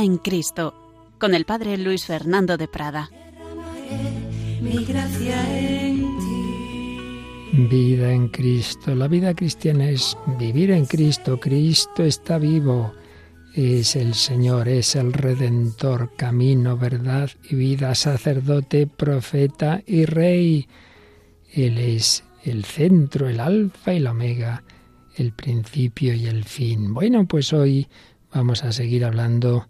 En 0.00 0.16
Cristo, 0.16 0.72
con 1.18 1.34
el 1.34 1.44
Padre 1.44 1.76
Luis 1.76 2.06
Fernando 2.06 2.56
de 2.56 2.68
Prada. 2.68 3.10
Vida 7.52 8.10
en 8.10 8.28
Cristo. 8.28 8.94
La 8.94 9.08
vida 9.08 9.34
cristiana 9.34 9.90
es 9.90 10.16
vivir 10.38 10.70
en 10.70 10.86
Cristo. 10.86 11.38
Cristo 11.38 12.02
está 12.02 12.38
vivo. 12.38 12.94
Es 13.54 13.94
el 13.94 14.14
Señor, 14.14 14.68
es 14.68 14.96
el 14.96 15.12
Redentor, 15.12 16.16
camino, 16.16 16.78
verdad 16.78 17.28
y 17.50 17.56
vida, 17.56 17.94
sacerdote, 17.94 18.86
profeta 18.86 19.82
y 19.86 20.06
rey. 20.06 20.66
Él 21.52 21.76
es 21.76 22.24
el 22.44 22.64
centro, 22.64 23.28
el 23.28 23.38
alfa 23.38 23.92
y 23.92 24.00
la 24.00 24.12
omega, 24.12 24.64
el 25.16 25.32
principio 25.32 26.14
y 26.14 26.24
el 26.24 26.44
fin. 26.44 26.94
Bueno, 26.94 27.26
pues 27.26 27.52
hoy 27.52 27.86
vamos 28.32 28.64
a 28.64 28.72
seguir 28.72 29.04
hablando 29.04 29.66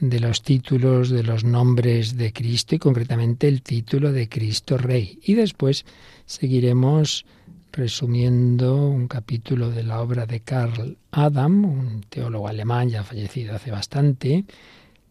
de 0.00 0.20
los 0.20 0.42
títulos, 0.42 1.10
de 1.10 1.22
los 1.22 1.44
nombres 1.44 2.16
de 2.16 2.32
Cristo 2.32 2.74
y 2.74 2.78
concretamente 2.78 3.48
el 3.48 3.62
título 3.62 4.12
de 4.12 4.28
Cristo 4.28 4.76
Rey. 4.76 5.20
Y 5.22 5.34
después 5.34 5.84
seguiremos 6.26 7.24
resumiendo 7.72 8.86
un 8.86 9.08
capítulo 9.08 9.70
de 9.70 9.82
la 9.82 10.00
obra 10.00 10.26
de 10.26 10.40
Karl 10.40 10.96
Adam, 11.10 11.64
un 11.64 12.04
teólogo 12.08 12.48
alemán 12.48 12.88
ya 12.88 13.02
fallecido 13.02 13.54
hace 13.54 13.70
bastante. 13.70 14.44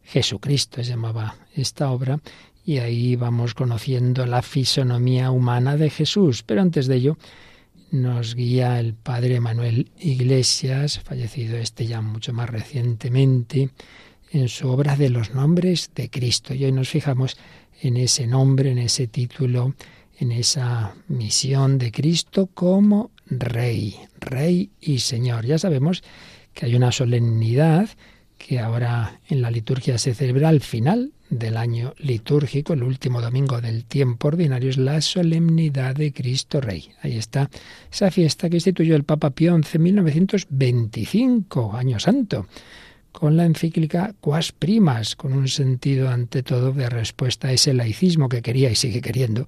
Jesucristo 0.03 0.83
se 0.83 0.89
llamaba 0.89 1.35
esta 1.55 1.91
obra 1.91 2.19
y 2.65 2.77
ahí 2.77 3.15
vamos 3.15 3.53
conociendo 3.53 4.25
la 4.25 4.41
fisonomía 4.41 5.31
humana 5.31 5.75
de 5.77 5.89
Jesús. 5.89 6.43
Pero 6.43 6.61
antes 6.61 6.87
de 6.87 6.95
ello 6.95 7.17
nos 7.91 8.35
guía 8.35 8.79
el 8.79 8.93
padre 8.93 9.39
Manuel 9.39 9.91
Iglesias, 9.99 10.99
fallecido 10.99 11.57
este 11.57 11.85
ya 11.85 12.01
mucho 12.01 12.33
más 12.33 12.49
recientemente, 12.49 13.69
en 14.33 14.49
su 14.49 14.67
obra 14.67 14.97
de 14.97 15.09
los 15.09 15.33
nombres 15.33 15.91
de 15.95 16.09
Cristo. 16.09 16.53
Y 16.53 16.65
hoy 16.65 16.71
nos 16.71 16.89
fijamos 16.89 17.37
en 17.81 17.97
ese 17.97 18.27
nombre, 18.27 18.71
en 18.71 18.79
ese 18.79 19.07
título, 19.07 19.75
en 20.19 20.31
esa 20.31 20.95
misión 21.07 21.77
de 21.77 21.91
Cristo 21.91 22.49
como 22.53 23.11
Rey, 23.27 23.95
Rey 24.19 24.71
y 24.81 24.99
Señor. 24.99 25.45
Ya 25.45 25.57
sabemos 25.59 26.03
que 26.53 26.65
hay 26.65 26.75
una 26.75 26.91
solemnidad 26.91 27.89
que 28.37 28.59
ahora 28.59 29.21
en 29.29 29.41
la 29.41 29.51
liturgia 29.51 29.97
se 29.97 30.13
celebra 30.13 30.49
al 30.49 30.61
final 30.61 31.13
del 31.29 31.57
año 31.57 31.93
litúrgico, 31.97 32.73
el 32.73 32.83
último 32.83 33.21
domingo 33.21 33.61
del 33.61 33.85
tiempo 33.85 34.27
ordinario, 34.27 34.69
es 34.69 34.77
la 34.77 34.99
solemnidad 35.01 35.95
de 35.95 36.11
Cristo 36.11 36.59
Rey. 36.59 36.89
Ahí 37.01 37.17
está 37.17 37.49
esa 37.91 38.11
fiesta 38.11 38.49
que 38.49 38.57
instituyó 38.57 38.95
el 38.95 39.03
Papa 39.03 39.29
Pío 39.31 39.55
XI 39.55 39.77
en 39.77 39.83
1925, 39.83 41.73
año 41.75 41.99
santo, 41.99 42.47
con 43.13 43.37
la 43.37 43.45
encíclica 43.45 44.13
Quas 44.19 44.51
Primas, 44.51 45.15
con 45.15 45.31
un 45.31 45.47
sentido 45.47 46.09
ante 46.09 46.43
todo 46.43 46.73
de 46.73 46.89
respuesta 46.89 47.47
a 47.47 47.53
ese 47.53 47.73
laicismo 47.73 48.27
que 48.27 48.41
quería 48.41 48.69
y 48.69 48.75
sigue 48.75 48.99
queriendo 48.99 49.47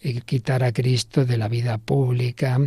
eh, 0.00 0.22
quitar 0.22 0.64
a 0.64 0.72
Cristo 0.72 1.26
de 1.26 1.36
la 1.36 1.48
vida 1.48 1.76
pública, 1.76 2.58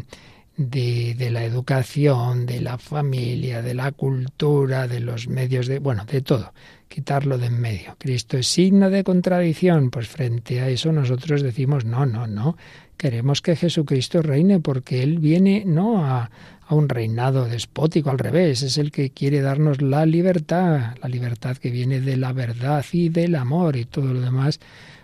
de, 0.58 1.16
de, 1.16 1.32
la 1.32 1.44
educación, 1.44 2.46
de 2.46 2.62
la 2.62 2.78
familia, 2.78 3.62
de 3.62 3.74
la 3.74 3.92
cultura, 3.92 4.88
de 4.88 5.00
los 5.00 5.28
medios 5.28 5.68
de, 5.68 5.80
bueno, 5.80 6.06
de 6.06 6.22
todo 6.22 6.54
quitarlo 6.88 7.38
de 7.38 7.48
en 7.48 7.60
medio. 7.60 7.96
Cristo 7.98 8.38
es 8.38 8.48
signo 8.48 8.90
de 8.90 9.04
contradicción, 9.04 9.90
pues 9.90 10.08
frente 10.08 10.62
a 10.62 10.70
eso 10.70 10.92
nosotros 10.92 11.42
decimos, 11.42 11.84
no, 11.84 12.06
no, 12.06 12.28
no, 12.28 12.58
queremos 12.98 13.42
que 13.42 13.56
Jesucristo 13.56 14.22
reine 14.22 14.60
porque 14.60 15.04
Él 15.04 15.20
viene 15.20 15.64
no 15.66 16.06
a, 16.06 16.30
a 16.68 16.76
un 16.76 16.90
reinado 16.90 17.46
despótico, 17.46 18.10
al 18.10 18.20
revés, 18.20 18.64
es 18.64 18.78
el 18.78 18.92
que 18.92 19.12
quiere 19.12 19.42
darnos 19.42 19.82
la 19.82 20.06
libertad, 20.06 20.96
la 21.02 21.10
libertad 21.10 21.58
que 21.58 21.70
viene 21.70 22.02
de 22.02 22.18
la 22.18 22.34
verdad 22.34 22.84
y 22.92 23.10
del 23.10 23.36
amor 23.36 23.76
y 23.76 23.86
todo 23.86 24.14
lo 24.14 24.22
demás, 24.22 24.60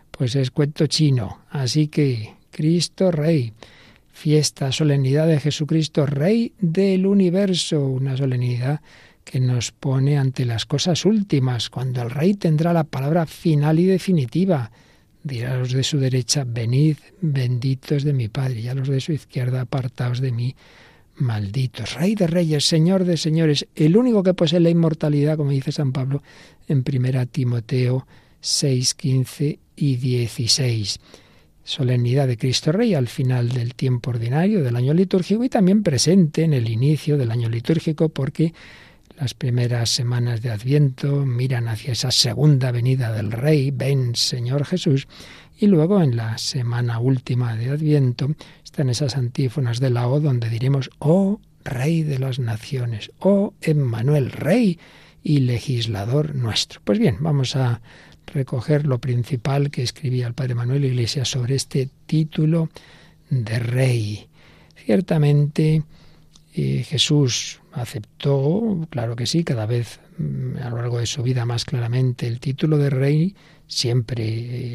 pues 0.10 0.36
es 0.36 0.52
cuento 0.52 0.88
chino. 0.88 1.42
Así 1.50 1.88
que 1.88 2.34
Cristo 2.50 3.12
Rey, 3.12 3.54
fiesta, 4.12 4.72
solemnidad 4.72 5.28
de 5.28 5.40
Jesucristo, 5.40 6.06
Rey 6.06 6.54
del 6.60 7.06
universo, 7.06 7.86
una 7.86 8.18
solemnidad 8.18 8.82
que 9.24 9.40
nos 9.40 9.72
pone 9.72 10.18
ante 10.18 10.46
las 10.46 10.66
cosas 10.66 11.06
últimas, 11.06 11.70
cuando 11.70 12.02
el 12.02 12.10
Rey 12.10 12.34
tendrá 12.34 12.74
la 12.74 12.84
palabra 12.84 13.26
final 13.26 13.80
y 13.80 13.86
definitiva. 13.86 14.72
Dirá 15.24 15.54
a 15.54 15.58
los 15.58 15.72
de 15.72 15.84
su 15.84 16.00
derecha, 16.00 16.44
venid 16.46 16.98
benditos 17.22 18.04
de 18.04 18.14
mi 18.14 18.28
Padre, 18.28 18.62
y 18.62 18.68
a 18.68 18.74
los 18.74 18.88
de 18.88 19.00
su 19.00 19.14
izquierda, 19.14 19.62
apartaos 19.62 20.20
de 20.20 20.32
mí, 20.32 20.56
malditos. 21.22 21.96
Rey 21.96 22.16
de 22.16 22.28
reyes, 22.28 22.66
Señor 22.66 23.06
de 23.06 23.18
señores, 23.18 23.68
el 23.76 23.96
único 23.96 24.24
que 24.24 24.34
posee 24.34 24.60
la 24.60 24.70
inmortalidad, 24.70 25.38
como 25.38 25.52
dice 25.52 25.72
San 25.72 25.92
Pablo 25.92 26.22
en 26.68 26.84
1 26.88 27.28
Timoteo 27.28 28.08
6, 28.40 28.94
15 28.96 29.60
y 29.76 29.96
16 29.96 31.00
solemnidad 31.64 32.28
de 32.28 32.38
Cristo 32.38 32.72
Rey 32.72 32.96
al 32.96 33.08
final 33.08 33.50
del 33.50 33.76
tiempo 33.76 34.10
ordinario 34.10 34.64
del 34.64 34.76
año 34.76 34.94
litúrgico 34.94 35.44
y 35.44 35.50
también 35.50 35.84
presente 35.84 36.44
en 36.44 36.54
el 36.54 36.68
inicio 36.70 37.18
del 37.18 37.32
año 37.32 37.50
litúrgico 37.50 38.10
porque 38.10 38.54
las 39.18 39.34
primeras 39.36 39.90
semanas 39.92 40.42
de 40.42 40.50
Adviento 40.50 41.26
miran 41.26 41.68
hacia 41.68 41.94
esa 41.94 42.12
segunda 42.12 42.72
venida 42.72 43.12
del 43.12 43.32
Rey, 43.32 43.70
ven 43.70 44.16
Señor 44.16 44.66
Jesús, 44.66 45.08
y 45.60 45.68
luego 45.68 46.02
en 46.02 46.16
la 46.16 46.40
semana 46.40 47.00
última 47.00 47.56
de 47.56 47.70
Adviento 47.70 48.32
están 48.72 48.90
esas 48.90 49.18
antífonas 49.18 49.82
de 49.82 49.90
la 49.90 50.08
O 50.08 50.22
donde 50.22 50.50
diremos, 50.50 50.92
oh 51.00 51.42
Rey 51.66 52.04
de 52.04 52.20
las 52.20 52.40
naciones, 52.40 53.12
oh 53.20 53.54
Emmanuel, 53.60 54.32
Rey 54.32 54.80
y 55.22 55.42
legislador 55.42 56.36
nuestro. 56.36 56.80
Pues 56.86 56.98
bien, 56.98 57.18
vamos 57.20 57.58
a 57.58 57.82
recoger 58.28 58.88
lo 58.88 59.00
principal 59.00 59.72
que 59.72 59.84
escribía 59.84 60.26
el 60.26 60.36
Padre 60.36 60.56
Manuel 60.56 60.86
Iglesias 60.86 61.28
sobre 61.28 61.56
este 61.56 61.90
título 62.06 62.70
de 63.30 63.60
Rey. 63.60 64.28
Ciertamente, 64.78 65.84
eh, 66.54 66.86
Jesús 66.88 67.60
aceptó, 67.74 68.88
claro 68.90 69.18
que 69.18 69.26
sí, 69.26 69.44
cada 69.44 69.66
vez 69.66 70.00
mm, 70.18 70.60
a 70.64 70.70
lo 70.70 70.78
largo 70.78 71.00
de 71.00 71.08
su 71.08 71.24
vida 71.24 71.46
más 71.46 71.66
claramente 71.66 72.26
el 72.26 72.40
título 72.40 72.78
de 72.78 72.90
rey, 72.90 73.36
siempre 73.68 74.24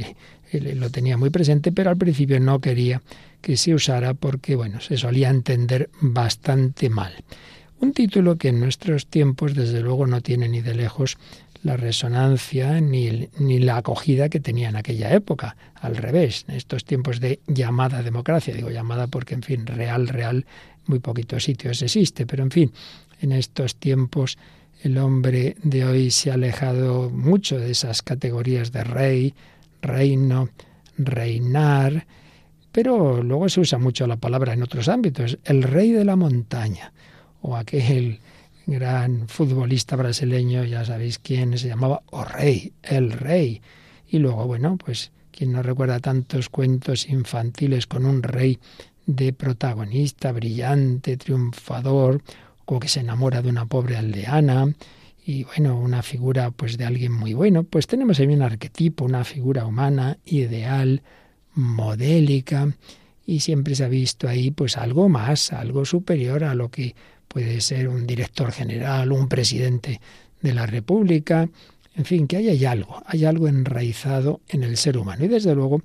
eh, 0.01 0.17
lo 0.53 0.91
tenía 0.91 1.17
muy 1.17 1.31
presente, 1.31 1.73
pero 1.73 1.91
al 1.91 1.97
principio 1.97 2.39
no 2.41 2.61
quería 2.61 3.03
que 3.41 3.57
se 3.57 3.75
usara 3.75 4.15
porque, 4.15 4.57
bueno, 4.57 4.81
se 4.81 4.97
solía 4.97 5.31
entender 5.31 5.91
bastante 6.01 6.91
mal. 6.91 7.13
Un 7.81 7.93
título 7.93 8.37
que 8.37 8.49
en 8.49 8.61
nuestros 8.61 9.07
tiempos, 9.07 9.55
desde 9.55 9.81
luego, 9.81 10.07
no 10.07 10.21
tiene 10.21 10.49
ni 10.49 10.63
de 10.63 10.75
lejos 10.75 11.19
la 11.63 11.77
resonancia 11.77 12.81
ni, 12.81 13.29
ni, 13.39 13.59
la 13.59 13.79
acogida 13.79 14.29
que 14.29 14.41
tenía 14.41 14.69
en 14.69 14.77
aquella 14.77 15.13
época. 15.13 15.57
Al 15.75 15.97
revés, 15.97 16.45
en 16.49 16.55
estos 16.55 16.85
tiempos 16.85 17.21
de 17.21 17.41
llamada 17.47 18.03
democracia, 18.03 18.55
digo 18.55 18.71
llamada 18.71 19.09
porque, 19.09 19.35
en 19.35 19.43
fin, 19.43 19.67
real, 19.67 20.09
real, 20.09 20.47
muy 20.87 21.01
poquitos 21.01 21.45
sitios 21.45 21.83
existe, 21.83 22.27
pero 22.27 22.45
en 22.45 22.51
fin, 22.51 22.73
en 23.21 23.33
estos 23.33 23.77
tiempos 23.77 24.39
el 24.83 24.99
hombre 24.99 25.57
de 25.63 25.85
hoy 25.85 26.11
se 26.11 26.31
ha 26.31 26.35
alejado 26.35 27.11
mucho 27.11 27.59
de 27.59 27.71
esas 27.71 28.03
categorías 28.03 28.73
de 28.73 28.85
rey, 28.85 29.35
reino, 29.83 30.49
reinar, 30.99 32.07
pero 32.73 33.23
luego 33.23 33.49
se 33.49 33.61
usa 33.61 33.79
mucho 33.79 34.07
la 34.07 34.17
palabra 34.17 34.53
en 34.53 34.63
otros 34.63 34.89
ámbitos, 34.89 35.39
el 35.45 35.63
rey 35.63 35.93
de 35.93 36.05
la 36.05 36.17
montaña, 36.17 36.93
o 37.41 37.57
aquel 37.57 38.21
gran 38.67 39.29
futbolista 39.29 39.97
brasileño, 39.97 40.65
ya 40.65 40.85
sabéis 40.85 41.19
quién, 41.19 41.57
se 41.57 41.69
llamaba 41.69 42.03
O 42.11 42.25
Rey, 42.25 42.73
el 42.83 43.13
rey. 43.13 43.63
Y 44.09 44.19
luego, 44.19 44.47
bueno, 44.47 44.77
pues 44.77 45.13
quien 45.31 45.53
no 45.53 45.63
recuerda 45.63 46.01
tantos 46.01 46.49
cuentos 46.49 47.09
infantiles 47.09 47.87
con 47.87 48.07
un 48.07 48.23
rey 48.23 48.59
de 49.07 49.33
protagonista 49.33 50.33
brillante, 50.33 51.17
triunfador, 51.17 52.23
o 52.65 52.81
que 52.81 52.89
se 52.89 53.01
enamora 53.01 53.43
de 53.43 53.49
una 53.49 53.67
pobre 53.67 53.97
aldeana, 53.97 54.75
y 55.29 55.43
bueno, 55.43 55.77
una 55.77 56.05
figura 56.05 56.53
pues 56.53 56.79
de 56.79 56.85
alguien 56.85 57.11
muy 57.11 57.35
bueno, 57.35 57.65
pues 57.65 57.89
tenemos 57.89 58.21
ahí 58.21 58.29
un 58.29 58.43
arquetipo, 58.43 59.05
una 59.05 59.25
figura 59.25 59.67
humana, 59.67 60.19
ideal, 60.25 61.03
modélica, 61.55 62.73
y 63.27 63.41
siempre 63.41 63.75
se 63.75 63.85
ha 63.85 63.89
visto 63.89 64.29
ahí 64.29 64.53
pues 64.53 64.77
algo 64.77 65.09
más, 65.09 65.53
algo 65.53 65.85
superior 65.85 66.45
a 66.45 66.55
lo 66.55 66.71
que 66.71 66.95
puede 67.27 67.61
ser 67.61 67.89
un 67.89 68.07
director 68.07 68.53
general, 68.53 69.11
un 69.11 69.29
presidente 69.29 70.01
de 70.43 70.55
la 70.55 70.65
República, 70.65 71.49
en 71.97 72.05
fin, 72.05 72.29
que 72.29 72.37
hay 72.37 72.65
algo, 72.65 73.03
hay 73.05 73.25
algo 73.25 73.49
enraizado 73.49 74.43
en 74.47 74.63
el 74.63 74.77
ser 74.77 74.97
humano. 74.97 75.25
Y 75.25 75.29
desde 75.29 75.57
luego 75.57 75.83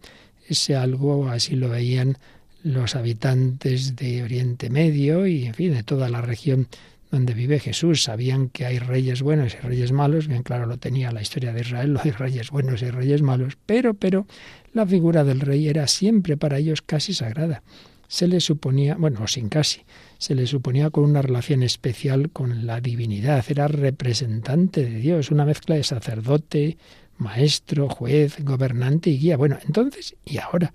ese 0.47 0.75
algo 0.75 1.29
así 1.29 1.55
lo 1.55 1.69
veían 1.69 2.19
los 2.61 2.95
habitantes 2.95 3.95
de 3.95 4.21
Oriente 4.21 4.69
Medio 4.69 5.25
y, 5.25 5.45
en 5.47 5.55
fin, 5.55 5.73
de 5.73 5.81
toda 5.81 6.09
la 6.09 6.21
región 6.21 6.67
donde 7.11 7.33
vive 7.33 7.59
Jesús. 7.59 8.03
Sabían 8.03 8.49
que 8.49 8.65
hay 8.65 8.79
reyes 8.79 9.21
buenos 9.21 9.53
y 9.53 9.57
reyes 9.57 9.91
malos, 9.91 10.27
bien 10.27 10.43
claro 10.43 10.65
lo 10.65 10.77
tenía 10.77 11.11
la 11.11 11.21
historia 11.21 11.53
de 11.53 11.61
Israel, 11.61 11.93
lo 11.93 12.01
de 12.01 12.11
reyes 12.11 12.49
buenos 12.49 12.81
y 12.81 12.89
reyes 12.89 13.21
malos, 13.21 13.57
pero, 13.65 13.93
pero 13.93 14.25
la 14.73 14.87
figura 14.87 15.23
del 15.23 15.41
rey 15.41 15.67
era 15.67 15.87
siempre 15.87 16.37
para 16.37 16.57
ellos 16.57 16.81
casi 16.81 17.13
sagrada. 17.13 17.61
se 18.07 18.27
le 18.27 18.39
suponía, 18.39 18.95
bueno, 18.95 19.27
sin 19.27 19.49
casi, 19.49 19.83
se 20.17 20.35
le 20.35 20.47
suponía 20.47 20.89
con 20.89 21.03
una 21.03 21.21
relación 21.21 21.63
especial 21.63 22.29
con 22.29 22.65
la 22.65 22.81
divinidad, 22.81 23.45
era 23.47 23.67
representante 23.67 24.83
de 24.83 24.97
Dios, 24.97 25.31
una 25.31 25.45
mezcla 25.45 25.75
de 25.75 25.83
sacerdote, 25.83 26.77
maestro, 27.17 27.87
juez, 27.87 28.43
gobernante 28.43 29.11
y 29.11 29.19
guía. 29.19 29.37
Bueno, 29.37 29.59
entonces 29.65 30.15
y 30.25 30.39
ahora, 30.39 30.73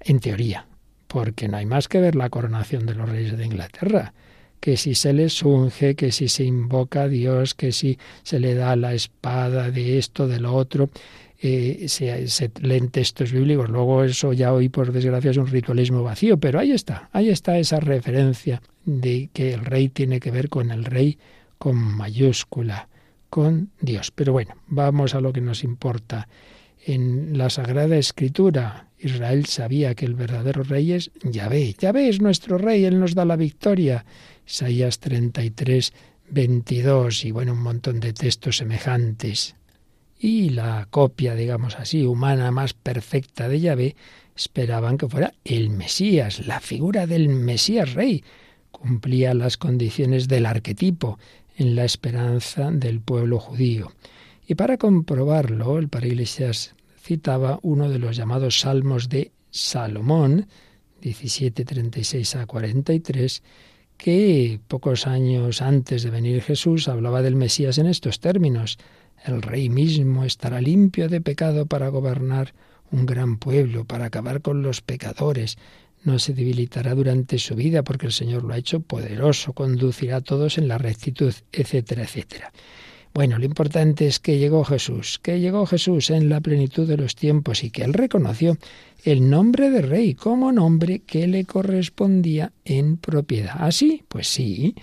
en 0.00 0.18
teoría, 0.18 0.66
porque 1.06 1.46
no 1.46 1.58
hay 1.58 1.66
más 1.66 1.88
que 1.88 2.00
ver 2.00 2.16
la 2.16 2.30
coronación 2.30 2.86
de 2.86 2.94
los 2.94 3.08
reyes 3.08 3.36
de 3.36 3.44
Inglaterra 3.44 4.14
que 4.64 4.78
si 4.78 4.94
se 4.94 5.12
les 5.12 5.42
unge, 5.42 5.94
que 5.94 6.10
si 6.10 6.26
se 6.26 6.42
invoca 6.42 7.02
a 7.02 7.08
Dios, 7.08 7.54
que 7.54 7.70
si 7.70 7.98
se 8.22 8.40
le 8.40 8.54
da 8.54 8.76
la 8.76 8.94
espada 8.94 9.70
de 9.70 9.98
esto, 9.98 10.26
de 10.26 10.40
lo 10.40 10.54
otro, 10.54 10.88
eh, 11.38 11.84
se, 11.88 12.28
se, 12.28 12.50
leen 12.62 12.88
textos 12.88 13.30
bíblicos. 13.30 13.68
Luego 13.68 14.04
eso 14.04 14.32
ya 14.32 14.54
hoy, 14.54 14.70
por 14.70 14.90
desgracia, 14.90 15.32
es 15.32 15.36
un 15.36 15.48
ritualismo 15.48 16.02
vacío, 16.02 16.38
pero 16.38 16.60
ahí 16.60 16.72
está, 16.72 17.10
ahí 17.12 17.28
está 17.28 17.58
esa 17.58 17.78
referencia 17.78 18.62
de 18.86 19.28
que 19.34 19.52
el 19.52 19.66
rey 19.66 19.90
tiene 19.90 20.18
que 20.18 20.30
ver 20.30 20.48
con 20.48 20.70
el 20.70 20.86
rey 20.86 21.18
con 21.58 21.76
mayúscula, 21.76 22.88
con 23.28 23.68
Dios. 23.82 24.12
Pero 24.12 24.32
bueno, 24.32 24.54
vamos 24.66 25.14
a 25.14 25.20
lo 25.20 25.34
que 25.34 25.42
nos 25.42 25.62
importa. 25.62 26.26
En 26.86 27.36
la 27.36 27.50
Sagrada 27.50 27.98
Escritura, 27.98 28.88
Israel 28.98 29.44
sabía 29.44 29.94
que 29.94 30.06
el 30.06 30.14
verdadero 30.14 30.62
rey 30.62 30.92
es 30.92 31.10
Yahvé. 31.22 31.74
Yahvé 31.78 32.08
es 32.08 32.22
nuestro 32.22 32.56
rey, 32.56 32.86
Él 32.86 32.98
nos 32.98 33.14
da 33.14 33.26
la 33.26 33.36
victoria. 33.36 34.06
Isaías 34.46 34.98
33, 35.00 35.92
22 36.30 37.24
y 37.24 37.30
bueno, 37.30 37.52
un 37.52 37.62
montón 37.62 38.00
de 38.00 38.12
textos 38.12 38.58
semejantes. 38.58 39.56
Y 40.18 40.50
la 40.50 40.86
copia, 40.90 41.34
digamos 41.34 41.76
así, 41.76 42.04
humana 42.04 42.50
más 42.50 42.72
perfecta 42.72 43.48
de 43.48 43.60
Yahvé, 43.60 43.96
esperaban 44.36 44.98
que 44.98 45.08
fuera 45.08 45.34
el 45.44 45.70
Mesías, 45.70 46.46
la 46.46 46.60
figura 46.60 47.06
del 47.06 47.28
Mesías 47.28 47.94
rey. 47.94 48.24
Cumplía 48.70 49.34
las 49.34 49.56
condiciones 49.56 50.28
del 50.28 50.46
arquetipo 50.46 51.18
en 51.56 51.76
la 51.76 51.84
esperanza 51.84 52.70
del 52.70 53.00
pueblo 53.00 53.38
judío. 53.38 53.92
Y 54.46 54.56
para 54.56 54.76
comprobarlo, 54.76 55.78
el 55.78 55.88
Iglesias 56.02 56.74
citaba 57.00 57.58
uno 57.62 57.88
de 57.88 57.98
los 57.98 58.16
llamados 58.16 58.60
Salmos 58.60 59.08
de 59.08 59.32
Salomón, 59.50 60.48
1736 61.02 62.36
a 62.36 62.46
43, 62.46 63.42
que 64.04 64.60
pocos 64.68 65.06
años 65.06 65.62
antes 65.62 66.02
de 66.02 66.10
venir 66.10 66.42
Jesús 66.42 66.88
hablaba 66.88 67.22
del 67.22 67.36
Mesías 67.36 67.78
en 67.78 67.86
estos 67.86 68.20
términos. 68.20 68.76
El 69.24 69.40
rey 69.40 69.70
mismo 69.70 70.26
estará 70.26 70.60
limpio 70.60 71.08
de 71.08 71.22
pecado 71.22 71.64
para 71.64 71.88
gobernar 71.88 72.52
un 72.90 73.06
gran 73.06 73.38
pueblo, 73.38 73.86
para 73.86 74.04
acabar 74.04 74.42
con 74.42 74.60
los 74.60 74.82
pecadores. 74.82 75.56
No 76.02 76.18
se 76.18 76.34
debilitará 76.34 76.94
durante 76.94 77.38
su 77.38 77.54
vida 77.54 77.82
porque 77.82 78.04
el 78.04 78.12
Señor 78.12 78.44
lo 78.44 78.52
ha 78.52 78.58
hecho 78.58 78.80
poderoso, 78.80 79.54
conducirá 79.54 80.16
a 80.16 80.20
todos 80.20 80.58
en 80.58 80.68
la 80.68 80.76
rectitud, 80.76 81.32
etcétera, 81.50 82.02
etcétera. 82.02 82.52
Bueno, 83.14 83.38
lo 83.38 83.44
importante 83.44 84.08
es 84.08 84.18
que 84.18 84.38
llegó 84.38 84.64
Jesús, 84.64 85.20
que 85.22 85.38
llegó 85.38 85.66
Jesús 85.66 86.10
en 86.10 86.28
la 86.28 86.40
plenitud 86.40 86.88
de 86.88 86.96
los 86.96 87.14
tiempos 87.14 87.62
y 87.62 87.70
que 87.70 87.84
él 87.84 87.92
reconoció 87.92 88.58
el 89.04 89.30
nombre 89.30 89.70
de 89.70 89.82
rey 89.82 90.14
como 90.14 90.50
nombre 90.50 90.98
que 90.98 91.28
le 91.28 91.44
correspondía 91.44 92.50
en 92.64 92.96
propiedad. 92.96 93.54
¿Así? 93.60 94.00
¿Ah, 94.02 94.06
pues 94.08 94.26
sí. 94.26 94.74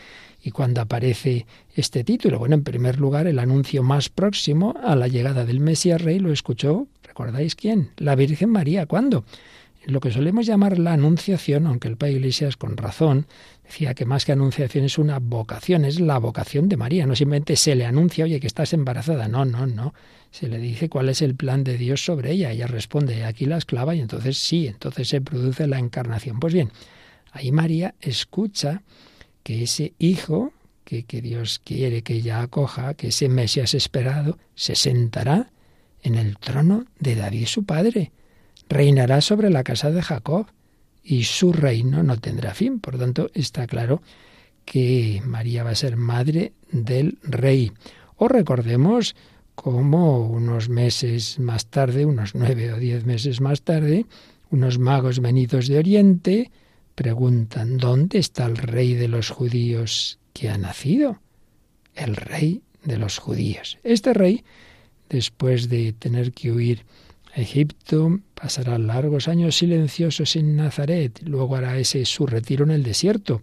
Y 0.41 0.51
cuando 0.51 0.79
aparece 0.79 1.45
este 1.75 2.05
título, 2.05 2.39
bueno, 2.39 2.55
en 2.55 2.63
primer 2.63 3.01
lugar, 3.01 3.27
el 3.27 3.37
anuncio 3.37 3.83
más 3.83 4.07
próximo 4.07 4.75
a 4.81 4.95
la 4.95 5.09
llegada 5.09 5.43
del 5.43 5.59
Mesías 5.59 6.01
Rey 6.01 6.19
lo 6.19 6.31
escuchó, 6.31 6.87
¿recordáis 7.03 7.55
quién? 7.55 7.89
La 7.97 8.15
Virgen 8.15 8.49
María. 8.49 8.85
¿Cuándo? 8.85 9.25
Lo 9.85 9.99
que 9.99 10.11
solemos 10.11 10.45
llamar 10.45 10.77
la 10.77 10.93
anunciación, 10.93 11.65
aunque 11.65 11.87
el 11.87 11.97
Padre 11.97 12.13
Iglesias 12.13 12.57
con 12.57 12.77
razón 12.77 13.25
decía 13.63 13.93
que 13.93 14.05
más 14.05 14.25
que 14.25 14.31
anunciación 14.31 14.85
es 14.85 14.97
una 14.97 15.19
vocación, 15.19 15.85
es 15.85 15.99
la 15.99 16.19
vocación 16.19 16.69
de 16.69 16.77
María, 16.77 17.05
no 17.05 17.15
simplemente 17.15 17.55
se 17.55 17.75
le 17.75 17.85
anuncia, 17.85 18.25
oye, 18.25 18.39
que 18.39 18.47
estás 18.47 18.73
embarazada, 18.73 19.27
no, 19.27 19.45
no, 19.45 19.65
no, 19.65 19.93
se 20.29 20.47
le 20.47 20.59
dice 20.59 20.89
cuál 20.89 21.09
es 21.09 21.21
el 21.21 21.35
plan 21.35 21.63
de 21.63 21.77
Dios 21.77 22.03
sobre 22.05 22.31
ella, 22.31 22.51
ella 22.51 22.67
responde, 22.67 23.25
aquí 23.25 23.45
la 23.45 23.57
esclava, 23.57 23.95
y 23.95 24.01
entonces 24.01 24.37
sí, 24.37 24.67
entonces 24.67 25.07
se 25.07 25.21
produce 25.21 25.67
la 25.67 25.79
encarnación. 25.79 26.39
Pues 26.39 26.53
bien, 26.53 26.71
ahí 27.31 27.51
María 27.51 27.95
escucha 28.01 28.83
que 29.43 29.63
ese 29.63 29.93
hijo 29.97 30.53
que, 30.83 31.03
que 31.03 31.21
Dios 31.21 31.59
quiere 31.63 32.03
que 32.03 32.15
ella 32.15 32.41
acoja, 32.41 32.93
que 32.93 33.07
ese 33.07 33.29
Mesías 33.29 33.73
esperado, 33.73 34.37
se 34.53 34.75
sentará 34.75 35.49
en 36.03 36.15
el 36.15 36.37
trono 36.37 36.85
de 36.99 37.15
David 37.15 37.45
su 37.45 37.63
padre, 37.63 38.11
reinará 38.71 39.19
sobre 39.21 39.49
la 39.49 39.63
casa 39.63 39.91
de 39.91 40.01
Jacob 40.01 40.47
y 41.03 41.25
su 41.25 41.51
reino 41.51 42.03
no 42.03 42.17
tendrá 42.17 42.53
fin. 42.53 42.79
Por 42.79 42.97
tanto, 42.97 43.29
está 43.33 43.67
claro 43.67 44.01
que 44.65 45.21
María 45.25 45.63
va 45.63 45.71
a 45.71 45.75
ser 45.75 45.97
madre 45.97 46.53
del 46.71 47.17
rey. 47.21 47.71
O 48.15 48.27
recordemos 48.27 49.15
cómo 49.55 50.25
unos 50.25 50.69
meses 50.69 51.37
más 51.39 51.65
tarde, 51.65 52.05
unos 52.05 52.33
nueve 52.33 52.71
o 52.71 52.77
diez 52.77 53.05
meses 53.05 53.41
más 53.41 53.61
tarde, 53.63 54.05
unos 54.49 54.79
magos 54.79 55.19
venidos 55.19 55.67
de 55.67 55.77
Oriente 55.77 56.51
preguntan, 56.95 57.77
¿dónde 57.77 58.19
está 58.19 58.45
el 58.45 58.57
rey 58.57 58.93
de 58.93 59.07
los 59.07 59.29
judíos 59.29 60.19
que 60.33 60.49
ha 60.49 60.57
nacido? 60.57 61.19
El 61.93 62.15
rey 62.15 62.61
de 62.83 62.97
los 62.97 63.17
judíos. 63.17 63.79
Este 63.83 64.13
rey, 64.13 64.43
después 65.09 65.67
de 65.67 65.93
tener 65.93 66.31
que 66.31 66.51
huir 66.51 66.85
Egipto, 67.35 68.19
pasará 68.35 68.77
largos 68.77 69.27
años 69.27 69.57
silenciosos 69.57 70.35
en 70.35 70.55
Nazaret, 70.55 71.21
luego 71.23 71.55
hará 71.55 71.77
ese 71.77 72.05
su 72.05 72.25
retiro 72.25 72.65
en 72.65 72.71
el 72.71 72.83
desierto. 72.83 73.41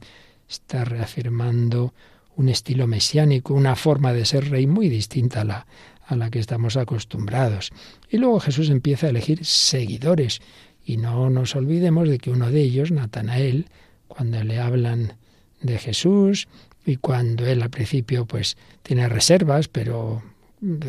Está 0.49 0.85
reafirmando 0.85 1.95
un 2.37 2.49
estilo 2.49 2.87
mesiánico, 2.87 3.55
una 3.55 3.77
forma 3.77 4.13
de 4.13 4.25
ser 4.25 4.51
rey 4.51 4.67
muy 4.67 4.89
distinta 4.89 5.41
a 5.41 5.45
la, 5.45 5.67
a 6.07 6.17
la 6.17 6.31
que 6.31 6.39
estamos 6.39 6.77
acostumbrados. 6.77 7.71
Y 8.11 8.19
luego 8.19 8.41
Jesús 8.41 8.71
empieza 8.71 9.07
a 9.07 9.11
elegir 9.11 9.45
seguidores. 9.45 10.41
Y 10.85 10.97
no 10.97 11.29
nos 11.31 11.57
olvidemos 11.57 12.09
de 12.09 12.19
que 12.19 12.31
uno 12.31 12.51
de 12.51 12.63
ellos, 12.63 12.91
Natanael, 12.91 13.67
cuando 14.07 14.43
le 14.43 14.59
hablan 14.59 15.15
de 15.61 15.79
Jesús 15.79 16.49
y 16.87 16.97
cuando 16.97 17.47
él 17.47 17.63
al 17.63 17.71
principio 17.71 18.25
pues 18.25 18.57
tiene 18.83 19.09
reservas, 19.09 19.69
pero 19.69 20.23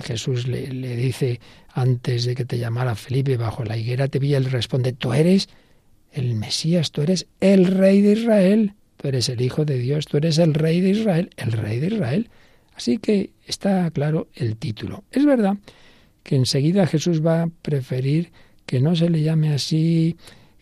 Jesús 0.04 0.48
le, 0.48 0.68
dice 0.96 1.40
antes 1.74 2.26
de 2.26 2.36
que 2.36 2.46
te 2.46 2.58
llamara 2.58 2.96
Felipe 2.96 3.38
bajo 3.38 3.64
la 3.64 3.78
higuera 3.78 4.08
te 4.08 4.20
vi, 4.20 4.34
él 4.34 4.46
responde, 4.46 4.94
tú 4.94 5.14
eres 5.14 5.50
el 6.12 6.36
Mesías, 6.36 6.92
tú 6.92 7.02
eres 7.02 7.28
el 7.40 7.66
rey 7.66 8.02
de 8.02 8.14
Israel, 8.14 8.74
tú 8.98 9.08
eres 9.08 9.30
el 9.30 9.42
Hijo 9.42 9.66
de 9.66 9.78
Dios, 9.78 10.06
tú 10.06 10.18
eres 10.18 10.38
el 10.40 10.54
rey 10.54 10.82
de 10.82 10.90
Israel, 10.90 11.30
el 11.38 11.52
rey 11.52 11.80
de 11.80 11.88
Israel. 11.88 12.30
Así 12.76 12.98
que 12.98 13.32
está 13.46 13.90
claro 13.92 14.28
el 14.34 14.56
título. 14.56 15.04
Es 15.12 15.26
verdad 15.26 15.58
que 16.24 16.36
enseguida 16.36 16.88
Jesús 16.88 17.26
va 17.26 17.44
a 17.44 17.50
preferir 17.62 18.32
que 18.66 18.80
no 18.80 18.96
se 18.96 19.10
le 19.10 19.22
llame 19.22 19.54
así, 19.54 20.16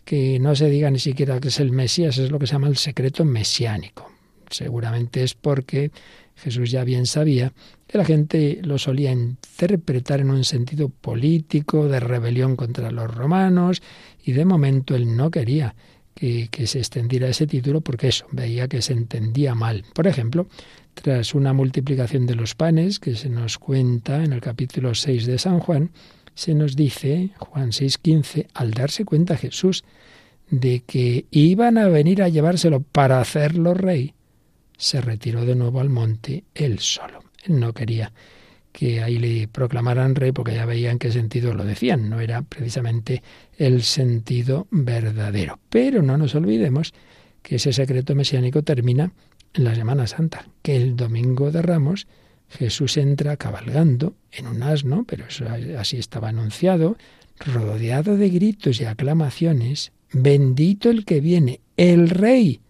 que 0.03 0.39
no 0.39 0.55
se 0.55 0.69
diga 0.69 0.89
ni 0.89 0.99
siquiera 0.99 1.39
que 1.39 1.49
es 1.49 1.59
el 1.59 1.71
Mesías, 1.71 2.17
es 2.17 2.31
lo 2.31 2.39
que 2.39 2.47
se 2.47 2.53
llama 2.53 2.67
el 2.67 2.77
secreto 2.77 3.25
mesiánico. 3.25 4.16
Seguramente 4.49 5.23
es 5.23 5.33
porque 5.33 5.91
Jesús 6.35 6.71
ya 6.71 6.83
bien 6.83 7.05
sabía 7.05 7.53
que 7.87 7.97
la 7.97 8.05
gente 8.05 8.59
lo 8.63 8.77
solía 8.77 9.11
interpretar 9.11 10.19
en 10.19 10.29
un 10.29 10.43
sentido 10.43 10.89
político, 10.89 11.87
de 11.87 11.99
rebelión 11.99 12.55
contra 12.55 12.91
los 12.91 13.13
romanos, 13.13 13.81
y 14.23 14.33
de 14.33 14.45
momento 14.45 14.95
él 14.95 15.15
no 15.15 15.31
quería 15.31 15.75
que, 16.13 16.67
se 16.67 16.79
extendiera 16.79 17.29
ese 17.29 17.47
título 17.47 17.81
porque 17.81 18.07
eso, 18.07 18.25
veía 18.31 18.67
que 18.67 18.81
se 18.81 18.93
entendía 18.93 19.55
mal. 19.55 19.85
Por 19.93 20.07
ejemplo, 20.07 20.47
tras 20.93 21.35
una 21.35 21.53
multiplicación 21.53 22.25
de 22.25 22.35
los 22.35 22.55
panes 22.55 22.99
que 22.99 23.15
se 23.15 23.29
nos 23.29 23.57
cuenta 23.57 24.23
en 24.23 24.33
el 24.33 24.41
capítulo 24.41 24.95
6 24.95 25.27
de 25.27 25.37
San 25.37 25.59
Juan, 25.59 25.91
se 26.33 26.53
nos 26.53 26.75
dice, 26.75 27.31
Juan 27.37 27.71
6:15, 27.71 28.47
al 28.53 28.71
darse 28.71 29.05
cuenta 29.05 29.37
Jesús 29.37 29.83
de 30.49 30.81
que 30.81 31.25
iban 31.31 31.77
a 31.77 31.87
venir 31.87 32.23
a 32.23 32.29
llevárselo 32.29 32.81
para 32.81 33.19
hacerlo 33.19 33.73
rey, 33.73 34.13
se 34.77 35.01
retiró 35.01 35.45
de 35.45 35.55
nuevo 35.55 35.79
al 35.79 35.89
monte 35.89 36.43
él 36.53 36.79
solo. 36.79 37.23
Él 37.43 37.59
no 37.59 37.73
quería 37.73 38.13
que 38.71 39.01
ahí 39.01 39.17
le 39.17 39.47
proclamaran 39.47 40.13
rey 40.13 40.31
porque 40.31 40.53
ya 40.53 40.65
veían 40.65 40.99
qué 40.99 41.11
sentido 41.11 41.53
lo 41.53 41.65
decían, 41.65 42.09
no 42.09 42.19
era 42.19 42.43
precisamente 42.43 43.23
el 43.57 43.81
sentido 43.81 44.67
verdadero. 44.69 45.59
Pero 45.69 46.03
no 46.03 46.17
nos 46.17 46.35
olvidemos 46.35 46.93
que 47.41 47.55
ese 47.55 47.73
secreto 47.73 48.13
mesiánico 48.13 48.61
termina 48.61 49.11
en 49.55 49.63
la 49.63 49.73
Semana 49.73 50.05
Santa, 50.05 50.47
que 50.61 50.75
el 50.75 50.95
domingo 50.95 51.49
de 51.49 51.63
Ramos 51.63 52.07
Jesús 52.49 52.97
entra 52.97 53.37
cabalgando 53.37 54.15
en 54.31 54.47
un 54.47 54.63
asno, 54.63 55.05
pero 55.05 55.25
eso 55.25 55.45
así 55.77 55.97
estaba 55.97 56.29
anunciado, 56.29 56.97
rodeado 57.39 58.17
de 58.17 58.29
gritos 58.29 58.79
y 58.79 58.85
aclamaciones, 58.85 59.91
bendito 60.11 60.89
el 60.89 61.03
que 61.05 61.19
viene, 61.19 61.61
el 61.75 62.09
rey, 62.09 62.61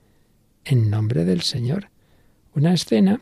en 0.66 0.90
nombre 0.90 1.26
del 1.26 1.42
Señor. 1.42 1.90
Una 2.58 2.74
escena 2.74 3.22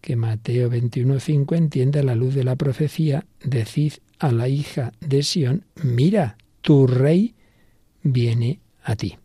que 0.00 0.14
Mateo 0.14 0.70
21.5 0.70 1.56
entiende 1.56 1.98
a 1.98 2.04
la 2.04 2.14
luz 2.14 2.36
de 2.36 2.44
la 2.44 2.54
profecía, 2.54 3.26
decid 3.42 3.94
a 4.20 4.30
la 4.30 4.46
hija 4.46 4.92
de 5.00 5.24
Sión, 5.24 5.64
mira, 5.82 6.36
tu 6.60 6.86
rey 6.86 7.34
viene 8.04 8.60
a 8.84 8.94
ti. 8.94 9.16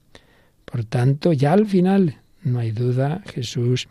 Por 0.65 0.85
tanto, 0.85 1.33
ya 1.33 1.53
al 1.53 1.67
final, 1.67 2.17
no 2.41 2.57
hay 2.57 2.71
duda, 2.71 3.21
Jesús 3.27 3.87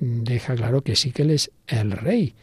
deja 0.00 0.54
claro 0.54 0.80
que 0.80 0.96
sí 0.96 1.10
que 1.10 1.24
Él 1.24 1.32
es 1.32 1.50
el 1.66 1.90
rey. 1.90 2.34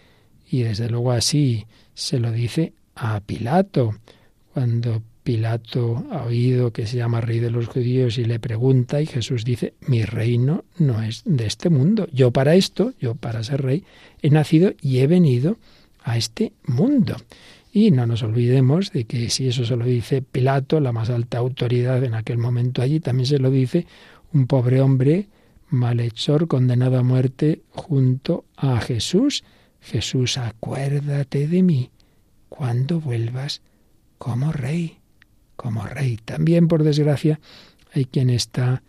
Y 0.48 0.62
desde 0.62 0.90
luego 0.90 1.12
así 1.12 1.66
se 1.96 2.20
lo 2.20 2.32
dice 2.32 2.74
a 2.94 3.20
Pilato. 3.22 3.96
Cuando 4.54 5.02
Pilato 5.24 6.06
ha 6.12 6.24
oído 6.24 6.72
que 6.72 6.86
se 6.86 6.98
llama 6.98 7.22
rey 7.22 7.40
de 7.40 7.50
los 7.50 7.68
judíos 7.68 8.18
y 8.18 8.26
le 8.26 8.40
pregunta 8.40 9.02
y 9.02 9.06
Jesús 9.06 9.46
dice, 9.46 9.74
mi 9.88 10.04
reino 10.04 10.66
no 10.78 11.02
es 11.02 11.24
de 11.26 11.46
este 11.46 11.70
mundo. 11.70 12.08
Yo 12.12 12.32
para 12.32 12.56
esto, 12.56 12.94
yo 13.00 13.16
para 13.16 13.44
ser 13.44 13.62
rey, 13.62 13.86
he 14.22 14.30
nacido 14.30 14.74
y 14.82 15.00
he 15.00 15.08
venido 15.08 15.58
a 16.04 16.18
este 16.18 16.54
mundo. 16.66 17.16
Y 17.72 17.92
no 17.92 18.06
nos 18.06 18.22
olvidemos 18.22 18.92
de 18.92 19.06
que 19.06 19.30
si 19.30 19.48
eso 19.48 19.66
se 19.66 19.76
lo 19.76 19.86
dice 19.86 20.22
Pilato, 20.22 20.80
la 20.80 20.92
más 20.92 21.10
alta 21.10 21.40
autoridad 21.40 22.04
en 22.04 22.14
aquel 22.14 22.38
momento 22.38 22.82
allí, 22.82 23.00
también 23.00 23.26
se 23.26 23.40
lo 23.40 23.50
dice 23.50 23.88
un 24.34 24.46
pobre 24.48 24.82
hombre 24.82 25.28
malhechor 25.70 26.48
condenado 26.48 27.00
a 27.00 27.04
muerte 27.04 27.64
junto 27.72 28.46
a 28.56 28.80
Jesús. 28.80 29.44
Jesús, 29.82 30.38
acuérdate 30.38 31.48
de 31.48 31.64
mí 31.64 31.90
cuando 32.48 33.00
vuelvas 33.00 33.62
como 34.20 34.52
rey, 34.52 35.00
como 35.56 35.86
rey. 35.86 36.18
También, 36.24 36.68
por 36.68 36.84
desgracia, 36.84 37.40
hay 37.94 38.06
quien 38.06 38.30
está 38.30 38.84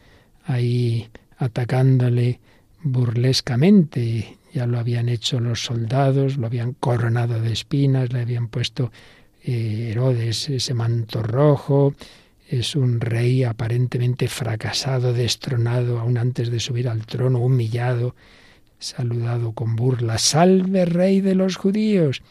ahí 0.44 1.08
atacándole 1.38 2.40
burlescamente 2.82 4.38
ya 4.54 4.66
lo 4.68 4.78
habían 4.78 5.08
hecho 5.08 5.40
los 5.40 5.64
soldados, 5.64 6.36
lo 6.36 6.46
habían 6.46 6.74
coronado 6.74 7.40
de 7.40 7.52
espinas, 7.52 8.12
le 8.12 8.20
habían 8.20 8.46
puesto 8.46 8.92
eh, 9.42 9.88
Herodes 9.90 10.48
ese 10.48 10.74
manto 10.74 11.24
rojo, 11.24 11.94
es 12.48 12.76
un 12.76 13.00
rey 13.00 13.42
aparentemente 13.42 14.28
fracasado, 14.28 15.12
destronado 15.12 15.98
aún 15.98 16.18
antes 16.18 16.50
de 16.50 16.60
subir 16.60 16.88
al 16.88 17.04
trono, 17.04 17.40
humillado, 17.40 18.14
saludado 18.78 19.52
con 19.52 19.74
burla. 19.74 20.18
Salve 20.18 20.84
rey 20.84 21.20
de 21.20 21.34
los 21.34 21.56
judíos. 21.56 22.22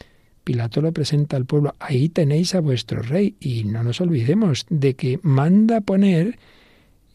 Pilato 0.44 0.82
lo 0.82 0.92
presenta 0.92 1.36
al 1.36 1.46
pueblo, 1.46 1.74
ahí 1.78 2.10
tenéis 2.10 2.54
a 2.54 2.60
vuestro 2.60 3.02
rey. 3.02 3.34
Y 3.40 3.64
no 3.64 3.82
nos 3.82 4.00
olvidemos 4.00 4.66
de 4.68 4.94
que 4.94 5.18
manda 5.22 5.80
poner 5.80 6.38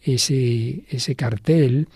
ese, 0.02 0.84
ese 0.90 1.16
cartel, 1.16 1.88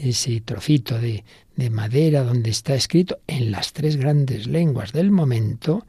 ese 0.00 0.40
trocito 0.40 0.98
de, 0.98 1.24
de 1.56 1.70
madera 1.70 2.22
donde 2.22 2.50
está 2.50 2.74
escrito 2.74 3.18
en 3.26 3.50
las 3.50 3.72
tres 3.72 3.96
grandes 3.96 4.46
lenguas 4.46 4.92
del 4.92 5.10
momento 5.10 5.84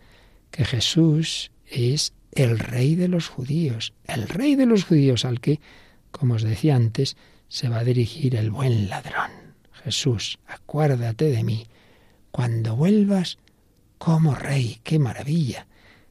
que 0.50 0.66
Jesús 0.66 1.52
es 1.68 2.14
el 2.32 2.60
rey 2.60 2.96
de 2.96 3.08
los 3.08 3.28
judíos, 3.28 3.94
el 4.08 4.28
rey 4.28 4.56
de 4.56 4.66
los 4.66 4.86
judíos 4.86 5.26
al 5.26 5.40
que, 5.40 5.60
como 6.12 6.36
os 6.36 6.44
decía 6.44 6.76
antes, 6.76 7.18
se 7.48 7.70
va 7.70 7.80
a 7.80 7.84
dirigir 7.84 8.36
el 8.36 8.52
buen 8.52 8.90
ladrón. 8.90 9.32
Jesús, 9.84 10.40
acuérdate 10.48 11.26
de 11.26 11.44
mí 11.44 11.68
cuando 12.32 12.76
vuelvas 12.76 13.38
como 13.98 14.36
rey. 14.36 14.80
¡Qué 14.84 15.00
maravilla! 15.00 15.68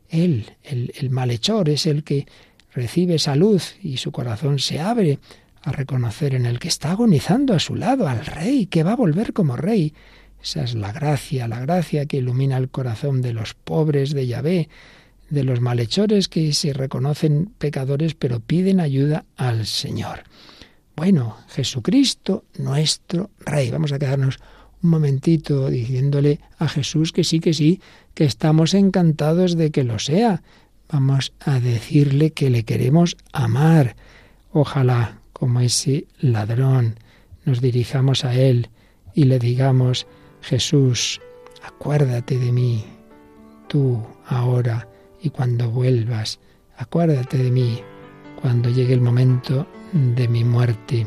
Él, 0.08 0.52
el, 0.62 0.92
el 0.96 1.10
malhechor, 1.10 1.68
es 1.68 1.86
el 1.86 2.04
que 2.04 2.26
recibe 2.72 3.14
esa 3.14 3.34
luz 3.34 3.76
y 3.82 3.96
su 3.96 4.12
corazón 4.12 4.58
se 4.58 4.80
abre 4.80 5.18
a 5.62 5.72
reconocer 5.72 6.34
en 6.34 6.46
el 6.46 6.58
que 6.60 6.68
está 6.68 6.92
agonizando 6.92 7.54
a 7.54 7.58
su 7.58 7.74
lado, 7.74 8.06
al 8.06 8.24
rey, 8.24 8.66
que 8.66 8.84
va 8.84 8.92
a 8.92 8.96
volver 8.96 9.32
como 9.32 9.56
rey. 9.56 9.94
Esa 10.40 10.62
es 10.62 10.74
la 10.76 10.92
gracia, 10.92 11.48
la 11.48 11.58
gracia 11.58 12.06
que 12.06 12.18
ilumina 12.18 12.56
el 12.56 12.68
corazón 12.68 13.20
de 13.20 13.32
los 13.32 13.54
pobres 13.54 14.12
de 14.12 14.28
Yahvé, 14.28 14.68
de 15.28 15.42
los 15.42 15.60
malhechores 15.60 16.28
que 16.28 16.52
se 16.52 16.72
reconocen 16.72 17.52
pecadores 17.58 18.14
pero 18.14 18.38
piden 18.38 18.78
ayuda 18.78 19.24
al 19.36 19.66
Señor. 19.66 20.22
Bueno, 20.94 21.36
Jesucristo, 21.48 22.44
nuestro 22.58 23.30
Rey. 23.40 23.70
Vamos 23.70 23.92
a 23.92 23.98
quedarnos 23.98 24.38
un 24.82 24.90
momentito 24.90 25.68
diciéndole 25.68 26.40
a 26.58 26.68
Jesús 26.68 27.12
que 27.12 27.24
sí, 27.24 27.40
que 27.40 27.54
sí, 27.54 27.80
que 28.14 28.24
estamos 28.24 28.74
encantados 28.74 29.56
de 29.56 29.70
que 29.70 29.84
lo 29.84 29.98
sea. 29.98 30.42
Vamos 30.88 31.32
a 31.40 31.58
decirle 31.60 32.30
que 32.30 32.50
le 32.50 32.64
queremos 32.64 33.16
amar. 33.32 33.96
Ojalá 34.52 35.20
como 35.32 35.60
ese 35.60 36.06
ladrón, 36.20 36.98
nos 37.44 37.60
dirijamos 37.60 38.24
a 38.24 38.34
Él 38.34 38.70
y 39.14 39.24
le 39.24 39.38
digamos, 39.38 40.06
Jesús, 40.40 41.20
acuérdate 41.62 42.38
de 42.38 42.52
mí, 42.52 42.84
tú 43.68 44.02
ahora 44.26 44.88
y 45.22 45.30
cuando 45.30 45.70
vuelvas, 45.70 46.38
acuérdate 46.76 47.38
de 47.38 47.50
mí 47.50 47.80
cuando 48.40 48.70
llegue 48.70 48.94
el 48.94 49.00
momento 49.00 49.66
de 49.92 50.28
mi 50.28 50.44
muerte. 50.44 51.06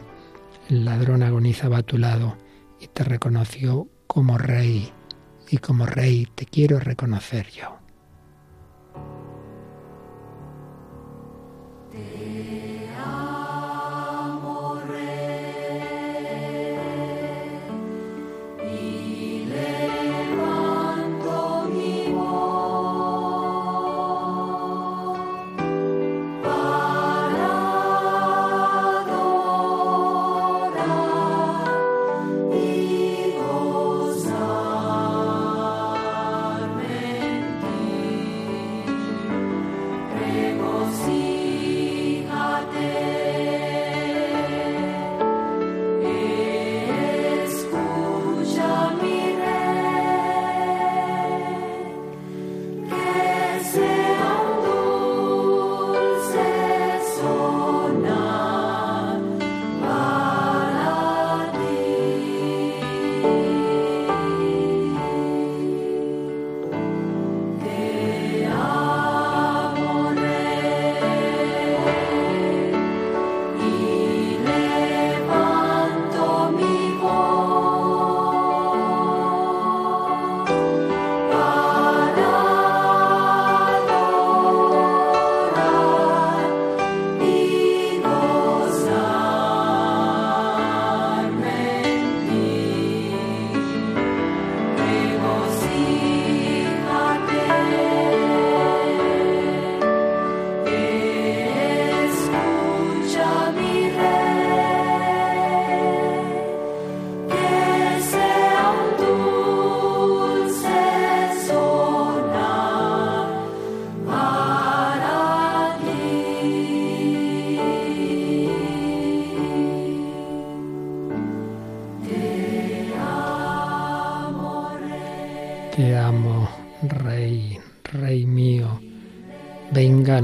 El 0.69 0.85
ladrón 0.85 1.23
agonizaba 1.23 1.77
a 1.77 1.83
tu 1.83 1.97
lado 1.97 2.37
y 2.79 2.87
te 2.87 3.03
reconoció 3.03 3.87
como 4.07 4.37
rey, 4.37 4.91
y 5.49 5.57
como 5.57 5.85
rey 5.85 6.27
te 6.35 6.45
quiero 6.45 6.79
reconocer 6.79 7.49
yo. 7.49 7.79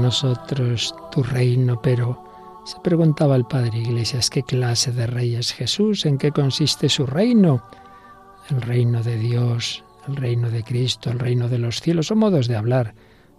Nosotros 0.06 0.94
tu 1.10 1.24
reino, 1.24 1.82
pero 1.82 2.22
se 2.64 2.78
preguntaba 2.78 3.34
el 3.34 3.44
Padre 3.44 3.78
Iglesias, 3.78 4.30
¿qué 4.30 4.44
clase 4.44 4.92
de 4.92 5.08
rey 5.08 5.34
es 5.34 5.52
Jesús? 5.52 6.06
¿En 6.06 6.16
qué 6.16 6.30
consiste 6.30 6.88
su 6.88 7.06
reino? 7.06 7.64
El 8.48 8.62
reino 8.62 9.02
de 9.02 9.18
Dios, 9.18 9.82
el 10.06 10.14
reino 10.14 10.48
de 10.48 10.62
Cristo, 10.62 11.10
el 11.10 11.18
reino 11.18 11.48
de 11.48 11.58
los 11.58 11.80
cielos, 11.80 12.06
son 12.06 12.18
modos 12.18 12.46
de 12.46 12.54
hablar. 12.54 12.94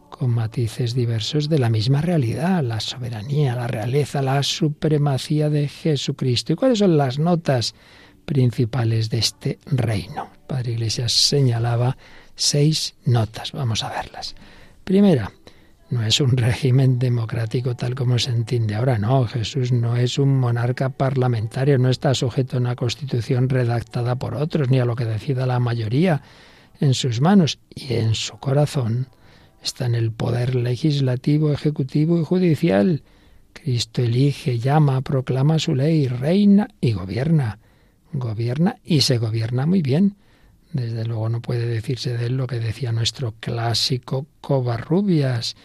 con 0.09 0.31
matices 0.31 0.93
diversos 0.93 1.49
de 1.49 1.59
la 1.59 1.69
misma 1.69 2.01
realidad, 2.01 2.63
la 2.63 2.79
soberanía, 2.79 3.55
la 3.55 3.67
realeza, 3.67 4.21
la 4.21 4.41
supremacía 4.43 5.49
de 5.49 5.67
Jesucristo. 5.67 6.53
¿Y 6.53 6.55
cuáles 6.55 6.79
son 6.79 6.97
las 6.97 7.19
notas 7.19 7.75
principales 8.25 9.09
de 9.09 9.19
este 9.19 9.59
reino? 9.65 10.29
Padre 10.47 10.73
Iglesias 10.73 11.11
señalaba 11.13 11.97
seis 12.35 12.95
notas. 13.05 13.51
Vamos 13.51 13.83
a 13.83 13.89
verlas. 13.89 14.35
Primera, 14.83 15.31
no 15.89 16.03
es 16.03 16.19
un 16.19 16.35
régimen 16.35 16.99
democrático 16.99 17.75
tal 17.75 17.95
como 17.95 18.19
se 18.19 18.31
entiende 18.31 18.75
ahora, 18.75 18.97
no. 18.97 19.25
Jesús 19.25 19.71
no 19.71 19.95
es 19.95 20.17
un 20.17 20.37
monarca 20.37 20.89
parlamentario, 20.89 21.77
no 21.77 21.89
está 21.89 22.13
sujeto 22.13 22.57
a 22.57 22.59
una 22.59 22.75
constitución 22.75 23.47
redactada 23.47 24.15
por 24.15 24.35
otros, 24.35 24.69
ni 24.69 24.79
a 24.79 24.85
lo 24.85 24.95
que 24.95 25.05
decida 25.05 25.45
la 25.45 25.59
mayoría 25.59 26.21
en 26.79 26.93
sus 26.93 27.21
manos 27.21 27.59
y 27.73 27.93
en 27.93 28.15
su 28.15 28.37
corazón 28.37 29.07
está 29.63 29.85
en 29.85 29.95
el 29.95 30.11
poder 30.11 30.55
legislativo, 30.55 31.51
ejecutivo 31.51 32.19
y 32.19 32.23
judicial. 32.23 33.03
Cristo 33.53 34.01
elige, 34.01 34.59
llama, 34.59 35.01
proclama 35.01 35.59
su 35.59 35.73
ley, 35.75 36.07
reina 36.07 36.67
y 36.79 36.93
gobierna. 36.93 37.59
Gobierna 38.13 38.77
y 38.83 39.01
se 39.01 39.17
gobierna 39.17 39.65
muy 39.65 39.81
bien. 39.81 40.15
Desde 40.73 41.05
luego 41.05 41.29
no 41.29 41.41
puede 41.41 41.65
decirse 41.65 42.17
de 42.17 42.27
él 42.27 42.37
lo 42.37 42.47
que 42.47 42.59
decía 42.59 42.91
nuestro 42.91 43.33
clásico 43.39 44.25
Covarrubias, 44.41 45.55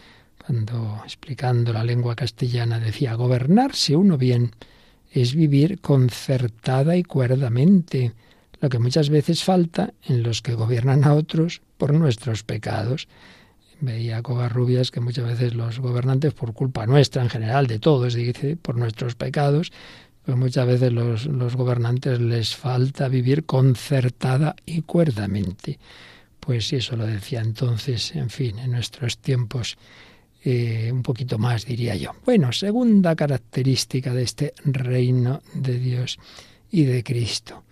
cuando 0.45 1.01
explicando 1.05 1.73
la 1.73 1.83
lengua 1.83 2.15
castellana 2.15 2.79
decía, 2.79 3.13
gobernarse 3.15 3.95
uno 3.95 4.17
bien 4.17 4.51
es 5.11 5.35
vivir 5.35 5.79
concertada 5.79 6.97
y 6.97 7.03
cuerdamente, 7.03 8.13
lo 8.59 8.69
que 8.69 8.79
muchas 8.79 9.09
veces 9.09 9.43
falta 9.43 9.93
en 10.03 10.23
los 10.23 10.41
que 10.41 10.55
gobiernan 10.55 11.03
a 11.03 11.13
otros 11.13 11.61
por 11.77 11.93
nuestros 11.93 12.43
pecados. 12.43 13.07
Veía 13.79 14.23
Covarrubias 14.23 14.89
que 14.89 15.01
muchas 15.01 15.25
veces 15.25 15.53
los 15.53 15.79
gobernantes, 15.79 16.33
por 16.33 16.53
culpa 16.53 16.87
nuestra 16.87 17.21
en 17.21 17.29
general, 17.29 17.67
de 17.67 17.79
todos, 17.79 18.13
dice, 18.13 18.55
por 18.55 18.77
nuestros 18.77 19.15
pecados, 19.15 19.71
pues 20.25 20.37
muchas 20.37 20.65
veces 20.67 20.91
los, 20.91 21.25
los 21.25 21.55
gobernantes 21.55 22.19
les 22.19 22.55
falta 22.55 23.07
vivir 23.07 23.45
concertada 23.45 24.55
y 24.65 24.81
cuerdamente. 24.81 25.79
Pues 26.39 26.73
eso 26.73 26.95
lo 26.95 27.05
decía 27.05 27.41
entonces, 27.41 28.15
en 28.15 28.29
fin, 28.29 28.59
en 28.59 28.71
nuestros 28.71 29.17
tiempos 29.17 29.77
eh, 30.45 30.89
un 30.91 31.03
poquito 31.03 31.37
más, 31.37 31.65
diría 31.65 31.95
yo. 31.95 32.11
Bueno, 32.25 32.51
segunda 32.51 33.15
característica 33.15 34.13
de 34.13 34.23
este 34.23 34.53
reino 34.65 35.41
de 35.53 35.79
Dios 35.79 36.19
y 36.69 36.83
de 36.83 37.01
Cristo. 37.03 37.63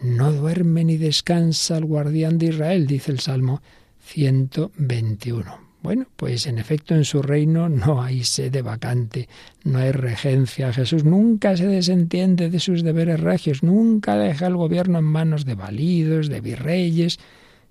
No 0.00 0.32
duerme 0.32 0.84
ni 0.84 0.96
descansa 0.96 1.76
el 1.76 1.84
guardián 1.84 2.38
de 2.38 2.46
Israel, 2.46 2.86
dice 2.86 3.12
el 3.12 3.20
Salmo 3.20 3.60
121. 4.06 5.63
Bueno, 5.84 6.06
pues 6.16 6.46
en 6.46 6.56
efecto 6.56 6.94
en 6.94 7.04
su 7.04 7.20
reino 7.20 7.68
no 7.68 8.02
hay 8.02 8.24
sede 8.24 8.62
vacante, 8.62 9.28
no 9.64 9.80
hay 9.80 9.92
regencia. 9.92 10.72
Jesús 10.72 11.04
nunca 11.04 11.58
se 11.58 11.66
desentiende 11.66 12.48
de 12.48 12.58
sus 12.58 12.82
deberes 12.82 13.20
regios, 13.20 13.62
nunca 13.62 14.16
deja 14.16 14.46
el 14.46 14.56
gobierno 14.56 15.00
en 15.00 15.04
manos 15.04 15.44
de 15.44 15.54
validos, 15.54 16.30
de 16.30 16.40
virreyes. 16.40 17.18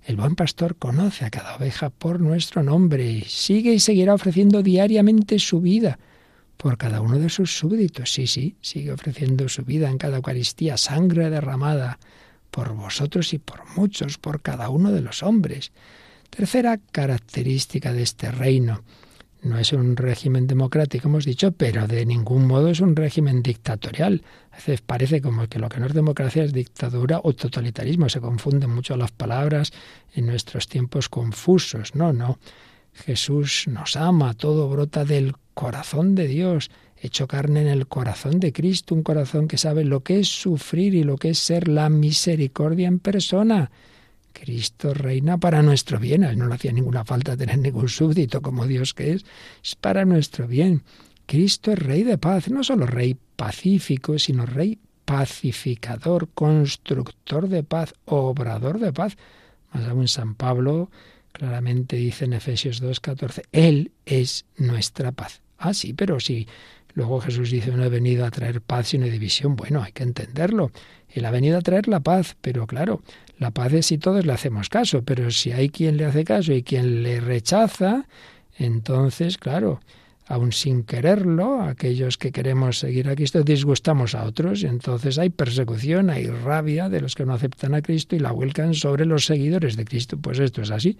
El 0.04 0.14
buen 0.14 0.36
pastor 0.36 0.76
conoce 0.76 1.24
a 1.24 1.30
cada 1.30 1.56
oveja 1.56 1.90
por 1.90 2.20
nuestro 2.20 2.62
nombre 2.62 3.24
sigue 3.26 3.72
y 3.72 3.80
seguirá 3.80 4.14
ofreciendo 4.14 4.62
diariamente 4.62 5.40
su 5.40 5.60
vida 5.60 5.98
por 6.56 6.78
cada 6.78 7.00
uno 7.00 7.18
de 7.18 7.30
sus 7.30 7.58
súbditos. 7.58 8.12
Sí, 8.12 8.28
sí, 8.28 8.54
sigue 8.60 8.92
ofreciendo 8.92 9.48
su 9.48 9.64
vida 9.64 9.90
en 9.90 9.98
cada 9.98 10.18
Eucaristía, 10.18 10.76
sangre 10.76 11.30
derramada 11.30 11.98
por 12.52 12.74
vosotros 12.74 13.34
y 13.34 13.40
por 13.40 13.62
muchos, 13.76 14.18
por 14.18 14.40
cada 14.40 14.68
uno 14.68 14.92
de 14.92 15.00
los 15.00 15.24
hombres. 15.24 15.72
Tercera 16.36 16.80
característica 16.90 17.92
de 17.92 18.02
este 18.02 18.32
reino. 18.32 18.82
No 19.42 19.56
es 19.56 19.72
un 19.72 19.96
régimen 19.96 20.48
democrático, 20.48 21.06
hemos 21.06 21.24
dicho, 21.24 21.52
pero 21.52 21.86
de 21.86 22.04
ningún 22.04 22.48
modo 22.48 22.70
es 22.70 22.80
un 22.80 22.96
régimen 22.96 23.40
dictatorial. 23.40 24.20
A 24.50 24.56
veces 24.56 24.80
parece 24.80 25.22
como 25.22 25.46
que 25.48 25.60
lo 25.60 25.68
que 25.68 25.78
no 25.78 25.86
es 25.86 25.94
democracia 25.94 26.42
es 26.42 26.52
dictadura 26.52 27.20
o 27.22 27.34
totalitarismo. 27.34 28.08
Se 28.08 28.20
confunden 28.20 28.70
mucho 28.70 28.96
las 28.96 29.12
palabras 29.12 29.72
en 30.12 30.26
nuestros 30.26 30.66
tiempos 30.66 31.08
confusos. 31.08 31.94
No, 31.94 32.12
no. 32.12 32.40
Jesús 32.92 33.66
nos 33.68 33.94
ama, 33.94 34.34
todo 34.34 34.68
brota 34.68 35.04
del 35.04 35.36
corazón 35.54 36.16
de 36.16 36.26
Dios, 36.26 36.68
hecho 37.00 37.28
carne 37.28 37.60
en 37.60 37.68
el 37.68 37.86
corazón 37.86 38.40
de 38.40 38.52
Cristo, 38.52 38.96
un 38.96 39.04
corazón 39.04 39.46
que 39.46 39.56
sabe 39.56 39.84
lo 39.84 40.00
que 40.00 40.18
es 40.18 40.28
sufrir 40.28 40.96
y 40.96 41.04
lo 41.04 41.16
que 41.16 41.30
es 41.30 41.38
ser 41.38 41.68
la 41.68 41.88
misericordia 41.90 42.88
en 42.88 42.98
persona. 42.98 43.70
Cristo 44.34 44.92
reina 44.92 45.38
para 45.38 45.62
nuestro 45.62 45.98
bien. 45.98 46.24
A 46.24 46.30
él 46.30 46.38
no 46.38 46.46
le 46.46 46.56
hacía 46.56 46.72
ninguna 46.72 47.04
falta 47.04 47.36
tener 47.36 47.58
ningún 47.58 47.88
súbdito 47.88 48.42
como 48.42 48.66
Dios 48.66 48.92
que 48.92 49.12
es. 49.12 49.24
Es 49.62 49.74
para 49.76 50.04
nuestro 50.04 50.46
bien. 50.46 50.82
Cristo 51.26 51.72
es 51.72 51.78
rey 51.78 52.02
de 52.02 52.18
paz, 52.18 52.50
no 52.50 52.62
solo 52.62 52.86
rey 52.86 53.16
pacífico, 53.36 54.18
sino 54.18 54.44
rey 54.44 54.78
pacificador, 55.04 56.28
constructor 56.34 57.48
de 57.48 57.62
paz, 57.62 57.94
obrador 58.04 58.78
de 58.78 58.92
paz. 58.92 59.16
Más 59.72 59.88
aún 59.88 60.08
San 60.08 60.34
Pablo 60.34 60.90
claramente 61.32 61.96
dice 61.96 62.26
en 62.26 62.34
Efesios 62.34 62.82
2.14, 62.82 63.42
Él 63.52 63.92
es 64.04 64.44
nuestra 64.56 65.12
paz. 65.12 65.40
Ah, 65.58 65.74
sí, 65.74 65.94
pero 65.94 66.20
si 66.20 66.46
luego 66.94 67.20
Jesús 67.20 67.50
dice, 67.50 67.72
no 67.72 67.84
he 67.84 67.88
venido 67.88 68.24
a 68.24 68.30
traer 68.30 68.60
paz 68.60 68.88
sino 68.88 69.06
división, 69.06 69.56
bueno, 69.56 69.82
hay 69.82 69.92
que 69.92 70.02
entenderlo. 70.02 70.70
Él 71.14 71.24
ha 71.24 71.30
venido 71.30 71.58
a 71.58 71.62
traer 71.62 71.86
la 71.86 72.00
paz, 72.00 72.36
pero 72.40 72.66
claro, 72.66 73.02
la 73.38 73.52
paz 73.52 73.72
es 73.72 73.86
si 73.86 73.98
todos 73.98 74.26
le 74.26 74.32
hacemos 74.32 74.68
caso, 74.68 75.04
pero 75.04 75.30
si 75.30 75.52
hay 75.52 75.68
quien 75.68 75.96
le 75.96 76.04
hace 76.04 76.24
caso 76.24 76.52
y 76.52 76.64
quien 76.64 77.04
le 77.04 77.20
rechaza, 77.20 78.06
entonces, 78.56 79.38
claro, 79.38 79.80
aun 80.26 80.50
sin 80.52 80.82
quererlo, 80.82 81.62
aquellos 81.62 82.18
que 82.18 82.32
queremos 82.32 82.78
seguir 82.78 83.08
a 83.08 83.14
Cristo 83.14 83.44
disgustamos 83.44 84.16
a 84.16 84.24
otros, 84.24 84.62
y 84.62 84.66
entonces 84.66 85.18
hay 85.18 85.30
persecución, 85.30 86.10
hay 86.10 86.26
rabia 86.26 86.88
de 86.88 87.00
los 87.00 87.14
que 87.14 87.24
no 87.24 87.32
aceptan 87.34 87.74
a 87.74 87.82
Cristo 87.82 88.16
y 88.16 88.18
la 88.18 88.32
vuelcan 88.32 88.74
sobre 88.74 89.04
los 89.04 89.24
seguidores 89.24 89.76
de 89.76 89.84
Cristo. 89.84 90.16
Pues 90.18 90.40
esto 90.40 90.62
es 90.62 90.72
así, 90.72 90.98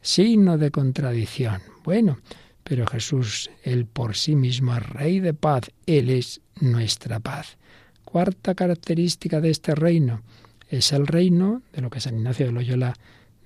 signo 0.00 0.56
de 0.56 0.70
contradicción. 0.70 1.62
Bueno, 1.82 2.18
pero 2.62 2.86
Jesús, 2.86 3.50
Él 3.64 3.86
por 3.86 4.14
sí 4.14 4.36
mismo 4.36 4.76
es 4.76 4.86
Rey 4.86 5.18
de 5.18 5.34
paz, 5.34 5.70
Él 5.86 6.10
es 6.10 6.42
nuestra 6.60 7.18
paz. 7.18 7.56
Cuarta 8.10 8.54
característica 8.54 9.38
de 9.42 9.50
este 9.50 9.74
reino, 9.74 10.22
es 10.66 10.92
el 10.92 11.06
reino 11.06 11.60
de 11.74 11.82
lo 11.82 11.90
que 11.90 12.00
San 12.00 12.16
Ignacio 12.16 12.46
de 12.46 12.52
Loyola 12.52 12.94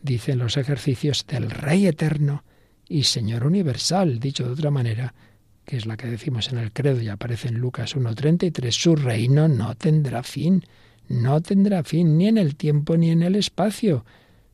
dice 0.00 0.30
en 0.30 0.38
los 0.38 0.56
ejercicios 0.56 1.26
del 1.26 1.50
Rey 1.50 1.88
eterno 1.88 2.44
y 2.88 3.02
Señor 3.02 3.44
universal, 3.44 4.20
dicho 4.20 4.44
de 4.44 4.52
otra 4.52 4.70
manera, 4.70 5.14
que 5.64 5.76
es 5.76 5.84
la 5.84 5.96
que 5.96 6.06
decimos 6.06 6.52
en 6.52 6.58
el 6.58 6.72
credo 6.72 7.02
y 7.02 7.08
aparece 7.08 7.48
en 7.48 7.56
Lucas 7.58 7.96
1.33, 7.96 8.70
su 8.70 8.94
reino 8.94 9.48
no 9.48 9.74
tendrá 9.74 10.22
fin, 10.22 10.64
no 11.08 11.40
tendrá 11.40 11.82
fin 11.82 12.16
ni 12.16 12.28
en 12.28 12.38
el 12.38 12.54
tiempo 12.54 12.96
ni 12.96 13.10
en 13.10 13.24
el 13.24 13.34
espacio. 13.34 14.04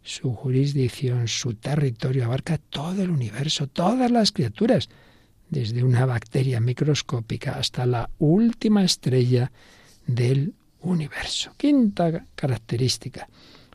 Su 0.02 0.32
jurisdicción, 0.32 1.28
su 1.28 1.52
territorio 1.52 2.24
abarca 2.24 2.56
todo 2.56 3.02
el 3.02 3.10
universo, 3.10 3.66
todas 3.66 4.10
las 4.10 4.32
criaturas, 4.32 4.88
desde 5.50 5.84
una 5.84 6.06
bacteria 6.06 6.60
microscópica 6.60 7.58
hasta 7.58 7.84
la 7.84 8.08
última 8.16 8.84
estrella 8.84 9.52
del 10.08 10.54
universo. 10.80 11.52
Quinta 11.56 12.24
característica. 12.34 13.28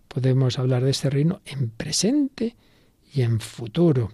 Podemos 0.10 0.60
hablar 0.60 0.84
de 0.84 0.92
este 0.92 1.10
reino 1.10 1.42
en 1.46 1.70
presente 1.70 2.56
y 3.14 3.22
en 3.22 3.40
futuro. 3.40 4.12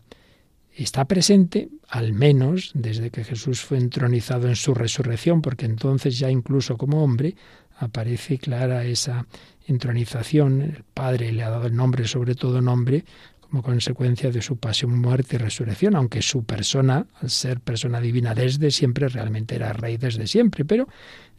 Está 0.76 1.06
presente, 1.06 1.70
al 1.88 2.14
menos, 2.14 2.72
desde 2.74 3.10
que 3.10 3.24
Jesús 3.24 3.62
fue 3.62 3.78
entronizado 3.78 4.48
en 4.48 4.56
su 4.56 4.74
resurrección, 4.74 5.42
porque 5.42 5.66
entonces 5.66 6.20
ya 6.20 6.30
incluso 6.30 6.78
como 6.78 7.04
hombre 7.04 7.36
aparece 7.78 8.38
clara 8.38 8.86
esa 8.86 9.26
entronización. 9.66 10.62
El 10.62 10.84
Padre 10.94 11.32
le 11.32 11.44
ha 11.44 11.50
dado 11.50 11.68
el 11.68 11.76
nombre, 11.76 12.08
sobre 12.08 12.36
todo 12.36 12.62
nombre, 12.62 13.04
como 13.42 13.64
consecuencia 13.64 14.32
de 14.32 14.42
su 14.42 14.58
pasión, 14.58 15.00
muerte 15.00 15.36
y 15.36 15.40
resurrección, 15.40 15.96
aunque 15.96 16.22
su 16.22 16.44
persona, 16.44 17.08
al 17.22 17.30
ser 17.30 17.60
persona 17.60 18.00
divina 18.00 18.36
desde 18.36 18.70
siempre, 18.72 19.10
realmente 19.10 19.56
era 19.56 19.74
rey 19.74 19.98
desde 19.98 20.28
siempre, 20.28 20.66
pero 20.66 20.88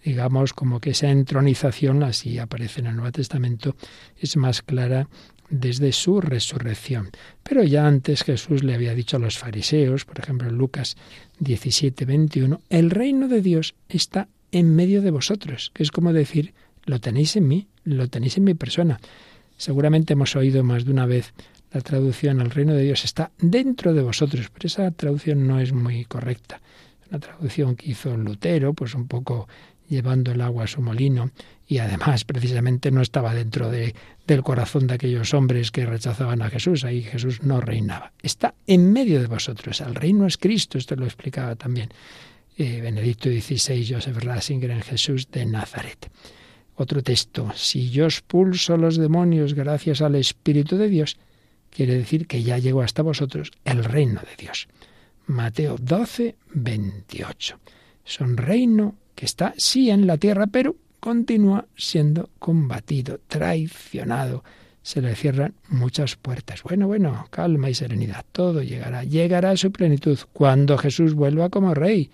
digamos 0.04 0.52
como 0.52 0.80
que 0.80 0.90
esa 0.90 1.10
entronización, 1.10 2.02
así 2.02 2.38
aparece 2.38 2.80
en 2.80 2.86
el 2.86 2.96
Nuevo 2.96 3.12
Testamento, 3.12 3.76
es 4.18 4.36
más 4.36 4.62
clara 4.62 5.08
desde 5.50 5.92
su 5.92 6.20
resurrección. 6.20 7.10
Pero 7.42 7.62
ya 7.64 7.86
antes 7.86 8.22
Jesús 8.22 8.62
le 8.62 8.74
había 8.74 8.94
dicho 8.94 9.16
a 9.16 9.20
los 9.20 9.38
fariseos, 9.38 10.04
por 10.04 10.20
ejemplo 10.20 10.48
en 10.48 10.56
Lucas 10.56 10.96
17, 11.40 12.04
21, 12.04 12.60
el 12.70 12.90
reino 12.90 13.28
de 13.28 13.42
Dios 13.42 13.74
está 13.88 14.28
en 14.52 14.74
medio 14.74 15.02
de 15.02 15.10
vosotros, 15.10 15.70
que 15.74 15.82
es 15.82 15.90
como 15.90 16.12
decir, 16.12 16.54
lo 16.84 17.00
tenéis 17.00 17.36
en 17.36 17.48
mí, 17.48 17.68
lo 17.84 18.08
tenéis 18.08 18.36
en 18.38 18.44
mi 18.44 18.54
persona. 18.54 19.00
Seguramente 19.56 20.14
hemos 20.14 20.34
oído 20.36 20.64
más 20.64 20.84
de 20.84 20.92
una 20.92 21.06
vez 21.06 21.34
la 21.72 21.80
traducción, 21.82 22.40
el 22.40 22.50
reino 22.50 22.72
de 22.74 22.82
Dios 22.82 23.04
está 23.04 23.30
dentro 23.38 23.94
de 23.94 24.02
vosotros, 24.02 24.50
pero 24.52 24.66
esa 24.66 24.90
traducción 24.90 25.46
no 25.46 25.60
es 25.60 25.72
muy 25.72 26.04
correcta. 26.04 26.60
Una 27.10 27.20
traducción 27.20 27.76
que 27.76 27.90
hizo 27.90 28.16
Lutero, 28.16 28.72
pues 28.72 28.94
un 28.94 29.06
poco 29.06 29.48
llevando 29.90 30.33
el 30.33 30.40
agua 30.40 30.64
a 30.64 30.68
su 30.68 30.81
molino 30.81 31.31
y 31.66 31.79
además 31.79 32.24
precisamente 32.24 32.90
no 32.90 33.03
estaba 33.03 33.35
dentro 33.35 33.70
de, 33.70 33.94
del 34.26 34.42
corazón 34.42 34.87
de 34.87 34.94
aquellos 34.94 35.35
hombres 35.35 35.70
que 35.70 35.85
rechazaban 35.85 36.40
a 36.40 36.48
Jesús, 36.48 36.85
ahí 36.85 37.03
Jesús 37.03 37.42
no 37.42 37.61
reinaba. 37.61 38.12
Está 38.22 38.55
en 38.66 38.92
medio 38.92 39.20
de 39.20 39.26
vosotros, 39.26 39.81
el 39.83 39.94
reino 39.94 40.26
es 40.26 40.38
Cristo, 40.38 40.79
esto 40.79 40.96
lo 40.96 41.05
explicaba 41.05 41.57
también 41.57 41.90
eh, 42.57 42.81
Benedicto 42.81 43.29
XVI, 43.29 43.94
Joseph 43.94 44.16
Ratzinger 44.22 44.70
en 44.70 44.83
Jesús 44.83 45.31
de 45.31 45.44
Nazaret. 45.44 46.11
Otro 46.76 47.03
texto, 47.03 47.53
si 47.55 47.90
yo 47.90 48.07
expulso 48.07 48.76
los 48.76 48.96
demonios 48.96 49.55
gracias 49.55 50.00
al 50.00 50.14
Espíritu 50.14 50.76
de 50.76 50.88
Dios, 50.88 51.18
quiere 51.70 51.94
decir 51.94 52.26
que 52.26 52.42
ya 52.42 52.59
llegó 52.59 52.83
hasta 52.83 53.03
vosotros 53.03 53.50
el 53.64 53.85
reino 53.85 54.20
de 54.22 54.37
Dios. 54.37 54.68
Mateo 55.26 55.76
12, 55.81 56.37
28. 56.55 57.59
Es 58.07 58.20
un 58.20 58.37
reino 58.37 58.96
está 59.24 59.54
sí 59.56 59.90
en 59.90 60.06
la 60.06 60.16
tierra, 60.16 60.46
pero 60.46 60.76
continúa 61.00 61.66
siendo 61.76 62.30
combatido, 62.38 63.20
traicionado. 63.26 64.44
Se 64.83 65.02
le 65.02 65.14
cierran 65.14 65.54
muchas 65.68 66.16
puertas. 66.16 66.62
Bueno, 66.62 66.87
bueno, 66.87 67.26
calma 67.30 67.68
y 67.68 67.74
serenidad. 67.74 68.24
Todo 68.33 68.62
llegará. 68.62 69.04
Llegará 69.04 69.50
a 69.50 69.56
su 69.56 69.70
plenitud 69.72 70.18
cuando 70.33 70.78
Jesús 70.78 71.14
vuelva 71.14 71.50
como 71.50 71.74
rey 71.74 72.11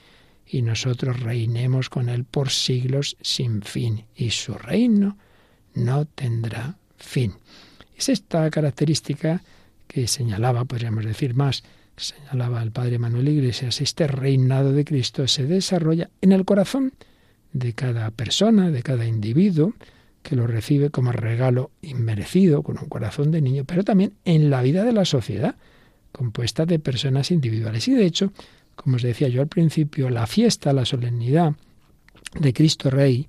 y 0.47 0.63
nosotros 0.63 1.21
reinemos 1.21 1.91
con 1.91 2.09
él 2.09 2.25
por 2.25 2.51
siglos 2.51 3.17
sin 3.21 3.63
fin. 3.63 4.05
Y 4.15 4.31
su 4.31 4.55
reino 4.55 5.17
no 5.75 6.07
tendrá 6.07 6.77
fin. 6.97 7.35
Es 7.97 8.09
esta 8.09 8.51
característica 8.51 9.43
que 9.87 10.07
señalaba, 10.09 10.65
podríamos 10.65 11.05
decir 11.05 11.35
más, 11.35 11.63
señalaba 11.97 12.63
el 12.63 12.73
padre 12.73 12.99
Manuel 12.99 13.29
Iglesias, 13.29 13.81
este 13.81 14.07
reinado 14.07 14.73
de 14.73 14.85
Cristo 14.85 15.27
se 15.29 15.45
desarrolla 15.45 16.11
en 16.21 16.33
el 16.33 16.45
corazón 16.45 16.93
de 17.53 17.73
cada 17.73 18.11
persona, 18.11 18.71
de 18.71 18.83
cada 18.83 19.07
individuo, 19.07 19.75
que 20.23 20.37
lo 20.37 20.47
recibe 20.47 20.91
como 20.91 21.13
regalo 21.13 21.71
inmerecido, 21.83 22.63
con 22.63 22.79
un 22.79 22.89
corazón 22.89 23.31
de 23.31 23.41
niño, 23.41 23.65
pero 23.65 23.85
también 23.85 24.13
en 24.25 24.51
la 24.51 24.63
vida 24.63 24.85
de 24.85 24.93
la 24.93 25.05
sociedad, 25.05 25.55
compuesta 26.13 26.67
de 26.67 26.79
personas 26.79 27.31
individuales. 27.31 27.87
Y 27.89 27.95
de 27.95 28.07
hecho, 28.07 28.33
como 28.75 28.97
os 28.97 29.03
decía 29.03 29.29
yo 29.29 29.41
al 29.41 29.49
principio, 29.49 30.11
la 30.11 30.27
fiesta, 30.27 30.73
la 30.73 30.85
solemnidad 30.85 31.55
de 32.39 32.53
Cristo 32.53 32.91
Rey, 32.91 33.29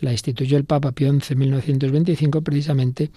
la 0.00 0.12
instituyó 0.12 0.56
el 0.56 0.64
Papa 0.64 0.92
Pío 0.92 1.12
XI 1.12 1.34
en 1.34 1.38
1925 1.38 2.42
precisamente 2.42 3.10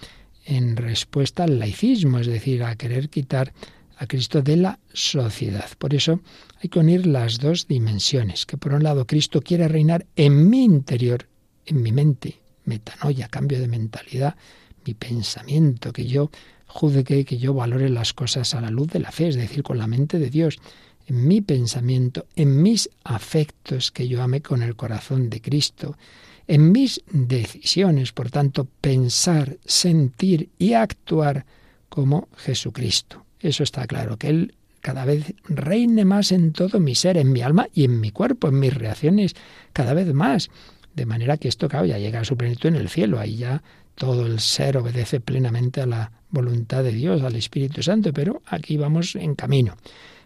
en 0.44 0.76
respuesta 0.76 1.44
al 1.44 1.58
laicismo, 1.58 2.18
es 2.18 2.26
decir, 2.26 2.64
a 2.64 2.74
querer 2.76 3.08
quitar 3.08 3.52
a 3.98 4.06
Cristo 4.06 4.42
de 4.42 4.56
la 4.56 4.78
sociedad. 4.92 5.68
Por 5.78 5.94
eso 5.94 6.20
hay 6.62 6.68
que 6.68 6.78
unir 6.78 7.06
las 7.06 7.38
dos 7.38 7.66
dimensiones, 7.68 8.46
que 8.46 8.56
por 8.56 8.74
un 8.74 8.82
lado 8.82 9.06
Cristo 9.06 9.40
quiere 9.40 9.68
reinar 9.68 10.06
en 10.16 10.48
mi 10.48 10.64
interior, 10.64 11.28
en 11.66 11.82
mi 11.82 11.92
mente, 11.92 12.40
metanoia, 12.64 13.28
cambio 13.28 13.60
de 13.60 13.68
mentalidad, 13.68 14.36
mi 14.84 14.94
pensamiento, 14.94 15.92
que 15.92 16.06
yo 16.06 16.30
juzgue, 16.66 17.24
que 17.24 17.38
yo 17.38 17.54
valore 17.54 17.88
las 17.88 18.12
cosas 18.12 18.54
a 18.54 18.60
la 18.60 18.70
luz 18.70 18.88
de 18.88 19.00
la 19.00 19.12
fe, 19.12 19.28
es 19.28 19.36
decir, 19.36 19.62
con 19.62 19.78
la 19.78 19.86
mente 19.86 20.18
de 20.18 20.30
Dios, 20.30 20.58
en 21.06 21.26
mi 21.26 21.40
pensamiento, 21.40 22.26
en 22.36 22.62
mis 22.62 22.88
afectos, 23.04 23.90
que 23.90 24.08
yo 24.08 24.22
ame 24.22 24.40
con 24.40 24.62
el 24.62 24.76
corazón 24.76 25.28
de 25.28 25.40
Cristo, 25.40 25.96
en 26.46 26.72
mis 26.72 27.02
decisiones, 27.10 28.12
por 28.12 28.30
tanto, 28.30 28.66
pensar, 28.80 29.58
sentir 29.64 30.50
y 30.58 30.74
actuar 30.74 31.46
como 31.88 32.28
Jesucristo. 32.36 33.24
Eso 33.42 33.62
está 33.62 33.86
claro, 33.86 34.16
que 34.16 34.28
Él 34.28 34.54
cada 34.80 35.04
vez 35.04 35.34
reine 35.44 36.04
más 36.04 36.32
en 36.32 36.52
todo 36.52 36.80
mi 36.80 36.94
ser, 36.94 37.16
en 37.16 37.32
mi 37.32 37.40
alma 37.42 37.68
y 37.72 37.84
en 37.84 38.00
mi 38.00 38.10
cuerpo, 38.10 38.48
en 38.48 38.58
mis 38.58 38.74
reacciones, 38.74 39.34
cada 39.72 39.94
vez 39.94 40.12
más. 40.12 40.50
De 40.94 41.06
manera 41.06 41.36
que 41.36 41.48
esto, 41.48 41.68
claro, 41.68 41.86
ya 41.86 41.98
llega 41.98 42.20
a 42.20 42.24
su 42.24 42.36
plenitud 42.36 42.68
en 42.68 42.76
el 42.76 42.88
cielo, 42.88 43.18
ahí 43.18 43.36
ya 43.36 43.62
todo 43.94 44.26
el 44.26 44.40
ser 44.40 44.76
obedece 44.76 45.20
plenamente 45.20 45.80
a 45.80 45.86
la 45.86 46.12
voluntad 46.30 46.82
de 46.82 46.92
Dios, 46.92 47.22
al 47.22 47.36
Espíritu 47.36 47.82
Santo, 47.82 48.12
pero 48.12 48.42
aquí 48.46 48.76
vamos 48.76 49.14
en 49.14 49.34
camino. 49.34 49.76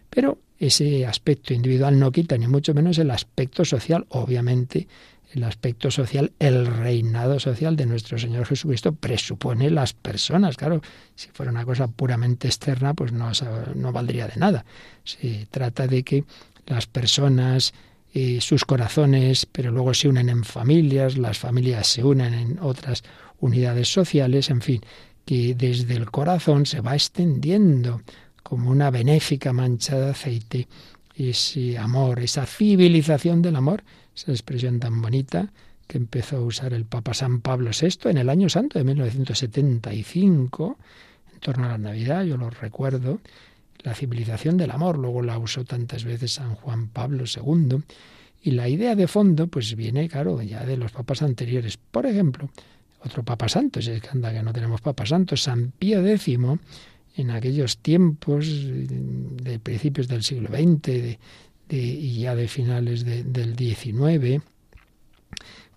Pero 0.09 0.39
ese 0.59 1.05
aspecto 1.05 1.53
individual 1.53 1.99
no 1.99 2.11
quita 2.11 2.39
ni 2.39 2.47
mucho 2.47 2.73
menos 2.73 2.99
el 2.99 3.11
aspecto 3.11 3.65
social, 3.65 4.07
obviamente 4.09 4.89
el 5.37 5.45
aspecto 5.45 5.91
social, 5.91 6.33
el 6.39 6.67
reinado 6.67 7.39
social 7.39 7.77
de 7.77 7.85
nuestro 7.85 8.19
Señor 8.19 8.47
Jesucristo 8.47 8.93
presupone 8.93 9.71
las 9.71 9.93
personas. 9.93 10.57
Claro, 10.57 10.81
si 11.15 11.29
fuera 11.29 11.53
una 11.53 11.65
cosa 11.65 11.89
puramente 11.89 12.49
externa, 12.49 12.95
pues 12.95 13.13
no, 13.13 13.31
no 13.75 13.93
valdría 13.93 14.27
de 14.29 14.37
nada. 14.37 14.65
Se 15.05 15.47
trata 15.51 15.87
de 15.87 16.03
que 16.03 16.25
las 16.67 16.87
personas, 16.87 17.75
y 18.15 18.41
sus 18.41 18.65
corazones, 18.65 19.45
pero 19.45 19.71
luego 19.71 19.93
se 19.93 20.09
unen 20.09 20.31
en 20.31 20.43
familias, 20.43 21.19
las 21.19 21.39
familias 21.39 21.87
se 21.87 22.03
unen 22.03 22.33
en 22.33 22.59
otras 22.61 23.05
unidades 23.39 23.93
sociales, 23.93 24.49
en 24.49 24.63
fin, 24.63 24.81
que 25.27 25.55
desde 25.55 25.95
el 25.95 26.11
corazón 26.11 26.65
se 26.65 26.81
va 26.81 26.95
extendiendo 26.95 28.01
como 28.43 28.71
una 28.71 28.91
benéfica 28.91 29.53
mancha 29.53 29.99
de 29.99 30.11
aceite 30.11 30.69
ese 31.15 31.77
amor, 31.77 32.21
esa 32.21 32.47
civilización 32.47 33.43
del 33.43 33.57
amor 33.57 33.85
esa 34.17 34.33
expresión 34.33 34.81
tan 34.81 35.01
bonita 35.03 35.53
que 35.87 35.99
empezó 35.99 36.39
a 36.39 36.41
usar 36.41 36.73
el 36.73 36.85
Papa 36.85 37.15
San 37.15 37.41
Pablo 37.41 37.71
VI 37.71 38.11
en 38.11 38.19
el 38.19 38.29
año 38.29 38.49
santo 38.49 38.79
de 38.79 38.85
1975, 38.85 40.79
en 41.35 41.41
torno 41.41 41.67
a 41.67 41.69
la 41.69 41.79
Navidad, 41.79 42.25
yo 42.25 42.37
lo 42.37 42.51
recuerdo, 42.51 43.21
la 43.81 43.95
civilización 43.95 44.57
del 44.57 44.73
amor, 44.73 44.99
luego 44.99 45.23
la 45.23 45.39
usó 45.39 45.65
tantas 45.65 46.05
veces 46.05 46.33
San 46.33 46.55
Juan 46.57 46.89
Pablo 46.89 47.25
II, 47.25 47.83
y 48.43 48.51
la 48.53 48.69
idea 48.69 48.97
de 48.97 49.07
fondo 49.07 49.47
pues 49.47 49.77
viene, 49.77 50.09
claro, 50.09 50.41
ya 50.43 50.65
de 50.65 50.77
los 50.77 50.93
papas 50.93 51.23
anteriores. 51.23 51.77
Por 51.77 52.07
ejemplo, 52.07 52.49
otro 53.05 53.23
papa 53.23 53.49
santo, 53.49 53.81
si 53.81 53.93
es 53.93 54.03
que 54.03 54.09
anda 54.09 54.33
que 54.33 54.43
no 54.43 54.53
tenemos 54.53 54.81
papa 54.81 55.07
santo, 55.07 55.37
San 55.37 55.73
Pío 55.73 56.05
X, 56.05 56.39
en 57.17 57.31
aquellos 57.31 57.79
tiempos 57.79 58.47
de 58.49 59.59
principios 59.59 60.09
del 60.09 60.23
siglo 60.23 60.49
XX, 60.49 60.83
de, 60.83 61.19
y 61.69 62.21
ya 62.21 62.35
de 62.35 62.49
finales 62.49 63.05
del 63.05 63.57
19, 63.57 64.41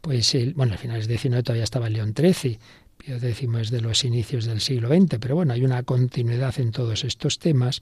pues 0.02 0.36
el, 0.36 0.54
bueno, 0.54 0.75
a 0.75 0.78
finales 0.78 1.08
del 1.08 1.17
19 1.17 1.43
todavía 1.43 1.63
estaba 1.63 1.89
León 1.89 2.13
XIII, 2.15 2.60
Pío 2.99 3.15
X 3.15 3.49
es 3.62 3.71
de 3.71 3.80
los 3.80 4.04
inicios 4.04 4.45
del 4.45 4.60
siglo 4.60 4.89
XX, 4.89 5.19
pero 5.19 5.36
bueno, 5.36 5.54
hay 5.54 5.63
una 5.63 5.84
continuidad 5.84 6.60
en 6.60 6.71
todos 6.71 7.06
estos 7.06 7.39
temas. 7.39 7.82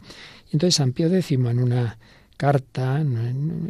Entonces 0.52 0.76
San 0.76 0.94
Pío 0.94 1.08
X, 1.08 1.32
en 1.32 1.60
una 1.60 1.98
carta 2.38 3.04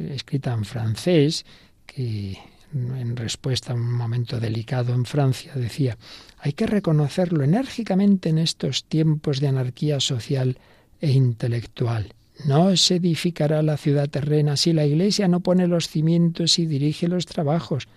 escrita 0.09 0.53
en 0.53 0.65
francés, 0.65 1.45
que 1.85 2.37
en 2.73 3.15
respuesta 3.15 3.71
a 3.71 3.75
un 3.75 3.93
momento 3.93 4.41
delicado 4.41 4.93
en 4.93 5.05
Francia 5.05 5.53
decía, 5.55 5.97
hay 6.39 6.51
que 6.51 6.67
reconocerlo 6.67 7.45
enérgicamente 7.45 8.27
en 8.27 8.39
estos 8.39 8.83
tiempos 8.83 9.39
de 9.39 9.47
anarquía 9.47 10.01
social 10.01 10.59
e 10.99 11.11
intelectual. 11.11 12.13
No 12.45 12.75
se 12.77 12.95
edificará 12.95 13.61
la 13.61 13.77
ciudad 13.77 14.09
terrena 14.09 14.57
si 14.57 14.73
la 14.73 14.85
Iglesia 14.85 15.27
no 15.27 15.39
pone 15.39 15.67
los 15.67 15.87
cimientos 15.87 16.59
y 16.59 16.65
dirige 16.65 17.07
los 17.07 17.25
trabajos. 17.25 17.87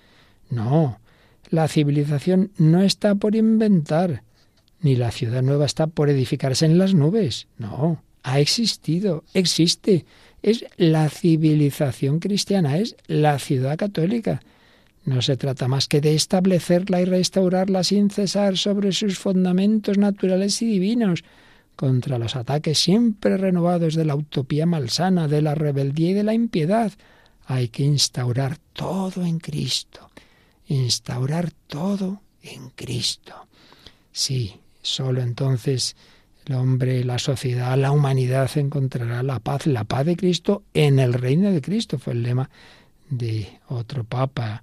No, 0.48 0.98
la 1.50 1.68
civilización 1.68 2.50
no 2.57 2.83
está 2.83 3.14
por 3.14 3.37
inventar, 3.37 4.22
ni 4.81 4.96
la 4.96 5.11
ciudad 5.11 5.42
nueva 5.42 5.66
está 5.66 5.87
por 5.87 6.09
edificarse 6.09 6.64
en 6.64 6.79
las 6.79 6.94
nubes. 6.94 7.48
No, 7.59 8.03
ha 8.22 8.40
existido, 8.40 9.24
existe. 9.35 10.05
Es 10.42 10.64
la 10.76 11.09
civilización 11.11 12.18
cristiana, 12.18 12.79
es 12.79 12.96
la 13.07 13.38
ciudad 13.38 13.76
católica. 13.76 14.40
No 15.05 15.22
se 15.22 15.37
trata 15.37 15.68
más 15.68 15.87
que 15.87 16.00
de 16.00 16.14
establecerla 16.14 17.00
y 17.00 17.05
restaurarla 17.05 17.85
sin 17.85 18.11
cesar 18.11 18.57
sobre 18.57 18.92
sus 18.92 19.18
fundamentos 19.18 19.98
naturales 19.98 20.61
y 20.62 20.66
divinos 20.66 21.24
contra 21.81 22.19
los 22.19 22.37
ataques 22.37 22.79
siempre 22.79 23.38
renovados 23.38 23.95
de 23.95 24.05
la 24.05 24.14
utopía 24.14 24.66
malsana, 24.66 25.29
de 25.29 25.40
la 25.40 25.55
rebeldía 25.55 26.11
y 26.11 26.12
de 26.12 26.25
la 26.25 26.35
impiedad. 26.35 26.93
Hay 27.47 27.69
que 27.69 27.85
instaurar 27.85 28.59
todo 28.75 29.25
en 29.25 29.38
Cristo, 29.38 30.11
instaurar 30.66 31.53
todo 31.66 32.21
en 32.43 32.69
Cristo. 32.77 33.35
Sí, 34.12 34.61
sólo 34.83 35.23
entonces 35.23 35.97
el 36.45 36.57
hombre, 36.57 37.03
la 37.03 37.19
sociedad, 37.19 37.79
la 37.79 37.93
humanidad 37.93 38.51
encontrará 38.57 39.23
la 39.23 39.38
paz, 39.38 39.66
la 39.66 39.85
paz 39.85 40.05
de 40.05 40.16
Cristo 40.19 40.64
en 40.75 40.99
el 40.99 41.14
reino 41.14 41.51
de 41.51 41.62
Cristo. 41.62 41.99
Fue 41.99 42.12
el 42.12 42.23
lema 42.23 42.51
de 43.09 43.59
otro 43.69 44.05
papa, 44.05 44.62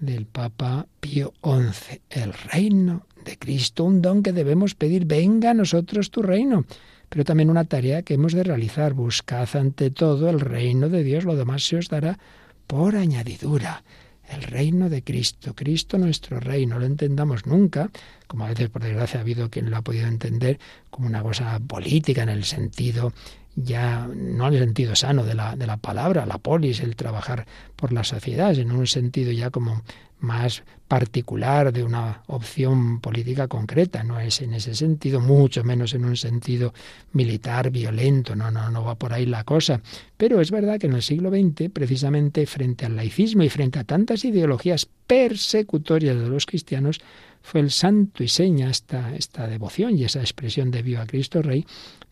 del 0.00 0.26
Papa 0.26 0.86
Pío 1.00 1.32
XI, 1.42 2.00
el 2.10 2.32
reino 2.32 3.06
de 3.24 3.38
Cristo, 3.38 3.84
un 3.84 4.02
don 4.02 4.22
que 4.22 4.32
debemos 4.32 4.74
pedir, 4.74 5.04
venga 5.04 5.50
a 5.50 5.54
nosotros 5.54 6.10
tu 6.10 6.22
reino, 6.22 6.64
pero 7.08 7.24
también 7.24 7.50
una 7.50 7.64
tarea 7.64 8.02
que 8.02 8.14
hemos 8.14 8.32
de 8.32 8.44
realizar, 8.44 8.94
buscad 8.94 9.48
ante 9.54 9.90
todo 9.90 10.30
el 10.30 10.40
reino 10.40 10.88
de 10.88 11.02
Dios, 11.02 11.24
lo 11.24 11.36
demás 11.36 11.64
se 11.64 11.76
os 11.76 11.88
dará 11.88 12.18
por 12.66 12.96
añadidura. 12.96 13.84
El 14.28 14.42
reino 14.42 14.88
de 14.90 15.04
Cristo, 15.04 15.54
Cristo 15.54 15.98
nuestro 15.98 16.40
reino, 16.40 16.80
lo 16.80 16.86
entendamos 16.86 17.46
nunca, 17.46 17.90
como 18.26 18.44
a 18.44 18.48
veces 18.48 18.68
por 18.70 18.82
desgracia 18.82 19.20
ha 19.20 19.22
habido 19.22 19.50
quien 19.50 19.70
lo 19.70 19.76
ha 19.76 19.82
podido 19.82 20.08
entender 20.08 20.58
como 20.90 21.06
una 21.06 21.22
cosa 21.22 21.60
política 21.60 22.24
en 22.24 22.30
el 22.30 22.44
sentido 22.44 23.12
ya 23.56 24.06
no 24.06 24.48
en 24.48 24.54
el 24.54 24.60
sentido 24.60 24.94
sano 24.94 25.24
de 25.24 25.34
la, 25.34 25.56
de 25.56 25.66
la 25.66 25.78
palabra, 25.78 26.26
la 26.26 26.38
polis, 26.38 26.80
el 26.80 26.94
trabajar 26.94 27.46
por 27.74 27.92
la 27.92 28.04
sociedad, 28.04 28.54
en 28.58 28.70
un 28.70 28.86
sentido 28.86 29.32
ya 29.32 29.50
como 29.50 29.82
más 30.18 30.62
particular 30.88 31.72
de 31.72 31.82
una 31.82 32.22
opción 32.26 33.00
política 33.00 33.48
concreta, 33.48 34.04
no 34.04 34.20
es 34.20 34.40
en 34.40 34.54
ese 34.54 34.74
sentido, 34.74 35.20
mucho 35.20 35.64
menos 35.64 35.94
en 35.94 36.04
un 36.04 36.16
sentido 36.16 36.72
militar 37.12 37.70
violento, 37.70 38.36
no, 38.36 38.50
no, 38.50 38.70
no 38.70 38.84
va 38.84 38.94
por 38.94 39.12
ahí 39.12 39.26
la 39.26 39.44
cosa. 39.44 39.80
Pero 40.16 40.40
es 40.40 40.50
verdad 40.50 40.78
que 40.78 40.86
en 40.86 40.94
el 40.94 41.02
siglo 41.02 41.30
XX, 41.30 41.70
precisamente 41.72 42.46
frente 42.46 42.86
al 42.86 42.96
laicismo 42.96 43.42
y 43.42 43.48
frente 43.48 43.78
a 43.78 43.84
tantas 43.84 44.24
ideologías 44.24 44.88
persecutorias 45.06 46.16
de 46.16 46.28
los 46.28 46.46
cristianos, 46.46 47.00
fue 47.42 47.60
el 47.60 47.70
santo 47.70 48.22
y 48.22 48.28
seña 48.28 48.70
esta, 48.70 49.14
esta 49.14 49.46
devoción 49.46 49.96
y 49.96 50.04
esa 50.04 50.20
expresión 50.20 50.70
de 50.70 50.82
viva 50.82 51.06
Cristo 51.06 51.42
Rey 51.42 51.66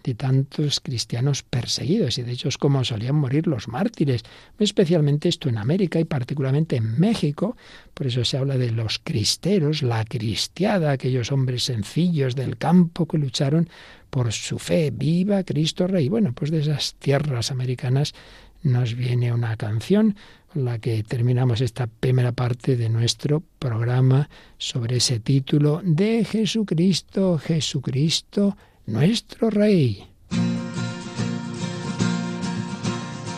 de 0.05 0.15
tantos 0.15 0.81
cristianos 0.81 1.43
perseguidos. 1.43 2.19
Y 2.19 2.23
de 2.23 2.33
hecho 2.33 2.49
es 2.49 2.59
como 2.59 2.85
solían 2.85 3.17
morir 3.17 3.47
los 3.47 3.67
mártires, 3.67 4.23
especialmente 4.59 5.29
esto 5.29 5.49
en 5.49 5.59
América 5.59 5.99
y 5.99 6.05
particularmente 6.05 6.77
en 6.77 7.01
México. 7.01 7.57
Por 7.95 8.07
eso 8.07 8.25
se 8.25 8.37
habla 8.37 8.59
de 8.59 8.71
los 8.71 9.01
cristeros, 9.03 9.83
la 9.83 10.05
cristiada, 10.05 10.93
aquellos 10.93 11.33
hombres 11.33 11.65
sencillos 11.65 12.37
del 12.37 12.59
campo 12.59 13.07
que 13.07 13.19
lucharon 13.19 13.69
por 14.11 14.31
su 14.33 14.59
fe. 14.59 14.93
Viva 14.93 15.43
Cristo 15.43 15.87
Rey. 15.87 16.09
Bueno, 16.11 16.35
pues 16.35 16.51
de 16.51 16.61
esas 16.61 16.95
tierras 16.99 17.51
americanas 17.51 18.15
nos 18.63 18.95
viene 18.95 19.33
una 19.33 19.57
canción 19.57 20.17
con 20.53 20.67
la 20.67 20.79
que 20.79 21.03
terminamos 21.03 21.63
esta 21.63 21.87
primera 21.87 22.33
parte 22.33 22.77
de 22.77 22.91
nuestro 22.91 23.43
programa 23.59 24.29
sobre 24.59 24.97
ese 24.97 25.19
título 25.19 25.81
de 25.83 26.25
Jesucristo, 26.25 27.39
Jesucristo, 27.39 28.57
nuestro 28.87 29.51
Rey. 29.51 30.07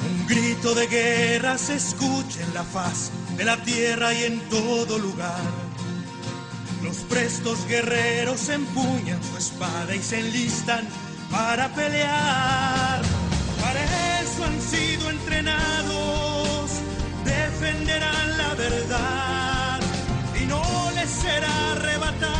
Un 0.09 0.27
grito 0.27 0.75
de 0.75 0.87
guerra 0.87 1.59
se 1.59 1.75
escucha 1.77 2.43
en 2.43 2.55
la 2.55 2.65
faz 2.65 3.11
de 3.37 3.45
la 3.45 3.57
tierra 3.63 4.13
y 4.13 4.25
en 4.25 4.41
todo 4.49 4.99
lugar. 4.99 5.41
Los 6.83 6.97
prestos 6.99 7.67
guerreros 7.67 8.49
empuñan 8.49 9.23
su 9.23 9.37
espada 9.39 9.95
y 9.95 10.03
se 10.03 10.21
enlistan 10.21 10.87
para 11.31 11.69
pelear. 11.75 13.03
Para 13.61 14.21
eso 14.21 14.45
han 14.45 14.61
sido 14.61 15.11
entrenados, 15.11 16.71
defenderán 17.25 18.39
la 18.39 18.55
verdad 18.55 19.81
y 20.41 20.47
no 20.47 20.63
les 20.95 21.11
será 21.11 21.67
que 21.81 22.36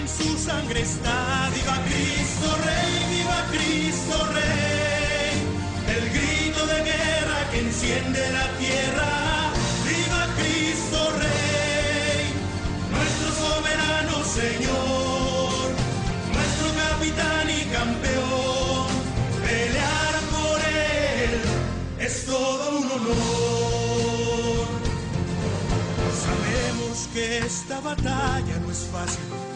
en 0.00 0.08
su 0.08 0.38
sangre 0.38 0.80
está. 0.80 1.50
Viva 1.54 1.78
Cristo 1.88 2.48
Rey, 2.64 2.92
viva 3.16 3.46
Cristo 3.50 4.16
Rey, 4.32 5.34
el 5.96 6.04
grito 6.10 6.66
de 6.66 6.78
guerra 6.90 7.50
que 7.50 7.60
enciende 7.60 8.20
la 8.32 8.46
tierra. 8.58 9.52
Viva 9.84 10.22
Cristo 10.38 10.98
Rey, 11.18 12.32
nuestro 12.94 13.28
soberano 13.44 14.24
Señor, 14.24 15.68
nuestro 16.36 16.68
capitán 16.82 17.46
y 17.50 17.62
campeón. 17.76 18.86
Pelear 19.44 20.14
por 20.34 20.58
él 20.60 21.40
es 21.98 22.26
todo 22.26 22.78
un 22.78 22.86
honor. 22.92 24.66
Sabemos 26.26 27.08
que 27.12 27.38
esta 27.38 27.80
batalla 27.80 28.58
no 28.62 28.70
es 28.70 28.88
fácil 28.92 29.55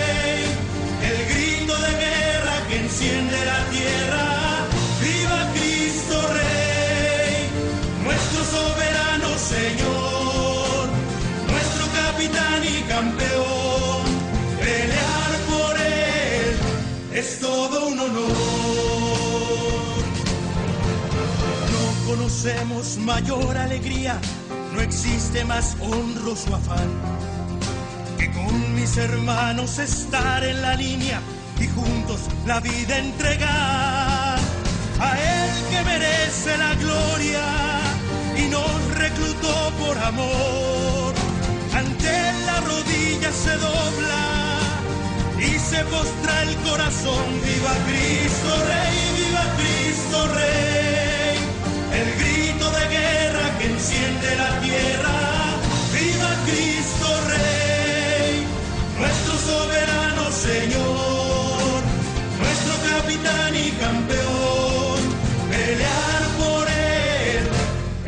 Enciende 2.91 3.45
la 3.45 3.65
tierra. 3.69 4.67
Viva 5.01 5.49
Cristo 5.53 6.17
Rey, 6.33 7.49
nuestro 8.03 8.43
soberano 8.43 9.29
Señor, 9.37 10.89
nuestro 11.49 11.85
capitán 12.01 12.61
y 12.63 12.81
campeón. 12.83 14.01
Pelear 14.59 15.31
por 15.49 15.75
él 15.79 16.57
es 17.13 17.39
todo 17.39 17.87
un 17.87 17.99
honor. 17.99 18.31
No 21.73 22.11
conocemos 22.11 22.97
mayor 22.97 23.57
alegría, 23.57 24.19
no 24.73 24.81
existe 24.81 25.45
más 25.45 25.77
honroso 25.79 26.55
afán 26.55 26.89
que 28.17 28.29
con 28.31 28.75
mis 28.75 28.97
hermanos 28.97 29.79
estar 29.79 30.43
en 30.43 30.61
la 30.61 30.75
línea 30.75 31.21
y 31.59 31.67
juntos 31.67 32.00
la 32.45 32.59
vida 32.59 32.97
entregar 32.97 34.37
a 34.99 35.09
Él 35.19 35.51
que 35.71 35.83
merece 35.83 36.57
la 36.57 36.75
gloria 36.75 37.43
y 38.37 38.49
nos 38.49 38.95
reclutó 38.95 39.71
por 39.79 39.97
amor. 39.97 41.13
Ante 41.73 42.13
la 42.45 42.59
rodilla 42.61 43.31
se 43.31 43.55
dobla 43.57 44.25
y 45.39 45.59
se 45.59 45.83
postra 45.85 46.43
el 46.43 46.55
corazón. 46.69 47.25
Viva 47.43 47.73
Cristo 47.87 48.51
Rey, 48.71 48.97
viva 49.19 49.45
Cristo 49.59 50.27
Rey, 50.39 51.37
el 51.99 52.09
grito 52.21 52.65
de 52.71 52.87
guerra 52.97 53.45
que 53.57 53.65
enciende 53.65 54.35
la 54.35 54.59
tierra. 54.59 55.17
Viva 55.93 56.31
Cristo 56.47 57.07
Rey, 57.33 58.45
nuestro 58.99 59.33
soberano 59.37 60.31
Señor, 60.31 60.80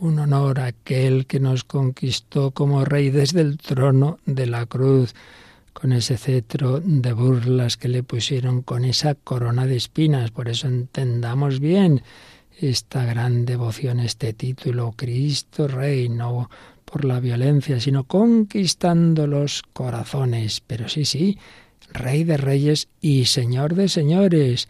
un 0.00 0.18
honor 0.18 0.60
aquel 0.60 1.26
que 1.26 1.40
nos 1.40 1.64
conquistó 1.64 2.50
como 2.50 2.84
rey 2.84 3.10
desde 3.10 3.42
el 3.42 3.58
trono 3.58 4.18
de 4.26 4.46
la 4.46 4.66
cruz, 4.66 5.14
con 5.72 5.92
ese 5.92 6.16
cetro 6.16 6.80
de 6.80 7.12
burlas 7.12 7.76
que 7.76 7.88
le 7.88 8.02
pusieron, 8.02 8.62
con 8.62 8.84
esa 8.84 9.14
corona 9.14 9.66
de 9.66 9.76
espinas. 9.76 10.30
Por 10.30 10.48
eso 10.48 10.68
entendamos 10.68 11.60
bien 11.60 12.02
esta 12.58 13.04
gran 13.04 13.44
devoción, 13.44 14.00
este 14.00 14.32
título, 14.32 14.92
Cristo 14.96 15.68
Rey, 15.68 16.08
no 16.08 16.50
por 16.84 17.04
la 17.04 17.20
violencia, 17.20 17.78
sino 17.78 18.04
conquistando 18.04 19.26
los 19.26 19.62
corazones. 19.72 20.60
Pero 20.66 20.88
sí, 20.88 21.04
sí, 21.04 21.38
Rey 21.92 22.24
de 22.24 22.36
Reyes 22.36 22.88
y 23.00 23.26
Señor 23.26 23.74
de 23.74 23.88
Señores 23.88 24.68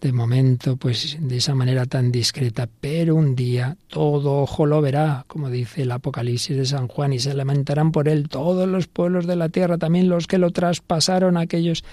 de 0.00 0.12
momento, 0.12 0.76
pues 0.76 1.18
de 1.20 1.36
esa 1.36 1.54
manera 1.54 1.84
tan 1.84 2.10
discreta, 2.10 2.68
pero 2.80 3.14
un 3.14 3.36
día 3.36 3.76
todo 3.88 4.38
ojo 4.38 4.64
lo 4.64 4.80
verá, 4.80 5.24
como 5.26 5.50
dice 5.50 5.82
el 5.82 5.92
Apocalipsis 5.92 6.56
de 6.56 6.64
San 6.64 6.88
Juan, 6.88 7.12
y 7.12 7.18
se 7.18 7.34
lamentarán 7.34 7.92
por 7.92 8.08
él 8.08 8.28
todos 8.28 8.66
los 8.66 8.86
pueblos 8.86 9.26
de 9.26 9.36
la 9.36 9.50
tierra, 9.50 9.76
también 9.76 10.08
los 10.08 10.26
que 10.26 10.38
lo 10.38 10.50
traspasaron, 10.50 11.36
aquellos 11.36 11.84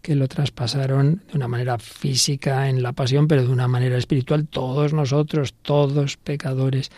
que 0.00 0.14
lo 0.14 0.28
traspasaron 0.28 1.22
de 1.30 1.36
una 1.36 1.48
manera 1.48 1.78
física 1.78 2.68
en 2.68 2.82
la 2.82 2.92
pasión, 2.92 3.26
pero 3.26 3.42
de 3.42 3.52
una 3.52 3.66
manera 3.66 3.98
espiritual, 3.98 4.46
todos 4.46 4.92
nosotros, 4.92 5.54
todos 5.62 6.16
pecadores, 6.16 6.92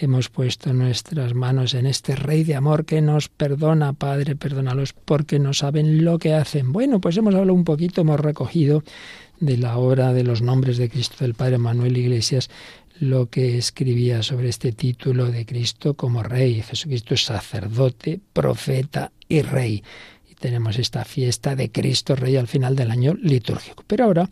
hemos 0.00 0.30
puesto 0.30 0.72
nuestras 0.72 1.34
manos 1.34 1.74
en 1.74 1.86
este 1.86 2.16
Rey 2.16 2.42
de 2.44 2.54
Amor 2.54 2.84
que 2.84 3.02
nos 3.02 3.28
perdona, 3.28 3.92
Padre, 3.92 4.34
perdónalos 4.34 4.92
porque 4.92 5.38
no 5.38 5.52
saben 5.52 6.04
lo 6.04 6.18
que 6.18 6.34
hacen. 6.34 6.72
Bueno, 6.72 7.00
pues 7.00 7.16
hemos 7.18 7.34
hablado 7.34 7.54
un 7.54 7.64
poquito, 7.64 8.00
hemos 8.00 8.18
recogido 8.18 8.82
de 9.40 9.56
la 9.56 9.78
obra 9.78 10.12
de 10.12 10.22
los 10.22 10.42
nombres 10.42 10.76
de 10.76 10.88
Cristo 10.88 11.16
del 11.20 11.34
Padre 11.34 11.58
Manuel 11.58 11.96
Iglesias 11.96 12.50
lo 13.00 13.30
que 13.30 13.56
escribía 13.56 14.22
sobre 14.22 14.50
este 14.50 14.72
título 14.72 15.30
de 15.30 15.46
Cristo 15.46 15.94
como 15.94 16.22
Rey. 16.22 16.62
Jesucristo 16.62 17.14
es 17.14 17.24
sacerdote, 17.24 18.20
profeta 18.32 19.10
y 19.26 19.40
Rey. 19.40 19.82
Y 20.30 20.34
tenemos 20.34 20.78
esta 20.78 21.04
fiesta 21.06 21.56
de 21.56 21.72
Cristo 21.72 22.14
Rey 22.14 22.36
al 22.36 22.46
final 22.46 22.76
del 22.76 22.90
año 22.90 23.14
litúrgico. 23.14 23.84
Pero 23.86 24.04
ahora, 24.04 24.28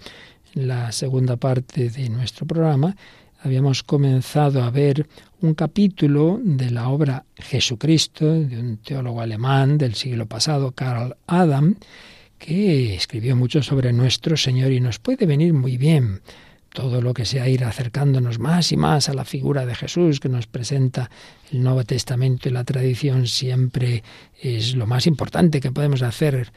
en 0.55 0.69
la 0.69 0.93
segunda 0.93 1.37
parte 1.37 1.89
de 1.89 2.11
nuestro 2.11 2.47
programa, 2.47 2.95
habíamos 3.41 3.83
comenzado 3.83 4.63
a 4.63 4.71
ver 4.71 5.09
un 5.41 5.55
capítulo 5.55 6.39
de 6.43 6.71
la 6.71 6.91
obra 6.91 7.25
Jesucristo 7.37 8.27
de 8.27 8.61
un 8.61 8.77
teólogo 8.79 9.23
alemán 9.23 9.79
del 9.79 9.95
siglo 9.95 10.27
pasado, 10.27 10.73
Karl 10.73 11.17
Adam, 11.27 11.77
que 12.39 12.95
escribió 12.95 13.37
mucho 13.37 13.63
sobre 13.63 13.93
nuestro 13.93 14.37
Señor 14.37 14.73
y 14.73 14.81
nos 14.81 14.99
puede 14.99 15.27
venir 15.27 15.53
muy 15.53 15.77
bien 15.77 16.21
todo 16.73 17.01
lo 17.01 17.15
que 17.15 17.25
sea 17.25 17.49
ir 17.49 17.65
acercándonos 17.65 18.39
más 18.39 18.73
y 18.73 18.77
más 18.77 19.09
a 19.09 19.15
la 19.15 19.25
figura 19.25 19.67
de 19.67 19.75
Jesús 19.75 20.21
que 20.21 20.29
nos 20.29 20.47
presenta 20.47 21.11
el 21.51 21.63
Nuevo 21.63 21.85
Testamento 21.85 22.49
y 22.49 22.53
la 22.53 22.65
tradición 22.65 23.27
siempre 23.27 24.03
es 24.41 24.75
lo 24.75 24.87
más 24.87 25.07
importante 25.07 25.61
que 25.61 25.73
podemos 25.73 26.03
hacer. 26.03 26.53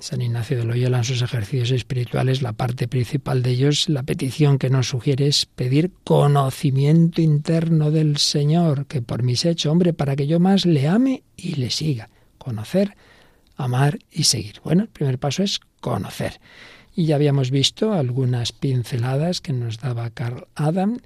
San 0.00 0.20
Ignacio 0.20 0.58
de 0.58 0.64
Loyola 0.64 0.98
en 0.98 1.04
sus 1.04 1.22
ejercicios 1.22 1.70
espirituales, 1.70 2.42
la 2.42 2.52
parte 2.52 2.88
principal 2.88 3.42
de 3.42 3.52
ellos, 3.52 3.88
la 3.88 4.02
petición 4.02 4.58
que 4.58 4.68
nos 4.68 4.88
sugiere 4.88 5.28
es 5.28 5.46
pedir 5.46 5.92
conocimiento 6.04 7.22
interno 7.22 7.90
del 7.90 8.18
Señor, 8.18 8.84
que 8.84 9.00
por 9.00 9.22
mí 9.22 9.34
se 9.34 9.56
hombre 9.66 9.94
para 9.94 10.14
que 10.14 10.26
yo 10.26 10.40
más 10.40 10.66
le 10.66 10.88
ame 10.88 11.22
y 11.36 11.54
le 11.54 11.70
siga. 11.70 12.10
Conocer, 12.36 12.96
amar 13.56 13.98
y 14.10 14.24
seguir. 14.24 14.60
Bueno, 14.64 14.82
el 14.82 14.88
primer 14.88 15.18
paso 15.18 15.42
es 15.42 15.60
conocer. 15.80 16.40
Y 16.94 17.06
ya 17.06 17.16
habíamos 17.16 17.50
visto 17.50 17.92
algunas 17.92 18.52
pinceladas 18.52 19.40
que 19.40 19.52
nos 19.52 19.78
daba 19.78 20.10
Carl 20.10 20.46
Adam 20.54 20.98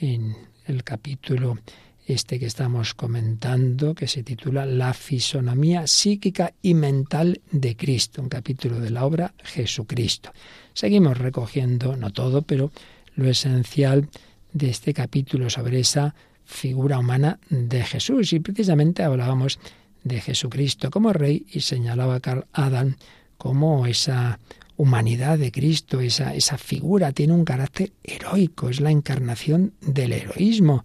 en 0.00 0.36
el 0.66 0.82
capítulo 0.82 1.58
este 2.06 2.38
que 2.38 2.46
estamos 2.46 2.94
comentando, 2.94 3.94
que 3.94 4.06
se 4.06 4.22
titula 4.22 4.64
La 4.64 4.94
fisonomía 4.94 5.86
psíquica 5.86 6.54
y 6.62 6.74
mental 6.74 7.40
de 7.50 7.76
Cristo, 7.76 8.22
un 8.22 8.28
capítulo 8.28 8.78
de 8.78 8.90
la 8.90 9.04
obra 9.04 9.34
Jesucristo. 9.42 10.32
Seguimos 10.72 11.18
recogiendo, 11.18 11.96
no 11.96 12.12
todo, 12.12 12.42
pero 12.42 12.70
lo 13.16 13.28
esencial 13.28 14.08
de 14.52 14.70
este 14.70 14.94
capítulo 14.94 15.50
sobre 15.50 15.80
esa 15.80 16.14
figura 16.44 16.98
humana 16.98 17.40
de 17.50 17.82
Jesús. 17.82 18.32
Y 18.32 18.40
precisamente 18.40 19.02
hablábamos 19.02 19.58
de 20.06 20.20
Jesucristo 20.20 20.90
como 20.90 21.12
rey 21.12 21.46
y 21.50 21.60
señalaba 21.60 22.20
Carl 22.20 22.46
Adam 22.52 22.96
como 23.36 23.86
esa 23.86 24.38
humanidad 24.76 25.38
de 25.38 25.50
Cristo, 25.50 26.00
esa, 26.00 26.34
esa 26.34 26.58
figura 26.58 27.12
tiene 27.12 27.32
un 27.32 27.44
carácter 27.44 27.92
heroico, 28.04 28.68
es 28.68 28.80
la 28.80 28.90
encarnación 28.90 29.72
del 29.80 30.12
heroísmo. 30.12 30.84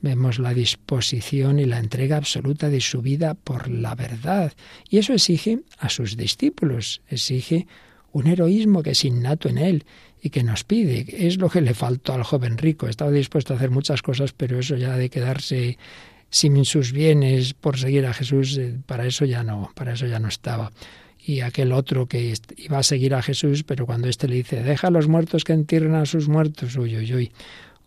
Vemos 0.00 0.38
la 0.38 0.52
disposición 0.52 1.58
y 1.58 1.64
la 1.64 1.78
entrega 1.78 2.16
absoluta 2.16 2.68
de 2.68 2.80
su 2.80 3.02
vida 3.02 3.34
por 3.34 3.68
la 3.68 3.94
verdad. 3.94 4.52
Y 4.88 4.98
eso 4.98 5.12
exige 5.12 5.60
a 5.78 5.88
sus 5.88 6.16
discípulos, 6.16 7.02
exige 7.08 7.66
un 8.12 8.26
heroísmo 8.26 8.82
que 8.82 8.90
es 8.90 9.04
innato 9.04 9.48
en 9.48 9.58
él 9.58 9.84
y 10.20 10.30
que 10.30 10.42
nos 10.42 10.64
pide. 10.64 11.06
Es 11.26 11.38
lo 11.38 11.48
que 11.48 11.60
le 11.60 11.74
faltó 11.74 12.14
al 12.14 12.24
joven 12.24 12.58
rico. 12.58 12.88
Estaba 12.88 13.10
dispuesto 13.10 13.52
a 13.52 13.56
hacer 13.56 13.70
muchas 13.70 14.02
cosas, 14.02 14.32
pero 14.32 14.58
eso 14.58 14.76
ya 14.76 14.96
de 14.96 15.10
quedarse 15.10 15.78
sin 16.30 16.64
sus 16.64 16.92
bienes 16.92 17.54
por 17.54 17.78
seguir 17.78 18.06
a 18.06 18.12
Jesús, 18.12 18.58
eh, 18.58 18.78
para 18.86 19.06
eso 19.06 19.24
ya 19.24 19.42
no, 19.42 19.70
para 19.74 19.92
eso 19.92 20.06
ya 20.06 20.18
no 20.18 20.28
estaba 20.28 20.70
y 21.26 21.40
aquel 21.40 21.72
otro 21.72 22.06
que 22.06 22.34
iba 22.56 22.78
a 22.78 22.82
seguir 22.84 23.14
a 23.14 23.22
Jesús, 23.22 23.64
pero 23.64 23.84
cuando 23.84 24.08
éste 24.08 24.28
le 24.28 24.36
dice, 24.36 24.62
deja 24.62 24.86
a 24.86 24.90
los 24.90 25.08
muertos 25.08 25.42
que 25.42 25.52
entierren 25.52 25.96
a 25.96 26.06
sus 26.06 26.28
muertos, 26.28 26.76
uy, 26.76 26.96
uy, 26.96 27.14
uy. 27.14 27.32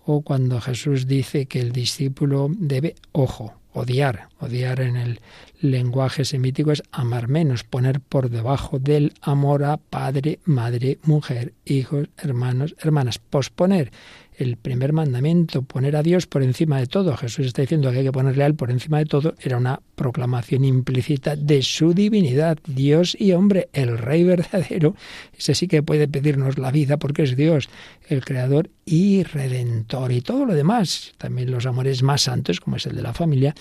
O 0.06 0.21
cuando 0.21 0.60
Jesús 0.60 1.08
dice 1.08 1.45
que 1.45 1.62
el 1.62 1.71
discípulo 1.71 2.49
debe, 2.52 2.95
ojo, 3.13 3.54
odiar. 3.71 4.29
Odiar 4.39 4.80
en 4.80 4.95
el 4.95 5.19
lenguaje 5.60 6.23
semítico 6.23 6.71
es 6.71 6.82
amar 6.91 7.28
menos, 7.28 7.63
poner 7.63 7.99
por 7.99 8.30
debajo 8.30 8.80
del 8.80 9.13
amor 9.21 9.65
a 9.65 9.78
padre, 9.78 10.39
madre, 10.45 10.97
mujer, 11.04 11.54
hijos, 11.65 12.08
hermanos, 12.17 12.75
hermanas. 12.80 13.19
Posponer 13.19 13.91
el 14.39 14.56
primer 14.56 14.93
mandamiento, 14.93 15.63
poner 15.63 15.97
a 15.97 16.04
Dios 16.04 16.25
por 16.25 16.43
encima 16.43 16.80
de 16.80 16.88
todo. 16.88 17.17
Jesús 17.17 17.47
está 17.47 17.62
diciendo 17.62 17.91
que 17.91 17.97
hay 17.97 18.04
que 18.06 18.12
ponerle 18.13 18.43
a 18.43 18.47
Él 18.47 18.56
por 18.56 18.71
encima 18.71 18.99
de 18.99 19.06
todo. 19.06 19.36
Era 19.41 19.58
una 19.58 19.82
proclamación 19.95 20.63
implícita 20.63 21.36
de 21.36 21.62
su 21.62 21.93
divinidad, 21.93 22.58
Dios 22.65 23.17
y 23.19 23.34
hombre, 23.34 23.67
el 23.73 23.97
Rey 23.97 24.23
verdadero. 24.23 24.95
Ese 25.38 25.56
sí 25.56 25.67
que 25.67 25.84
puede 25.84 26.08
pedirnos 26.08 26.58
la 26.58 26.71
vida 26.71 26.95
porque 26.95 27.23
es 27.23 27.36
Dios, 27.36 27.67
el 28.08 28.23
Creador 28.23 28.69
y 28.86 29.23
Redentor. 29.23 30.13
Y 30.13 30.21
todo 30.21 30.45
lo 30.45 30.54
demás, 30.54 31.12
también 31.17 31.52
los 31.52 31.65
amores 31.65 32.02
más 32.02 32.21
santos, 32.21 32.62
como 32.62 32.78
es 32.78 32.86
el 32.86 32.95
de 32.95 33.02
la 33.02 33.13
familia, 33.13 33.54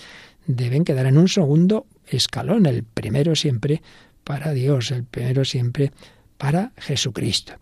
deben 0.45 0.83
quedar 0.83 1.05
en 1.05 1.17
un 1.17 1.27
segundo 1.27 1.85
escalón. 2.07 2.65
El 2.65 2.83
primero 2.83 3.35
siempre 3.35 3.81
para 4.23 4.53
Dios, 4.53 4.91
el 4.91 5.03
primero 5.03 5.45
siempre 5.45 5.91
para 6.37 6.71
Jesucristo. 6.77 7.53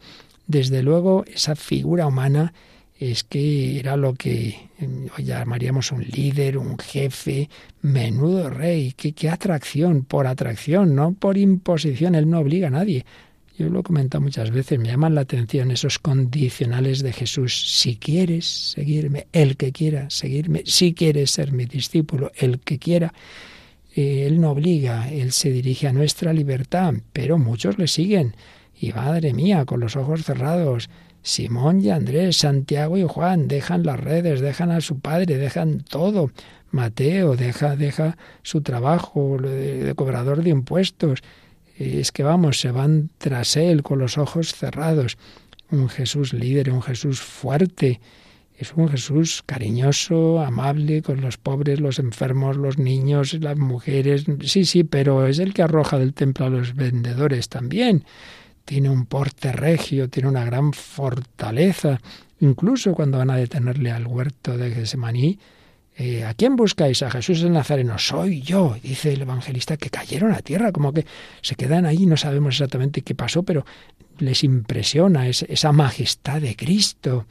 Desde 0.48 0.84
luego, 0.84 1.26
esa 1.26 1.56
figura 1.56 2.08
humana 2.08 2.54
es 3.00 3.24
que 3.24 3.80
era 3.80 3.96
lo 3.96 4.14
que 4.14 4.70
hoy 5.18 5.24
llamaríamos 5.24 5.92
un 5.92 6.04
líder, 6.04 6.58
un 6.58 6.78
jefe, 6.80 7.50
menudo 7.82 8.50
rey, 8.50 8.94
qué, 8.96 9.14
qué 9.14 9.30
atracción, 9.30 10.04
por 10.04 10.26
atracción, 10.26 10.96
no 10.96 11.14
por 11.14 11.38
imposición, 11.38 12.16
él 12.16 12.30
no 12.30 12.40
obliga 12.40 12.68
a 12.68 12.72
nadie. 12.72 13.06
Yo 13.58 13.70
lo 13.70 13.80
he 13.80 13.84
comentado 13.84 14.22
muchas 14.22 14.52
veces, 14.52 14.78
me 14.78 14.90
llaman 14.90 15.16
la 15.16 15.22
atención 15.22 15.72
esos 15.72 15.98
condicionales 15.98 17.02
de 17.02 17.12
Jesús. 17.12 17.80
Si 17.80 17.96
quieres 17.96 18.46
seguirme, 18.46 19.26
el 19.34 19.58
que 19.58 19.72
quiera 19.72 20.10
seguirme, 20.12 20.62
si 20.66 20.94
quieres 20.94 21.32
ser 21.32 21.52
mi 21.52 21.66
discípulo, 21.66 22.32
el 22.36 22.60
que 22.60 22.78
quiera. 22.78 23.14
Eh, 23.96 24.28
él 24.28 24.40
no 24.40 24.52
obliga, 24.52 25.10
Él 25.12 25.32
se 25.32 25.50
dirige 25.50 25.88
a 25.88 25.94
nuestra 25.94 26.34
libertad, 26.34 26.94
pero 27.14 27.40
muchos 27.40 27.80
le 27.80 27.88
siguen. 27.88 28.36
Y 28.80 28.92
madre 28.92 29.34
mía, 29.34 29.66
con 29.66 29.80
los 29.80 29.96
ojos 29.96 30.24
cerrados, 30.24 30.88
Simón 31.24 31.82
y 31.82 31.90
Andrés, 31.90 32.38
Santiago 32.38 32.96
y 32.96 33.04
Juan 33.04 33.48
dejan 33.48 33.84
las 33.84 34.00
redes, 34.00 34.40
dejan 34.40 34.70
a 34.70 34.82
su 34.82 35.00
padre, 35.00 35.38
dejan 35.38 35.80
todo. 35.80 36.32
Mateo 36.70 37.36
deja, 37.36 37.76
deja 37.76 38.18
su 38.44 38.62
trabajo 38.62 39.38
de, 39.40 39.94
cobrador 39.96 40.44
de 40.44 40.52
impuestos. 40.52 41.24
Es 41.78 42.12
que 42.12 42.24
vamos, 42.24 42.60
se 42.60 42.72
van 42.72 43.10
tras 43.18 43.56
él 43.56 43.84
con 43.84 44.00
los 44.00 44.18
ojos 44.18 44.54
cerrados. 44.54 45.18
Un 45.70 45.90
Jesús 45.90 46.34
líder, 46.34 46.72
un 46.72 46.82
Jesús 46.82 47.20
fuerte. 47.22 48.00
Es 48.58 48.74
un 48.74 48.90
Jesús 48.90 49.44
cariñoso, 49.46 50.40
amable 50.40 51.04
con 51.04 51.22
los 51.22 51.38
pobres, 51.38 51.80
los 51.80 52.00
enfermos, 52.00 52.58
los 52.58 52.80
niños, 52.80 53.34
las 53.34 53.58
mujeres. 53.58 54.26
Sí, 54.42 54.66
sí, 54.66 54.84
pero 54.84 55.28
es 55.28 55.38
el 55.40 55.54
que 55.54 55.62
arroja 55.62 56.00
del 56.00 56.14
templo 56.14 56.48
a 56.48 56.50
los 56.50 56.76
vendedores 56.76 57.50
también 57.50 58.04
tiene 58.68 58.90
un 58.90 59.06
porte 59.06 59.54
regio, 59.54 60.10
tiene 60.10 60.28
una 60.28 60.44
gran 60.44 60.74
fortaleza. 60.74 62.02
Incluso 62.42 62.94
cuando 62.94 63.18
van 63.18 63.30
a 63.30 63.38
detenerle 63.38 63.92
al 63.92 64.06
huerto 64.06 64.58
de 64.58 64.72
Gesemaní, 64.72 65.40
eh, 66.00 66.24
¿a 66.24 66.36
quién 66.36 66.56
buscáis? 66.56 67.02
A 67.02 67.10
Jesús 67.10 67.42
el 67.42 67.52
Nazareno. 67.52 67.98
Soy 67.98 68.42
yo, 68.42 68.76
dice 68.84 69.14
el 69.14 69.22
evangelista, 69.22 69.78
que 69.78 69.90
cayeron 69.90 70.32
a 70.32 70.42
tierra, 70.42 70.72
como 70.72 70.94
que 70.94 71.06
se 71.42 71.56
quedan 71.56 71.88
ahí, 71.88 72.06
no 72.06 72.18
sabemos 72.18 72.56
exactamente 72.56 73.02
qué 73.02 73.16
pasó, 73.16 73.42
pero 73.42 73.66
les 74.20 74.44
impresiona 74.44 75.28
esa 75.28 75.72
majestad 75.72 76.42
de 76.42 76.56
Cristo. 76.56 77.26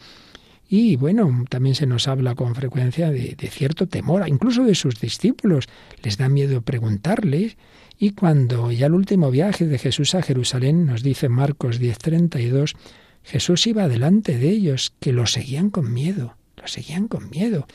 Y 0.69 0.97
bueno, 0.97 1.45
también 1.49 1.77
se 1.77 1.87
nos 1.87 2.09
habla 2.09 2.35
con 2.35 2.57
frecuencia 2.57 3.13
de, 3.13 3.37
de 3.39 3.51
cierto 3.51 3.87
temor, 3.87 4.27
incluso 4.29 4.65
de 4.65 4.75
sus 4.75 5.01
discípulos. 5.01 5.69
Les 6.03 6.19
da 6.19 6.29
miedo 6.29 6.61
preguntarles 6.63 7.57
y 7.99 8.11
cuando 8.11 8.73
ya 8.73 8.87
el 8.87 8.95
último 8.95 9.31
viaje 9.31 9.67
de 9.67 9.79
Jesús 9.79 10.17
a 10.17 10.23
Jerusalén, 10.23 10.87
nos 10.87 11.05
dice 11.05 11.29
Marcos 11.29 11.81
10:32, 11.81 12.75
Jesús 13.23 13.67
iba 13.69 13.89
delante 13.89 14.37
de 14.37 14.51
ellos, 14.51 14.93
que 15.01 15.13
lo 15.13 15.27
seguían 15.27 15.71
con 15.71 15.93
miedo, 15.93 16.37
lo 16.57 16.67
seguían 16.67 17.09
con 17.09 17.31
miedo. 17.31 17.67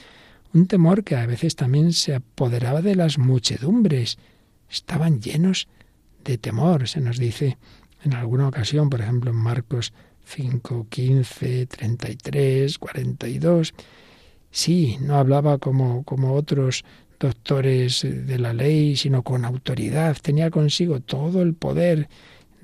Un 0.54 0.68
temor 0.68 1.04
que 1.04 1.16
a 1.16 1.26
veces 1.26 1.56
también 1.56 1.94
se 1.94 2.16
apoderaba 2.16 2.82
de 2.82 2.96
las 2.96 3.18
muchedumbres. 3.18 4.18
Estaban 4.69 5.21
llenos 5.21 5.67
de 6.23 6.38
temor, 6.38 6.88
se 6.88 7.00
nos 7.00 7.17
dice 7.17 7.58
en 8.04 8.13
alguna 8.13 8.48
ocasión, 8.48 8.90
por 8.90 9.02
ejemplo 9.02 9.32
en 9.32 9.38
Marcos 9.38 9.94
5, 10.25 10.88
15, 10.90 11.65
33, 11.67 12.78
42. 12.78 13.73
Sí, 14.52 14.98
no 15.02 15.15
hablaba 15.15 15.58
como, 15.58 16.04
como 16.04 16.34
otros 16.34 16.84
doctores 17.19 18.02
de 18.04 18.40
la 18.40 18.54
ley, 18.54 18.96
sino 18.96 19.23
con 19.23 19.46
autoridad. 19.46 20.17
Tenía 20.21 20.50
consigo 20.50 21.00
todo 21.00 21.42
el 21.42 21.54
poder. 21.54 22.10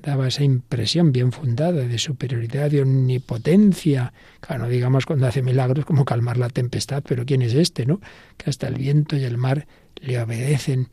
Daba 0.02 0.28
esa 0.28 0.44
impresión 0.44 1.12
bien 1.12 1.32
fundada 1.32 1.82
de 1.82 1.98
superioridad, 1.98 2.70
de 2.70 2.82
omnipotencia. 2.82 4.12
Claro, 4.40 4.64
no 4.64 4.68
digamos 4.68 5.06
cuando 5.06 5.26
hace 5.26 5.42
milagros 5.42 5.84
como 5.84 6.04
calmar 6.04 6.38
la 6.38 6.48
tempestad, 6.48 7.02
pero 7.06 7.26
¿quién 7.26 7.42
es 7.42 7.54
este, 7.54 7.84
no? 7.84 8.00
Que 8.36 8.50
hasta 8.50 8.68
el 8.68 8.74
viento 8.74 9.16
y 9.16 9.24
el 9.24 9.38
mar 9.38 9.66
le 9.96 10.20
obedecen. 10.20 10.88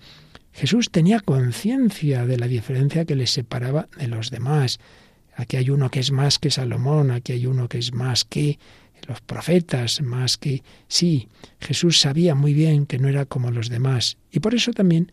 Jesús 0.53 0.89
tenía 0.89 1.19
conciencia 1.19 2.25
de 2.25 2.37
la 2.37 2.47
diferencia 2.47 3.05
que 3.05 3.15
le 3.15 3.27
separaba 3.27 3.87
de 3.97 4.07
los 4.07 4.31
demás. 4.31 4.79
Aquí 5.35 5.57
hay 5.57 5.69
uno 5.69 5.91
que 5.91 5.99
es 5.99 6.11
más 6.11 6.39
que 6.39 6.49
Salomón, 6.49 7.11
aquí 7.11 7.33
hay 7.33 7.45
uno 7.45 7.67
que 7.67 7.77
es 7.77 7.93
más 7.93 8.23
que 8.23 8.57
los 9.07 9.21
profetas, 9.21 10.01
más 10.01 10.37
que... 10.37 10.63
Sí, 10.87 11.27
Jesús 11.59 11.99
sabía 11.99 12.35
muy 12.35 12.53
bien 12.53 12.85
que 12.85 12.99
no 12.99 13.07
era 13.07 13.25
como 13.25 13.51
los 13.51 13.69
demás 13.69 14.17
y 14.31 14.39
por 14.39 14.55
eso 14.55 14.71
también 14.71 15.11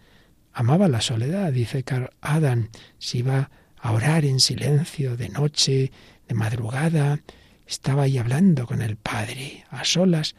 amaba 0.53 0.89
la 0.89 1.01
soledad, 1.01 1.53
dice 1.53 1.83
Carl 1.83 2.11
Adam, 2.21 2.69
si 2.99 3.19
iba 3.19 3.51
a 3.83 3.93
orar 3.93 4.25
en 4.25 4.39
silencio 4.41 5.17
de 5.17 5.29
noche, 5.29 5.93
de 6.29 6.35
madrugada, 6.35 7.21
estaba 7.67 8.05
ahí 8.05 8.17
hablando 8.17 8.65
con 8.65 8.81
el 8.81 8.97
Padre, 8.97 9.65
a 9.71 9.85
solas 9.85 10.37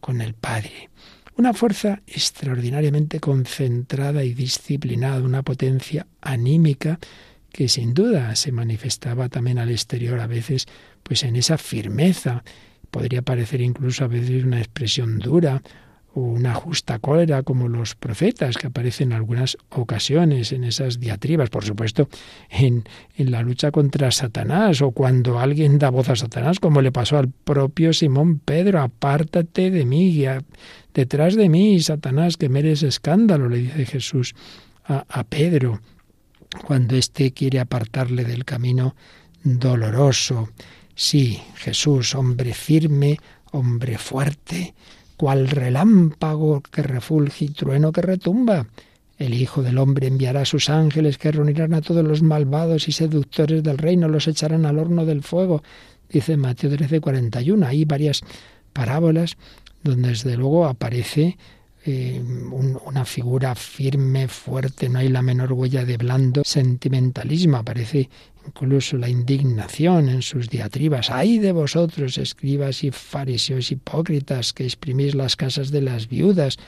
con 0.00 0.22
el 0.22 0.32
Padre. 0.34 0.88
Una 1.36 1.52
fuerza 1.52 2.00
extraordinariamente 2.06 3.20
concentrada 3.20 4.24
y 4.24 4.32
disciplinada, 4.32 5.20
una 5.20 5.42
potencia 5.42 6.06
anímica 6.22 6.98
que 7.52 7.68
sin 7.68 7.92
duda 7.92 8.34
se 8.34 8.50
manifestaba 8.50 9.28
también 9.28 9.58
al 9.58 9.70
exterior 9.70 10.18
a 10.18 10.26
veces 10.26 10.66
pues 11.02 11.22
en 11.22 11.36
esa 11.36 11.58
firmeza. 11.58 12.44
Podría 12.90 13.20
parecer 13.20 13.60
incluso 13.60 14.04
a 14.04 14.08
veces 14.08 14.42
una 14.42 14.58
expresión 14.58 15.18
dura 15.18 15.62
una 16.16 16.54
justa 16.54 16.98
cólera 16.98 17.42
como 17.42 17.68
los 17.68 17.94
profetas 17.94 18.56
que 18.56 18.68
aparecen 18.68 19.12
en 19.12 19.18
algunas 19.18 19.58
ocasiones 19.68 20.50
en 20.52 20.64
esas 20.64 20.98
diatribas, 20.98 21.50
por 21.50 21.64
supuesto, 21.64 22.08
en, 22.48 22.84
en, 23.16 23.30
la 23.30 23.42
lucha 23.42 23.70
contra 23.70 24.10
Satanás 24.10 24.80
o 24.80 24.92
cuando 24.92 25.38
alguien 25.38 25.78
da 25.78 25.90
voz 25.90 26.08
a 26.08 26.16
Satanás, 26.16 26.58
como 26.58 26.80
le 26.80 26.90
pasó 26.90 27.18
al 27.18 27.28
propio 27.28 27.92
Simón 27.92 28.38
Pedro, 28.38 28.80
apártate 28.80 29.70
de 29.70 29.84
mí, 29.84 30.24
detrás 30.94 31.36
de 31.36 31.50
mí, 31.50 31.80
Satanás, 31.80 32.38
que 32.38 32.48
me 32.48 32.60
eres 32.60 32.82
escándalo, 32.82 33.50
le 33.50 33.58
dice 33.58 33.84
Jesús 33.84 34.34
a, 34.84 35.04
a 35.08 35.24
Pedro, 35.24 35.80
cuando 36.64 36.96
éste 36.96 37.32
quiere 37.32 37.60
apartarle 37.60 38.24
del 38.24 38.46
camino 38.46 38.96
doloroso. 39.44 40.48
Sí, 40.94 41.42
Jesús, 41.56 42.14
hombre 42.14 42.54
firme, 42.54 43.18
hombre 43.52 43.98
fuerte, 43.98 44.74
cual 45.16 45.48
relámpago 45.48 46.60
que 46.60 46.82
refulge 46.82 47.46
y 47.46 47.48
trueno 47.48 47.92
que 47.92 48.02
retumba. 48.02 48.66
El 49.18 49.32
Hijo 49.34 49.62
del 49.62 49.78
Hombre 49.78 50.08
enviará 50.08 50.42
a 50.42 50.44
sus 50.44 50.68
ángeles 50.68 51.16
que 51.16 51.32
reunirán 51.32 51.72
a 51.72 51.80
todos 51.80 52.04
los 52.04 52.22
malvados 52.22 52.86
y 52.88 52.92
seductores 52.92 53.62
del 53.62 53.78
reino, 53.78 54.08
los 54.08 54.28
echarán 54.28 54.66
al 54.66 54.78
horno 54.78 55.06
del 55.06 55.22
fuego, 55.22 55.62
dice 56.08 56.36
Mateo 56.36 56.70
13, 56.70 57.00
41. 57.00 57.66
Hay 57.66 57.84
varias 57.86 58.22
parábolas 58.74 59.36
donde 59.82 60.10
desde 60.10 60.36
luego 60.36 60.66
aparece 60.66 61.38
eh, 61.88 62.20
una 62.84 63.04
figura 63.04 63.54
firme, 63.54 64.28
fuerte, 64.28 64.88
no 64.88 64.98
hay 64.98 65.08
la 65.08 65.22
menor 65.22 65.52
huella 65.52 65.84
de 65.84 65.96
blando 65.96 66.42
sentimentalismo, 66.44 67.58
aparece 67.58 68.10
incluso 68.46 68.96
la 68.96 69.08
indignación 69.08 70.08
en 70.08 70.22
sus 70.22 70.48
diatribas. 70.48 71.10
¡Ay 71.10 71.38
de 71.38 71.52
vosotros, 71.52 72.18
escribas 72.18 72.84
y 72.84 72.90
fariseos 72.90 73.72
hipócritas, 73.72 74.52
que 74.52 74.64
exprimís 74.64 75.14
las 75.14 75.36
casas 75.36 75.70
de 75.70 75.82
las 75.82 76.08
viudas! 76.08 76.58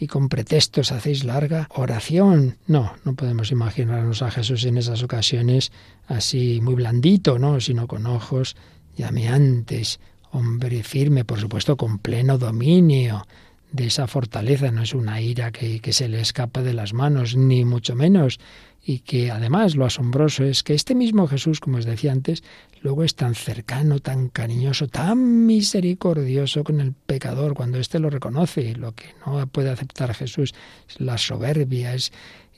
y 0.00 0.06
con 0.06 0.30
pretextos 0.30 0.92
hacéis 0.92 1.24
larga 1.24 1.68
oración. 1.74 2.56
No, 2.66 2.94
no 3.04 3.14
podemos 3.14 3.52
imaginarnos 3.52 4.22
a 4.22 4.30
Jesús 4.30 4.64
en 4.64 4.78
esas 4.78 5.02
ocasiones 5.02 5.72
así 6.06 6.60
muy 6.62 6.74
blandito, 6.74 7.38
¿no? 7.38 7.60
sino 7.60 7.86
con 7.86 8.06
ojos 8.06 8.56
llameantes, 8.96 10.00
hombre 10.32 10.82
firme, 10.82 11.26
por 11.26 11.38
supuesto, 11.38 11.76
con 11.76 11.98
pleno 11.98 12.38
dominio 12.38 13.26
de 13.72 13.86
esa 13.86 14.06
fortaleza, 14.06 14.70
no 14.70 14.82
es 14.82 14.94
una 14.94 15.20
ira 15.20 15.52
que, 15.52 15.80
que 15.80 15.92
se 15.92 16.08
le 16.08 16.20
escapa 16.20 16.62
de 16.62 16.72
las 16.72 16.92
manos, 16.92 17.36
ni 17.36 17.64
mucho 17.64 17.94
menos, 17.94 18.40
y 18.82 19.00
que 19.00 19.30
además 19.30 19.76
lo 19.76 19.84
asombroso 19.84 20.44
es 20.44 20.62
que 20.62 20.74
este 20.74 20.94
mismo 20.94 21.28
Jesús, 21.28 21.60
como 21.60 21.78
os 21.78 21.84
decía 21.84 22.12
antes, 22.12 22.42
luego 22.80 23.04
es 23.04 23.14
tan 23.14 23.34
cercano, 23.34 24.00
tan 24.00 24.28
cariñoso, 24.28 24.88
tan 24.88 25.46
misericordioso 25.46 26.64
con 26.64 26.80
el 26.80 26.92
pecador 26.92 27.54
cuando 27.54 27.78
éste 27.78 27.98
lo 27.98 28.08
reconoce. 28.08 28.74
Lo 28.74 28.92
que 28.92 29.14
no 29.26 29.46
puede 29.46 29.70
aceptar 29.70 30.14
Jesús 30.14 30.54
es 30.88 31.00
la 31.00 31.18
soberbia, 31.18 31.94
es 31.94 32.12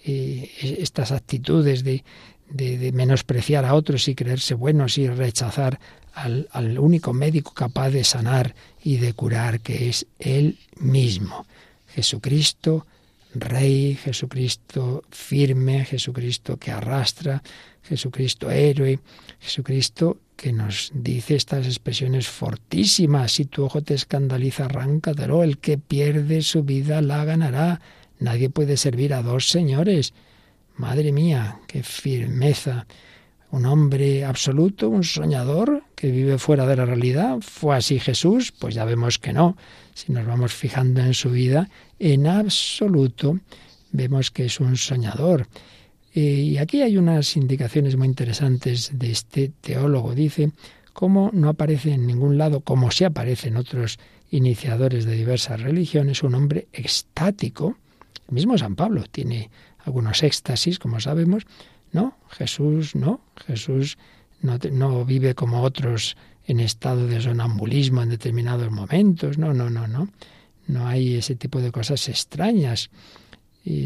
eh, 0.04 0.50
estas 0.78 1.10
actitudes 1.10 1.82
de, 1.82 2.04
de, 2.48 2.92
menospreciar 2.92 3.64
a 3.64 3.74
otros 3.74 4.06
y 4.08 4.14
creerse 4.14 4.54
buenos 4.54 4.98
y 4.98 5.08
rechazar 5.08 5.80
al, 6.14 6.48
al 6.52 6.78
único 6.78 7.12
médico 7.12 7.52
capaz 7.52 7.90
de 7.90 8.04
sanar 8.04 8.54
y 8.82 8.98
de 8.98 9.12
curar, 9.14 9.60
que 9.60 9.88
es 9.88 10.06
Él 10.18 10.58
mismo. 10.78 11.46
Jesucristo 11.88 12.86
Rey, 13.34 13.94
Jesucristo 13.96 15.02
firme, 15.10 15.84
Jesucristo 15.84 16.58
que 16.58 16.70
arrastra, 16.70 17.42
Jesucristo 17.82 18.50
héroe, 18.50 18.98
Jesucristo 19.40 20.18
que 20.36 20.52
nos 20.52 20.90
dice 20.94 21.36
estas 21.36 21.66
expresiones 21.66 22.28
fortísimas. 22.28 23.32
Si 23.32 23.44
tu 23.44 23.64
ojo 23.64 23.82
te 23.82 23.94
escandaliza, 23.94 24.64
arráncatelo. 24.64 25.42
El 25.42 25.58
que 25.58 25.78
pierde 25.78 26.42
su 26.42 26.64
vida 26.64 27.00
la 27.00 27.24
ganará. 27.24 27.80
Nadie 28.18 28.50
puede 28.50 28.76
servir 28.76 29.14
a 29.14 29.22
dos 29.22 29.48
señores. 29.48 30.14
Madre 30.76 31.12
mía, 31.12 31.60
qué 31.68 31.82
firmeza. 31.82 32.86
Un 33.50 33.66
hombre 33.66 34.24
absoluto, 34.24 34.88
un 34.88 35.04
soñador 35.04 35.84
que 36.02 36.10
vive 36.10 36.36
fuera 36.36 36.66
de 36.66 36.74
la 36.74 36.84
realidad. 36.84 37.38
¿Fue 37.42 37.76
así 37.76 38.00
Jesús? 38.00 38.50
Pues 38.50 38.74
ya 38.74 38.84
vemos 38.84 39.20
que 39.20 39.32
no. 39.32 39.56
Si 39.94 40.10
nos 40.10 40.26
vamos 40.26 40.52
fijando 40.52 41.00
en 41.00 41.14
su 41.14 41.30
vida, 41.30 41.68
en 42.00 42.26
absoluto 42.26 43.38
vemos 43.92 44.32
que 44.32 44.46
es 44.46 44.58
un 44.58 44.76
soñador. 44.76 45.46
Eh, 46.12 46.20
y 46.20 46.58
aquí 46.58 46.82
hay 46.82 46.96
unas 46.96 47.36
indicaciones 47.36 47.94
muy 47.94 48.08
interesantes 48.08 48.90
de 48.98 49.12
este 49.12 49.52
teólogo. 49.60 50.12
Dice 50.12 50.50
cómo 50.92 51.30
no 51.32 51.48
aparece 51.48 51.92
en 51.92 52.04
ningún 52.08 52.36
lado, 52.36 52.62
como 52.62 52.90
sí 52.90 53.04
aparece 53.04 53.46
en 53.46 53.56
otros 53.56 54.00
iniciadores 54.32 55.04
de 55.04 55.14
diversas 55.14 55.60
religiones, 55.60 56.24
un 56.24 56.34
hombre 56.34 56.66
extático. 56.72 57.76
El 58.26 58.34
mismo 58.34 58.58
San 58.58 58.74
Pablo 58.74 59.04
tiene 59.08 59.50
algunos 59.84 60.24
éxtasis, 60.24 60.80
como 60.80 60.98
sabemos. 60.98 61.44
No, 61.92 62.16
Jesús 62.30 62.96
no. 62.96 63.20
Jesús 63.46 63.98
no, 64.42 65.04
vive 65.04 65.34
como 65.34 65.62
otros 65.62 66.16
en 66.46 66.60
estado 66.60 67.06
de 67.06 67.20
sonambulismo 67.20 68.02
en 68.02 68.10
determinados 68.10 68.70
momentos. 68.70 69.38
No, 69.38 69.54
no, 69.54 69.70
no, 69.70 69.86
no 69.86 70.08
no 70.66 70.86
hay 70.86 71.16
ese 71.16 71.36
tipo 71.36 71.60
de 71.60 71.70
cosas 71.72 72.08
extrañas, 72.08 72.90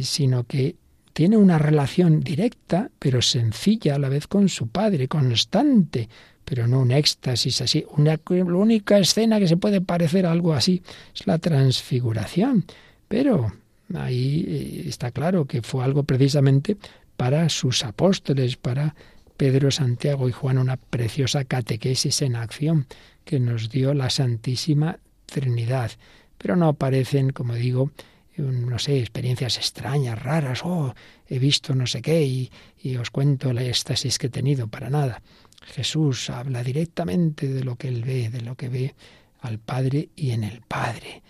sino 0.02 0.44
que 0.44 0.76
tiene 1.12 1.36
una 1.36 1.58
relación 1.58 2.20
directa, 2.20 2.90
pero 2.98 3.22
sencilla 3.22 3.94
a 3.94 3.98
la 3.98 4.08
vez 4.08 4.26
con 4.26 4.48
su 4.48 4.68
padre, 4.68 5.08
constante, 5.08 6.08
pero 6.44 6.66
no 6.66 6.80
un 6.80 6.92
éxtasis 6.92 7.60
así. 7.62 7.84
Una, 7.96 8.20
la 8.28 8.54
única 8.54 8.98
escena 8.98 9.38
que 9.38 9.48
se 9.48 9.56
puede 9.56 9.80
parecer 9.80 10.26
a 10.26 10.32
algo 10.32 10.52
así 10.52 10.82
es 11.14 11.26
la 11.26 11.38
transfiguración, 11.38 12.64
pero 13.08 13.52
ahí 13.94 14.44
eh, 14.46 14.88
está 14.88 15.10
claro 15.10 15.46
que 15.46 15.62
fue 15.62 15.84
algo 15.84 16.02
precisamente 16.02 16.76
para 17.16 17.48
sus 17.48 17.82
apóstoles, 17.82 18.56
para 18.56 18.94
Pedro, 19.36 19.70
Santiago 19.70 20.28
y 20.28 20.32
Juan, 20.32 20.58
una 20.58 20.76
preciosa 20.76 21.44
catequesis 21.44 22.22
en 22.22 22.36
acción 22.36 22.86
que 23.24 23.40
nos 23.40 23.70
dio 23.70 23.94
la 23.94 24.10
Santísima 24.10 24.98
Trinidad 25.26 25.92
pero 26.38 26.56
no 26.56 26.68
aparecen, 26.68 27.30
como 27.30 27.54
digo, 27.54 27.90
no 28.36 28.78
sé, 28.78 29.00
experiencias 29.00 29.56
extrañas, 29.56 30.22
raras, 30.22 30.60
oh, 30.64 30.94
he 31.28 31.38
visto 31.38 31.74
no 31.74 31.86
sé 31.86 32.02
qué 32.02 32.22
y, 32.24 32.96
os 32.96 33.10
cuento 33.10 33.52
la 33.52 33.64
éxtasis 33.64 34.18
que 34.18 34.26
he 34.26 34.30
tenido, 34.30 34.68
para 34.68 34.90
nada. 34.90 35.22
Jesús 35.62 36.30
habla 36.30 36.62
directamente 36.62 37.48
de 37.48 37.64
lo 37.64 37.76
que 37.76 37.88
él 37.88 38.04
ve, 38.04 38.28
de 38.28 38.42
lo 38.42 38.54
que 38.54 38.68
ve 38.68 38.94
al 39.40 39.58
Padre 39.58 40.10
y 40.14 40.30
en 40.30 40.44
el 40.44 40.60
Padre. 40.60 41.22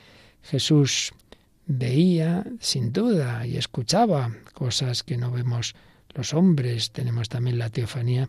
Jesús 0.43 1.13
veía, 1.67 2.45
sin 2.61 2.93
duda, 2.93 3.47
y 3.47 3.57
escuchaba 3.57 4.31
cosas 4.53 5.03
que 5.03 5.17
no 5.17 5.31
vemos 5.31 5.75
los 6.17 6.35
hombres. 6.35 6.91
Tenemos 6.91 7.29
también 7.29 7.59
la 7.59 7.71
teofanía 7.71 8.29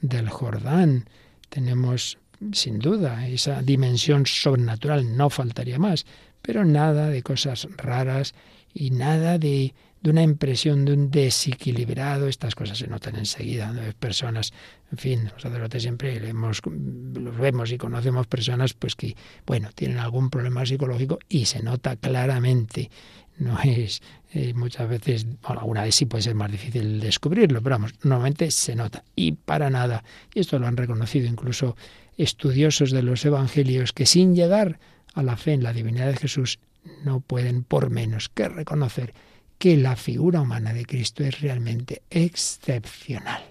del 0.00 0.28
Jordán, 0.28 1.08
tenemos 1.48 2.18
sin 2.52 2.78
duda, 2.78 3.26
esa 3.26 3.62
dimensión 3.62 4.26
sobrenatural 4.26 5.16
no 5.16 5.30
faltaría 5.30 5.78
más, 5.78 6.06
pero 6.42 6.64
nada 6.64 7.08
de 7.08 7.22
cosas 7.22 7.66
raras 7.76 8.34
y 8.72 8.90
nada 8.90 9.38
de, 9.38 9.74
de 10.00 10.10
una 10.10 10.22
impresión 10.22 10.84
de 10.84 10.92
un 10.92 11.10
desequilibrado. 11.10 12.28
Estas 12.28 12.54
cosas 12.54 12.78
se 12.78 12.86
notan 12.86 13.16
enseguida. 13.16 13.72
Personas, 13.98 14.52
en 14.92 14.98
fin, 14.98 15.24
los 15.32 15.42
sacerdotes 15.42 15.82
siempre 15.82 16.20
los 16.32 17.38
vemos 17.38 17.72
y 17.72 17.78
conocemos 17.78 18.26
personas 18.26 18.74
pues 18.74 18.94
que, 18.94 19.16
bueno, 19.46 19.70
tienen 19.74 19.98
algún 19.98 20.30
problema 20.30 20.64
psicológico 20.64 21.18
y 21.28 21.46
se 21.46 21.62
nota 21.62 21.96
claramente. 21.96 22.90
No 23.38 23.58
es 23.62 24.02
eh, 24.34 24.52
muchas 24.54 24.88
veces, 24.88 25.26
alguna 25.42 25.84
vez 25.84 25.94
sí 25.94 26.06
puede 26.06 26.22
ser 26.22 26.34
más 26.34 26.50
difícil 26.50 27.00
descubrirlo, 27.00 27.62
pero 27.62 27.76
vamos, 27.76 27.94
normalmente 28.02 28.50
se 28.50 28.74
nota 28.74 29.04
y 29.14 29.32
para 29.32 29.70
nada. 29.70 30.04
Y 30.34 30.40
esto 30.40 30.58
lo 30.58 30.66
han 30.66 30.76
reconocido 30.76 31.26
incluso 31.26 31.76
estudiosos 32.16 32.90
de 32.90 33.02
los 33.02 33.24
evangelios 33.24 33.92
que 33.92 34.06
sin 34.06 34.34
llegar 34.34 34.80
a 35.14 35.22
la 35.22 35.36
fe 35.36 35.52
en 35.52 35.62
la 35.62 35.72
divinidad 35.72 36.08
de 36.08 36.16
Jesús 36.16 36.58
no 37.04 37.20
pueden 37.20 37.62
por 37.62 37.90
menos 37.90 38.28
que 38.28 38.48
reconocer 38.48 39.14
que 39.58 39.76
la 39.76 39.96
figura 39.96 40.40
humana 40.40 40.72
de 40.72 40.84
Cristo 40.84 41.24
es 41.24 41.40
realmente 41.40 42.02
excepcional. 42.10 43.42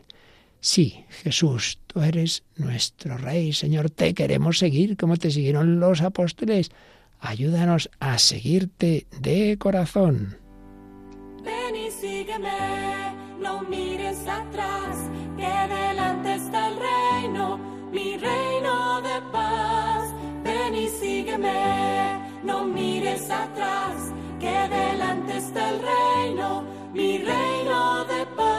Sí, 0.60 1.06
Jesús, 1.10 1.80
tú 1.88 2.02
eres 2.02 2.44
nuestro 2.56 3.18
Rey, 3.18 3.54
Señor, 3.54 3.90
te 3.90 4.14
queremos 4.14 4.58
seguir 4.58 4.98
como 4.98 5.18
te 5.18 5.32
siguieron 5.32 5.80
los 5.80 6.02
apóstoles. 6.02 6.72
Ayúdanos 7.28 7.90
a 8.00 8.18
seguirte 8.20 9.06
de 9.20 9.58
corazón. 9.58 10.38
Ven 11.44 11.92
sígueme, 11.92 12.50
no 13.42 13.64
mires 13.64 14.26
atrás, 14.26 14.96
que 15.36 15.74
delante 15.76 16.36
está 16.36 16.70
el 16.70 16.78
reino, 16.78 17.58
mi 17.92 18.18
reino 18.18 19.02
de 19.02 19.22
paz. 19.34 20.04
Ven 20.42 20.74
y 20.74 20.88
sígueme, 20.88 22.18
no 22.46 22.64
mires 22.64 23.30
atrás, 23.30 24.14
que 24.40 24.56
delante 24.70 25.36
está 25.36 25.70
el 25.72 25.82
reino, 25.82 26.64
mi 26.94 27.18
reino 27.18 28.06
de 28.06 28.26
paz. 28.38 28.57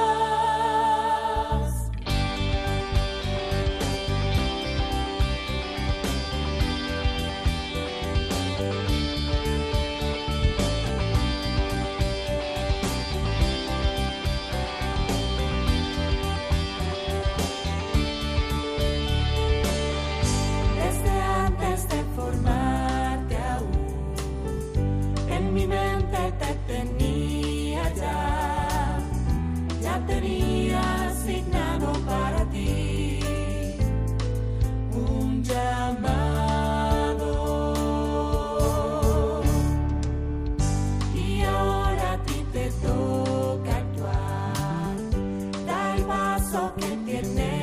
El 46.48 46.52
paso 46.52 46.72
que 46.76 46.96
tienes 47.04 47.57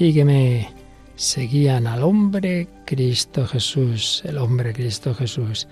sígueme. 0.00 0.72
Seguían 1.14 1.86
al 1.86 2.02
hombre 2.02 2.68
Cristo 2.86 3.46
Jesús, 3.46 4.22
el 4.24 4.38
hombre 4.38 4.72
Cristo 4.72 5.14
Jesús, 5.14 5.68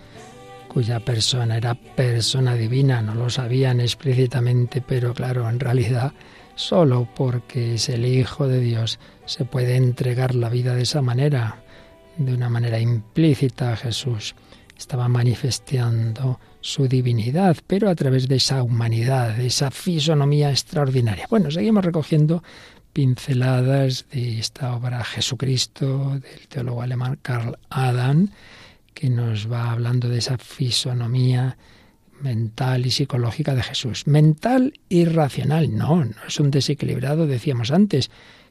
cuya 0.69 1.01
persona 1.01 1.57
era 1.57 1.75
persona 1.75 2.55
divina. 2.55 3.01
No 3.01 3.15
lo 3.15 3.31
sabían 3.31 3.81
explícitamente, 3.81 4.83
pero 4.87 5.15
claro, 5.15 5.49
en 5.49 5.59
realidad 5.59 6.13
solo 6.57 7.09
porque 7.17 7.77
es 7.77 7.89
el 7.89 8.05
Hijo 8.05 8.47
de 8.47 8.61
Dios 8.61 8.99
se 9.25 9.47
puede 9.47 9.77
entregar 9.77 10.35
la 10.35 10.51
vida 10.51 10.75
de 10.75 10.83
esa 10.83 11.01
manera, 11.01 11.63
de 12.19 12.35
una 12.35 12.51
manera 12.51 12.79
implícita 12.79 13.73
a 13.73 13.77
Jesús. 13.77 14.35
Estaba 14.77 15.09
manifestando 15.09 16.39
su 16.61 16.87
divinidad, 16.87 17.57
pero 17.67 17.89
a 17.89 17.95
través 17.95 18.29
de 18.29 18.37
esa 18.37 18.63
humanidad, 18.63 19.37
de 19.37 19.47
esa 19.47 19.71
fisonomía 19.71 20.51
extraordinaria. 20.51 21.27
Bueno, 21.31 21.51
seguimos 21.51 21.83
recogiendo 21.83 22.43
pinceladas 22.99 24.07
de 24.11 24.41
esta 24.41 24.75
obra 24.75 25.05
Jesucristo 25.05 26.19
del 26.19 26.49
teólogo 26.49 26.83
alemán 26.83 27.17
Karl 27.23 27.57
Adam, 27.71 28.29
que 28.93 29.09
nos 29.09 29.49
va 29.49 29.71
hablando 29.71 30.09
de 30.09 30.19
esa 30.19 30.37
fisonomía 30.37 31.57
mental 32.21 32.87
y 32.87 32.91
psicológica 32.91 33.55
de 33.55 33.63
Jesús. 33.63 34.09
Mental 34.09 34.81
y 34.89 35.05
racional, 35.05 35.77
no, 35.77 36.07
no 36.07 36.17
es 36.27 36.41
un 36.41 36.51
desequilibrado, 36.51 37.29
decíamos 37.29 37.71
antes, 37.71 38.11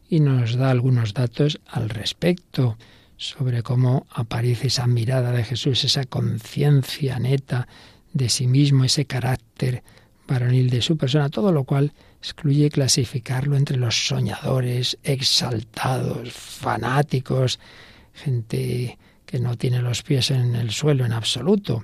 y 0.10 0.22
nos 0.22 0.56
da 0.56 0.70
algunos 0.70 1.14
datos 1.14 1.60
al 1.68 1.90
respecto 1.90 2.78
sobre 3.18 3.64
cómo 3.64 4.08
aparece 4.12 4.68
esa 4.68 4.88
mirada 4.88 5.34
de 5.34 5.44
Jesús, 5.44 5.84
esa 5.84 6.06
conciencia 6.06 7.20
neta 7.20 7.68
de 8.14 8.30
sí 8.30 8.48
mismo, 8.48 8.86
ese 8.86 9.04
carácter 9.04 9.84
varonil 10.26 10.70
de 10.70 10.82
su 10.82 10.96
persona, 10.96 11.28
todo 11.28 11.52
lo 11.52 11.66
cual 11.66 11.92
excluye 12.20 12.70
clasificarlo 12.70 13.56
entre 13.56 13.78
los 13.78 14.08
soñadores, 14.08 14.98
exaltados, 15.04 16.32
fanáticos, 16.34 17.60
gente 18.14 18.98
que 19.26 19.40
no 19.40 19.58
tiene 19.58 19.82
los 19.82 20.04
pies 20.04 20.32
en 20.32 20.56
el 20.56 20.72
suelo 20.72 21.06
en 21.06 21.14
absoluto. 21.14 21.84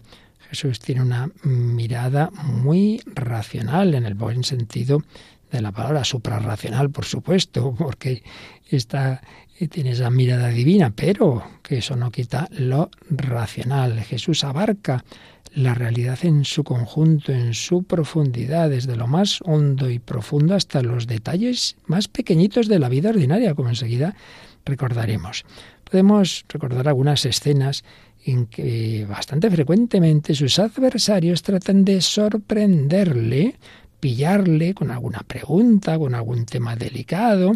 Jesús 0.50 0.80
tiene 0.80 1.02
una 1.02 1.30
mirada 1.44 2.30
muy 2.44 3.02
racional 3.06 3.94
en 3.96 4.06
el 4.06 4.14
buen 4.14 4.44
sentido 4.44 5.04
de 5.52 5.62
la 5.62 5.72
palabra 5.72 6.04
suprarracional, 6.04 6.90
por 6.90 7.06
supuesto, 7.06 7.74
porque 7.78 8.24
está, 8.70 9.22
tiene 9.70 9.92
esa 9.92 10.10
mirada 10.10 10.50
divina, 10.50 10.92
pero 10.96 11.44
que 11.62 11.78
eso 11.78 11.96
no 11.96 12.12
quita 12.12 12.48
lo 12.52 12.90
racional. 13.10 14.02
Jesús 14.02 14.44
abarca 14.44 15.04
la 15.56 15.74
realidad 15.74 16.20
en 16.24 16.46
su 16.46 16.64
conjunto, 16.64 17.32
en 17.32 17.54
su 17.54 17.84
profundidad, 17.84 18.70
desde 18.70 18.96
lo 18.96 19.08
más 19.08 19.40
hondo 19.46 19.90
y 19.90 20.00
profundo 20.00 20.56
hasta 20.56 20.82
los 20.82 21.08
detalles 21.08 21.78
más 21.86 22.08
pequeñitos 22.08 22.68
de 22.68 22.80
la 22.80 22.90
vida 22.90 23.10
ordinaria, 23.10 23.54
como 23.54 23.70
enseguida 23.70 24.16
recordaremos. 24.66 25.46
Podemos 25.84 26.46
recordar 26.50 26.88
algunas 26.88 27.26
escenas 27.26 27.84
en 28.26 28.48
que 28.48 29.06
bastante 29.08 29.52
frecuentemente 29.52 30.34
sus 30.34 30.58
adversarios 30.58 31.44
tratan 31.44 31.86
de 31.86 32.02
sorprenderle 32.02 33.56
pillarle 34.04 34.74
con 34.74 34.92
alguna 34.92 35.22
pregunta, 35.26 35.98
con 35.98 36.14
algún 36.14 36.46
tema 36.46 36.76
delicado. 36.76 37.54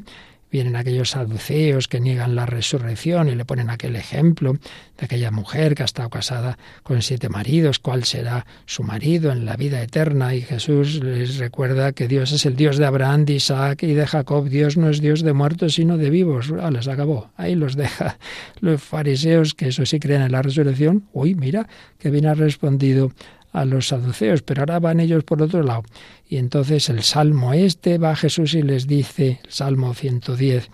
Vienen 0.51 0.75
aquellos 0.75 1.11
saduceos 1.11 1.87
que 1.87 1.99
niegan 1.99 2.35
la 2.35 2.45
resurrección 2.45 3.29
y 3.29 3.35
le 3.35 3.45
ponen 3.45 3.69
aquel 3.69 3.95
ejemplo 3.95 4.53
de 4.97 5.05
aquella 5.05 5.29
mujer 5.29 5.75
que 5.75 5.83
ha 5.83 5.85
estado 5.85 6.09
casada 6.09 6.57
con 6.83 7.01
siete 7.01 7.29
maridos, 7.29 7.79
cuál 7.79 8.05
será 8.05 8.45
su 8.65 8.83
marido 8.83 9.31
en 9.31 9.45
la 9.45 9.57
vida 9.57 9.81
eterna. 9.81 10.33
Y 10.35 10.41
Jesús 10.41 11.03
les 11.03 11.37
recuerda 11.37 11.91
que 11.91 12.07
Dios 12.07 12.31
es 12.31 12.45
el 12.45 12.55
Dios 12.55 12.77
de 12.77 12.85
Abraham, 12.85 13.25
de 13.25 13.33
Isaac 13.33 13.83
y 13.83 13.93
de 13.93 14.07
Jacob. 14.07 14.47
Dios 14.49 14.77
no 14.77 14.89
es 14.89 15.01
Dios 15.01 15.21
de 15.21 15.33
muertos, 15.33 15.73
sino 15.73 15.97
de 15.97 16.09
vivos. 16.09 16.51
Ah, 16.61 16.71
les 16.71 16.87
acabó. 16.87 17.31
Ahí 17.35 17.55
los 17.55 17.75
deja 17.75 18.17
los 18.59 18.81
fariseos, 18.81 19.53
que 19.53 19.67
eso 19.67 19.85
sí 19.85 19.99
creen 19.99 20.21
en 20.21 20.31
la 20.31 20.41
resurrección. 20.41 21.07
Uy, 21.13 21.35
mira, 21.35 21.67
que 21.99 22.09
bien 22.09 22.25
ha 22.25 22.33
respondido 22.33 23.11
a 23.59 23.65
los 23.65 23.87
saduceos, 23.87 24.43
pero 24.43 24.61
ahora 24.61 24.79
van 24.79 24.99
ellos 24.99 25.23
por 25.23 25.41
otro 25.41 25.63
lado. 25.63 25.83
Y 26.27 26.37
entonces 26.37 26.89
el 26.89 27.01
Salmo 27.03 27.53
este 27.53 27.97
va 27.97 28.15
Jesús 28.15 28.53
y 28.53 28.61
les 28.61 28.85
dice, 28.85 29.39
Salmo 29.47 29.93
110, 29.93 30.69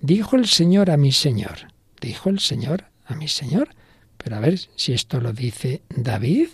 dijo 0.00 0.36
el 0.36 0.46
Señor 0.46 0.90
a 0.90 0.96
mi 0.96 1.12
Señor, 1.12 1.68
dijo 2.00 2.28
el 2.28 2.38
Señor 2.38 2.84
a 3.06 3.14
mi 3.14 3.28
Señor, 3.28 3.70
pero 4.18 4.36
a 4.36 4.40
ver 4.40 4.58
si 4.76 4.92
esto 4.92 5.20
lo 5.20 5.32
dice 5.32 5.82
David 5.88 6.48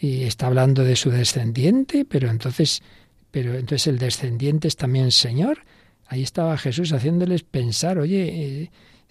y 0.00 0.24
está 0.24 0.48
hablando 0.48 0.82
de 0.82 0.96
su 0.96 1.10
descendiente, 1.10 2.04
pero 2.04 2.28
entonces, 2.28 2.82
pero 3.30 3.54
entonces 3.54 3.86
el 3.86 3.98
descendiente 3.98 4.66
es 4.66 4.76
también 4.76 5.12
Señor. 5.12 5.64
Ahí 6.06 6.22
estaba 6.22 6.58
Jesús 6.58 6.92
haciéndoles 6.92 7.44
pensar, 7.44 7.98
oye, 7.98 8.22
eh, 8.24 8.70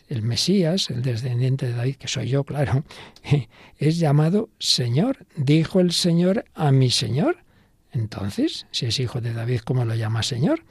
el 0.09 0.23
Mesías, 0.23 0.89
el 0.89 1.03
descendiente 1.03 1.67
de 1.67 1.73
David, 1.73 1.95
que 1.95 2.07
soy 2.07 2.29
yo, 2.29 2.43
claro, 2.43 2.83
es 3.77 3.99
llamado 3.99 4.49
Señor. 4.59 5.25
Dijo 5.37 5.79
el 5.79 5.91
Señor 5.91 6.45
a 6.55 6.71
mi 6.71 6.89
Señor. 6.89 7.37
Entonces, 7.91 8.65
si 8.71 8.87
es 8.87 8.99
hijo 8.99 9.21
de 9.21 9.33
David, 9.33 9.61
¿cómo 9.63 9.85
lo 9.85 9.95
llama 9.95 10.23
Señor? 10.23 10.63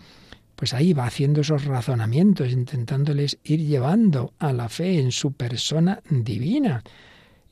Pues 0.56 0.74
ahí 0.74 0.92
va 0.92 1.06
haciendo 1.06 1.40
esos 1.40 1.64
razonamientos, 1.64 2.50
intentándoles 2.50 3.38
ir 3.44 3.60
llevando 3.60 4.34
a 4.40 4.52
la 4.52 4.68
fe 4.68 4.98
en 4.98 5.12
su 5.12 5.32
persona 5.32 6.00
divina. 6.10 6.82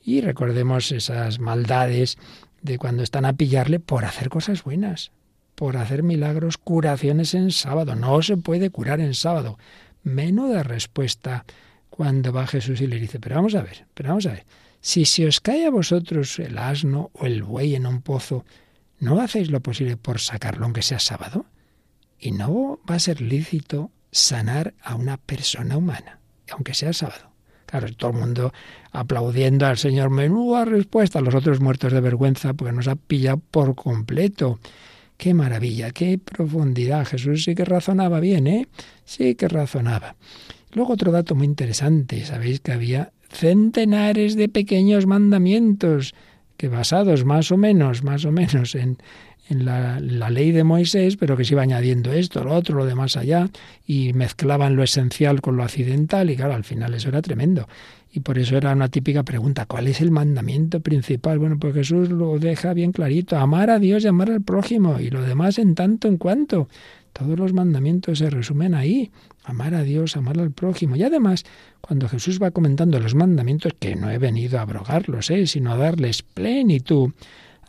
Y 0.03 0.19
recordemos 0.21 0.91
esas 0.91 1.39
maldades 1.39 2.17
de 2.61 2.77
cuando 2.77 3.03
están 3.03 3.25
a 3.25 3.33
pillarle 3.33 3.79
por 3.79 4.03
hacer 4.03 4.27
cosas 4.27 4.63
buenas, 4.63 5.11
por 5.55 5.77
hacer 5.77 6.03
milagros, 6.03 6.57
curaciones 6.57 7.33
en 7.33 7.51
sábado. 7.51 7.95
No 7.95 8.21
se 8.21 8.35
puede 8.35 8.69
curar 8.71 8.99
en 8.99 9.13
sábado. 9.13 9.57
Menuda 10.03 10.63
respuesta 10.63 11.45
cuando 11.97 12.31
va 12.31 12.45
Jesús 12.45 12.79
y 12.81 12.85
le 12.85 12.99
dice, 12.99 13.19
pero 13.19 13.37
vamos 13.37 13.55
a 13.55 13.63
ver, 13.63 13.87
pero 13.95 14.09
vamos 14.09 14.27
a 14.27 14.33
ver, 14.33 14.45
si 14.79 15.03
se 15.03 15.25
os 15.25 15.41
cae 15.41 15.65
a 15.65 15.71
vosotros 15.71 16.37
el 16.37 16.59
asno 16.59 17.09
o 17.13 17.25
el 17.25 17.41
buey 17.41 17.73
en 17.73 17.87
un 17.87 18.03
pozo, 18.03 18.45
¿no 18.99 19.19
hacéis 19.19 19.49
lo 19.49 19.61
posible 19.61 19.97
por 19.97 20.19
sacarlo 20.19 20.65
aunque 20.65 20.83
sea 20.83 20.99
sábado? 20.99 21.47
Y 22.19 22.33
no 22.33 22.79
va 22.87 22.95
a 22.95 22.99
ser 22.99 23.19
lícito 23.19 23.89
sanar 24.11 24.75
a 24.83 24.93
una 24.93 25.17
persona 25.17 25.75
humana, 25.75 26.19
aunque 26.51 26.75
sea 26.75 26.93
sábado. 26.93 27.31
Claro, 27.65 27.91
todo 27.95 28.11
el 28.11 28.17
mundo 28.17 28.53
aplaudiendo 28.91 29.65
al 29.65 29.79
Señor, 29.79 30.11
menuda 30.11 30.65
respuesta, 30.65 31.19
los 31.19 31.33
otros 31.33 31.59
muertos 31.61 31.93
de 31.93 31.99
vergüenza, 31.99 32.53
porque 32.53 32.73
nos 32.73 32.87
ha 32.87 32.95
pillado 32.95 33.41
por 33.49 33.73
completo. 33.73 34.59
Qué 35.17 35.33
maravilla, 35.33 35.89
qué 35.89 36.19
profundidad. 36.19 37.07
Jesús 37.07 37.43
sí 37.43 37.55
que 37.55 37.65
razonaba 37.65 38.19
bien, 38.19 38.45
¿eh? 38.45 38.67
Sí 39.03 39.33
que 39.33 39.47
razonaba. 39.47 40.15
Luego 40.73 40.93
otro 40.93 41.11
dato 41.11 41.35
muy 41.35 41.45
interesante, 41.45 42.25
sabéis 42.25 42.59
que 42.59 42.71
había 42.71 43.11
centenares 43.29 44.35
de 44.35 44.49
pequeños 44.49 45.05
mandamientos 45.05 46.13
que 46.57 46.67
basados 46.67 47.23
más 47.23 47.51
o 47.51 47.57
menos, 47.57 48.03
más 48.03 48.25
o 48.25 48.31
menos 48.31 48.75
en, 48.75 48.97
la, 49.49 49.99
ley 49.99 50.51
de 50.51 50.63
Moisés, 50.63 51.15
pero 51.15 51.37
que 51.37 51.45
se 51.45 51.53
iba 51.53 51.61
añadiendo 51.61 52.11
esto, 52.11 52.43
lo 52.43 52.53
otro, 52.53 52.75
lo 52.75 52.85
de 52.85 52.95
más 52.95 53.15
allá, 53.15 53.49
y 53.85 54.11
mezclaban 54.13 54.75
lo 54.75 54.83
esencial 54.83 55.39
con 55.39 55.55
lo 55.55 55.63
accidental, 55.63 56.29
y 56.29 56.35
claro, 56.35 56.53
al 56.53 56.63
final 56.63 56.93
eso 56.93 57.09
era 57.09 57.21
tremendo. 57.21 57.67
Y 58.11 58.21
por 58.21 58.39
eso 58.39 58.57
era 58.57 58.73
una 58.73 58.89
típica 58.89 59.23
pregunta, 59.23 59.65
¿cuál 59.65 59.87
es 59.87 60.01
el 60.01 60.11
mandamiento 60.11 60.79
principal? 60.79 61.39
Bueno, 61.39 61.57
pues 61.59 61.75
Jesús 61.75 62.09
lo 62.09 62.39
deja 62.39 62.73
bien 62.73 62.91
clarito, 62.91 63.37
amar 63.37 63.69
a 63.69 63.79
Dios 63.79 64.03
y 64.03 64.07
amar 64.07 64.31
al 64.31 64.41
prójimo, 64.41 64.99
y 64.99 65.11
lo 65.11 65.21
demás 65.21 65.59
en 65.59 65.75
tanto 65.75 66.07
en 66.07 66.17
cuanto. 66.17 66.67
Todos 67.17 67.39
los 67.39 67.51
mandamientos 67.51 68.19
se 68.19 68.29
resumen 68.29 68.75
ahí 68.75 69.09
amar 69.43 69.73
a 69.73 69.81
Dios, 69.81 70.15
amar 70.15 70.39
al 70.39 70.51
prójimo. 70.51 70.95
Y 70.95 71.01
además, 71.01 71.45
cuando 71.81 72.07
Jesús 72.07 72.39
va 72.39 72.51
comentando 72.51 72.99
los 72.99 73.15
mandamientos, 73.15 73.73
que 73.79 73.95
no 73.95 74.11
he 74.11 74.19
venido 74.19 74.59
a 74.59 74.61
abrogarlos, 74.61 75.31
¿eh? 75.31 75.47
sino 75.47 75.71
a 75.71 75.77
darles 75.77 76.21
plenitud, 76.21 77.13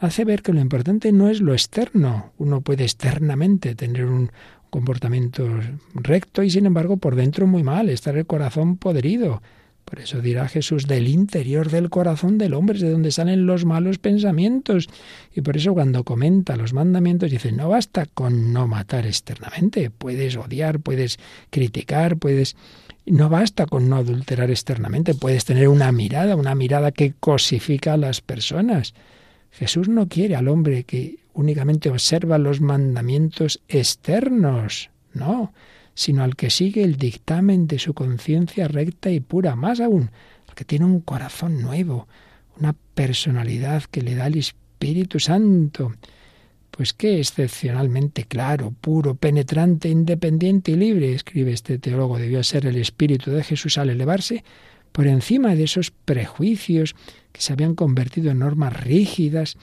hace 0.01 0.27
ver 0.27 0.43
que 0.43 0.53
lo 0.53 0.61
importante 0.61 1.13
no 1.13 1.31
es 1.31 1.41
lo 1.41 1.55
externo. 1.55 2.33
Uno 2.37 2.61
puede 2.61 2.85
externamente 2.85 3.75
tener 3.75 4.05
un 4.05 4.31
comportamiento 4.69 5.49
recto 5.95 6.43
y 6.43 6.51
sin 6.51 6.67
embargo 6.67 6.99
por 6.99 7.17
dentro 7.17 7.47
muy 7.47 7.63
mal, 7.63 7.89
estar 7.89 8.19
el 8.19 8.27
corazón 8.27 8.77
podrido. 8.77 9.41
Por 9.89 10.01
eso 10.01 10.21
dirá 10.21 10.47
Jesús, 10.49 10.87
del 10.87 11.09
interior 11.09 11.71
del 11.71 11.89
corazón 11.89 12.37
del 12.37 12.53
hombre 12.53 12.77
es 12.77 12.83
de 12.83 12.91
donde 12.91 13.11
salen 13.11 13.47
los 13.47 13.65
malos 13.65 13.99
pensamientos. 13.99 14.87
Y 15.35 15.41
por 15.41 15.57
eso 15.57 15.73
cuando 15.73 16.05
comenta 16.05 16.57
los 16.57 16.75
mandamientos 16.75 17.31
dice, 17.31 17.53
no 17.53 17.71
basta 17.71 18.05
con 18.05 18.53
no 18.53 18.67
matar 18.67 19.07
externamente, 19.07 19.89
puedes 19.89 20.37
odiar, 20.37 20.81
puedes 20.81 21.19
criticar, 21.49 22.19
puedes... 22.19 22.55
No 23.07 23.31
basta 23.31 23.65
con 23.65 23.89
no 23.89 23.97
adulterar 23.97 24.51
externamente, 24.51 25.15
puedes 25.15 25.47
tener 25.47 25.69
una 25.69 25.91
mirada, 25.91 26.37
una 26.37 26.55
mirada 26.55 26.93
que 26.93 27.15
cosifica 27.19 27.95
a 27.95 27.97
las 27.97 28.21
personas. 28.21 28.93
Jesús 29.53 29.89
no 29.89 30.09
quiere 30.09 30.37
al 30.37 30.49
hombre 30.49 30.85
que 30.85 31.21
únicamente 31.33 31.89
observa 31.89 32.37
los 32.37 32.61
mandamientos 32.61 33.63
externos, 33.69 34.91
no, 35.15 35.55
sino 35.99 36.23
al 36.23 36.37
que 36.37 36.49
sigue 36.49 36.85
el 36.85 36.95
dictamen 36.95 37.67
de 37.67 37.81
su 37.81 37.93
conciencia 37.93 38.69
recta 38.69 39.11
y 39.11 39.19
pura, 39.19 39.57
más 39.57 39.81
aún, 39.81 40.13
al 40.47 40.55
que 40.55 40.65
tiene 40.65 40.85
un 40.85 41.01
corazón 41.01 41.61
nuevo, 41.61 42.07
una 42.57 42.77
personalidad 42.95 43.83
que 43.83 44.03
le 44.03 44.15
da 44.15 44.29
el 44.29 44.39
Espíritu 44.39 45.19
Santo. 45.19 45.93
Pues 46.71 46.93
qué 46.93 47.19
excepcionalmente 47.19 48.23
claro, 48.23 48.73
puro, 48.81 49.17
penetrante, 49.17 49.89
independiente 49.89 50.71
y 50.71 50.77
libre, 50.77 51.15
escribe 51.15 51.53
este 51.53 51.81
teólogo, 51.81 52.17
debió 52.17 52.45
ser 52.45 52.67
el 52.67 52.77
Espíritu 52.77 53.33
de 53.33 53.43
Jesús 53.43 53.77
al 53.77 53.91
elevarse 53.91 54.45
por 54.93 55.09
encima 55.09 55.57
de 55.57 55.65
esos 55.65 55.91
prejuicios 55.91 56.95
que 57.33 57.41
se 57.41 57.53
habían 57.53 57.75
convertido 57.75 58.31
en 58.31 58.39
normas 58.39 58.85
rígidas 58.85 59.57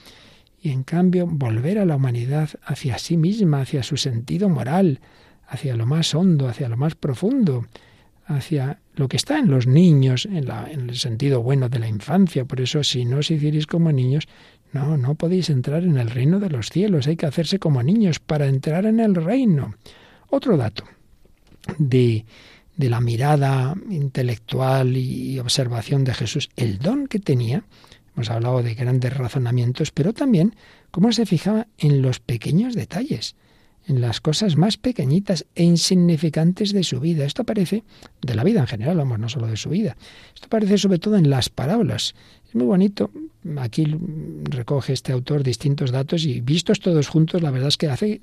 y 0.60 0.68
en 0.68 0.82
cambio 0.82 1.26
volver 1.26 1.78
a 1.78 1.86
la 1.86 1.96
humanidad 1.96 2.50
hacia 2.62 2.98
sí 2.98 3.16
misma, 3.16 3.62
hacia 3.62 3.82
su 3.82 3.96
sentido 3.96 4.50
moral, 4.50 5.00
hacia 5.46 5.76
lo 5.76 5.86
más 5.86 6.14
hondo, 6.14 6.48
hacia 6.48 6.68
lo 6.68 6.76
más 6.76 6.94
profundo, 6.94 7.66
hacia 8.26 8.80
lo 8.94 9.08
que 9.08 9.16
está 9.16 9.38
en 9.38 9.50
los 9.50 9.66
niños, 9.66 10.26
en, 10.26 10.46
la, 10.46 10.70
en, 10.70 10.90
el 10.90 10.96
sentido 10.96 11.42
bueno 11.42 11.68
de 11.68 11.78
la 11.78 11.88
infancia. 11.88 12.44
Por 12.44 12.60
eso, 12.60 12.82
si 12.82 13.04
no 13.04 13.18
os 13.18 13.30
hicierais 13.30 13.66
como 13.66 13.92
niños, 13.92 14.26
no, 14.72 14.96
no 14.96 15.14
podéis 15.14 15.50
entrar 15.50 15.84
en 15.84 15.96
el 15.96 16.10
reino 16.10 16.40
de 16.40 16.50
los 16.50 16.70
cielos. 16.70 17.06
Hay 17.06 17.16
que 17.16 17.26
hacerse 17.26 17.58
como 17.58 17.82
niños 17.82 18.18
para 18.18 18.46
entrar 18.46 18.86
en 18.86 19.00
el 19.00 19.14
reino. 19.14 19.74
Otro 20.28 20.56
dato 20.56 20.84
de, 21.78 22.24
de 22.76 22.90
la 22.90 23.00
mirada 23.00 23.74
intelectual 23.90 24.96
y 24.96 25.38
observación 25.38 26.04
de 26.04 26.14
Jesús, 26.14 26.50
el 26.56 26.78
don 26.78 27.06
que 27.06 27.20
tenía, 27.20 27.64
hemos 28.14 28.30
hablado 28.30 28.62
de 28.62 28.74
grandes 28.74 29.16
razonamientos, 29.16 29.92
pero 29.92 30.12
también 30.12 30.56
cómo 30.90 31.12
se 31.12 31.26
fijaba 31.26 31.68
en 31.78 32.02
los 32.02 32.18
pequeños 32.18 32.74
detalles 32.74 33.36
en 33.86 34.00
las 34.00 34.20
cosas 34.20 34.56
más 34.56 34.76
pequeñitas 34.76 35.46
e 35.54 35.62
insignificantes 35.62 36.72
de 36.72 36.82
su 36.82 37.00
vida. 37.00 37.24
Esto 37.24 37.42
aparece 37.42 37.84
de 38.22 38.34
la 38.34 38.44
vida 38.44 38.60
en 38.60 38.66
general, 38.66 38.96
vamos, 38.96 39.18
no 39.18 39.28
solo 39.28 39.46
de 39.46 39.56
su 39.56 39.70
vida. 39.70 39.96
Esto 40.34 40.46
aparece 40.46 40.78
sobre 40.78 40.98
todo 40.98 41.16
en 41.16 41.30
las 41.30 41.48
parábolas. 41.48 42.14
Es 42.48 42.54
muy 42.54 42.66
bonito. 42.66 43.10
Aquí 43.58 43.86
recoge 44.44 44.92
este 44.92 45.12
autor 45.12 45.42
distintos 45.42 45.92
datos 45.92 46.24
y 46.24 46.40
vistos 46.40 46.80
todos 46.80 47.08
juntos, 47.08 47.42
la 47.42 47.50
verdad 47.50 47.68
es 47.68 47.76
que 47.76 47.88
hace 47.88 48.20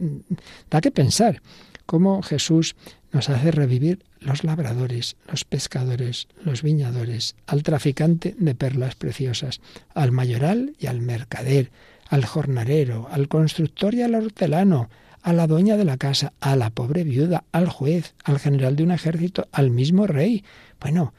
da 0.70 0.82
que 0.82 0.92
pensar 0.92 1.42
cómo 1.86 2.22
Jesús 2.22 2.76
nos 3.12 3.30
hace 3.30 3.52
revivir 3.52 4.04
los 4.20 4.44
labradores, 4.44 5.16
los 5.30 5.46
pescadores, 5.46 6.28
los 6.44 6.64
viñadores, 6.64 7.36
al 7.46 7.64
traficante 7.64 8.36
de 8.38 8.56
perlas 8.56 8.96
preciosas, 8.96 9.62
al 9.94 10.12
mayoral 10.12 10.76
y 10.80 10.88
al 10.88 11.02
mercader, 11.02 11.72
al 12.10 12.26
jornalero, 12.26 13.08
al 13.12 13.28
constructor 13.28 13.94
y 13.94 14.02
al 14.02 14.16
hortelano, 14.16 14.90
a 15.24 15.34
la 15.34 15.48
dueña 15.48 15.78
de 15.78 15.86
la 15.86 15.98
casa, 15.98 16.34
a 16.42 16.56
la 16.56 16.70
pobre 16.70 17.04
viuda, 17.06 17.46
al 17.54 17.70
juez, 17.70 18.14
al 18.26 18.40
general 18.40 18.76
de 18.76 18.84
un 18.84 18.92
ejército, 18.92 19.48
al 19.54 19.72
mismo 19.72 20.06
rey. 20.06 20.44
Bueno, 20.82 21.14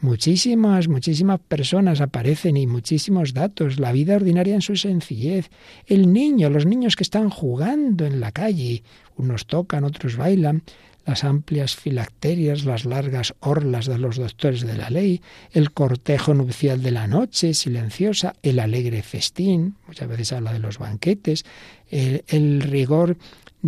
muchísimas, 0.00 0.88
muchísimas 0.88 1.40
personas 1.40 2.02
aparecen 2.02 2.58
y 2.58 2.66
muchísimos 2.66 3.32
datos, 3.32 3.80
la 3.80 3.92
vida 3.92 4.16
ordinaria 4.16 4.54
en 4.54 4.60
su 4.60 4.76
sencillez, 4.76 5.50
el 5.86 6.12
niño, 6.12 6.50
los 6.50 6.66
niños 6.66 6.96
que 6.96 7.02
están 7.02 7.30
jugando 7.30 8.04
en 8.04 8.20
la 8.20 8.30
calle, 8.30 8.82
unos 9.16 9.46
tocan, 9.46 9.84
otros 9.84 10.18
bailan, 10.18 10.62
las 11.06 11.22
amplias 11.24 11.76
filacterias, 11.76 12.64
las 12.64 12.84
largas 12.84 13.34
orlas 13.40 13.86
de 13.86 13.96
los 13.96 14.16
doctores 14.16 14.66
de 14.66 14.76
la 14.76 14.90
ley, 14.90 15.22
el 15.52 15.70
cortejo 15.70 16.34
nupcial 16.34 16.82
de 16.82 16.90
la 16.90 17.06
noche 17.06 17.54
silenciosa, 17.54 18.34
el 18.42 18.58
alegre 18.58 19.02
festín, 19.02 19.76
muchas 19.86 20.08
veces 20.08 20.32
habla 20.32 20.52
de 20.52 20.58
los 20.58 20.78
banquetes, 20.78 21.44
el, 21.88 22.24
el 22.26 22.60
rigor 22.60 23.16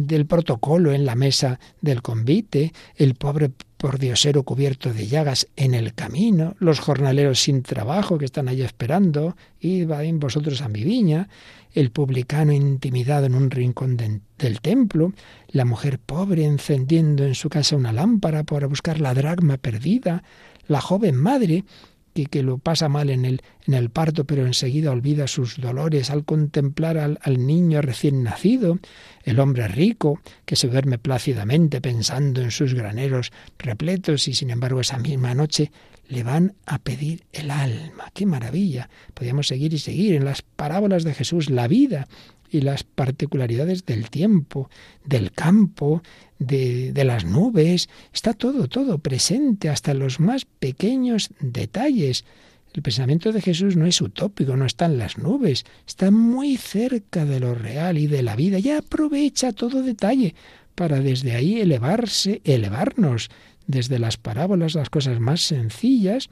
del 0.06 0.26
protocolo 0.26 0.92
en 0.92 1.04
la 1.04 1.14
mesa 1.14 1.58
del 1.80 2.02
convite, 2.02 2.72
el 2.96 3.14
pobre 3.14 3.50
pordiosero 3.76 4.42
cubierto 4.42 4.92
de 4.92 5.06
llagas 5.06 5.48
en 5.56 5.74
el 5.74 5.94
camino, 5.94 6.54
los 6.58 6.80
jornaleros 6.80 7.40
sin 7.40 7.62
trabajo 7.62 8.18
que 8.18 8.24
están 8.24 8.48
allí 8.48 8.62
esperando, 8.62 9.36
id 9.60 9.86
vayan 9.86 10.18
vosotros 10.18 10.62
a 10.62 10.68
mi 10.68 10.84
viña, 10.84 11.28
el 11.72 11.90
publicano 11.90 12.52
intimidado 12.52 13.26
en 13.26 13.34
un 13.34 13.50
rincón 13.50 13.96
del 13.96 14.60
templo, 14.60 15.12
la 15.48 15.64
mujer 15.64 15.98
pobre 15.98 16.44
encendiendo 16.44 17.24
en 17.24 17.34
su 17.34 17.48
casa 17.48 17.76
una 17.76 17.92
lámpara 17.92 18.42
para 18.44 18.66
buscar 18.66 19.00
la 19.00 19.14
dragma 19.14 19.58
perdida, 19.58 20.22
la 20.66 20.80
joven 20.80 21.16
madre 21.16 21.64
que, 22.18 22.26
que, 22.26 22.42
lo 22.42 22.58
pasa 22.58 22.88
mal 22.88 23.10
en 23.10 23.24
el, 23.24 23.42
en 23.66 23.74
el 23.74 23.90
parto, 23.90 24.24
pero 24.24 24.46
enseguida 24.46 24.90
olvida 24.90 25.28
sus 25.28 25.60
dolores 25.60 26.10
al 26.10 26.24
contemplar 26.24 26.98
al, 26.98 27.18
al, 27.22 27.46
niño 27.46 27.80
recién 27.82 28.22
nacido, 28.22 28.78
el 29.24 29.38
hombre 29.38 29.68
rico 29.68 30.20
que 30.44 30.56
se 30.56 30.68
duerme 30.68 30.98
plácidamente 30.98 31.80
pensando 31.80 32.40
en 32.40 32.50
sus 32.50 32.74
graneros 32.74 33.32
repletos 33.58 34.26
y 34.26 34.34
sin 34.34 34.50
embargo 34.50 34.80
esa 34.80 34.98
misma 34.98 35.34
noche 35.34 35.70
le 36.08 36.22
van 36.22 36.54
a 36.66 36.78
pedir 36.78 37.24
el 37.32 37.50
alma. 37.50 38.10
¡Qué 38.14 38.26
maravilla! 38.26 38.88
Podríamos 39.14 39.46
seguir 39.46 39.74
y 39.74 39.78
seguir 39.78 40.14
en 40.14 40.24
las 40.24 40.42
parábolas 40.42 41.04
de 41.04 41.14
Jesús, 41.14 41.50
la 41.50 41.68
vida 41.68 42.08
y 42.50 42.60
las 42.60 42.84
particularidades 42.84 43.86
del 43.86 44.10
tiempo, 44.10 44.70
del 45.04 45.32
campo, 45.32 46.02
de, 46.38 46.92
de, 46.92 47.04
las 47.04 47.24
nubes. 47.24 47.88
Está 48.12 48.34
todo, 48.34 48.68
todo 48.68 48.98
presente, 48.98 49.68
hasta 49.68 49.94
los 49.94 50.20
más 50.20 50.44
pequeños 50.44 51.30
detalles. 51.40 52.24
El 52.74 52.82
pensamiento 52.82 53.32
de 53.32 53.40
Jesús 53.40 53.76
no 53.76 53.86
es 53.86 54.00
utópico, 54.00 54.56
no 54.56 54.66
está 54.66 54.86
en 54.86 54.98
las 54.98 55.18
nubes, 55.18 55.64
está 55.86 56.10
muy 56.10 56.56
cerca 56.56 57.24
de 57.24 57.40
lo 57.40 57.54
real 57.54 57.98
y 57.98 58.06
de 58.06 58.22
la 58.22 58.36
vida. 58.36 58.58
Ya 58.58 58.78
aprovecha 58.78 59.52
todo 59.52 59.82
detalle 59.82 60.34
para 60.74 61.00
desde 61.00 61.34
ahí 61.34 61.60
elevarse, 61.60 62.40
elevarnos, 62.44 63.30
desde 63.66 63.98
las 63.98 64.16
parábolas, 64.16 64.74
las 64.74 64.90
cosas 64.90 65.18
más 65.20 65.42
sencillas, 65.42 66.30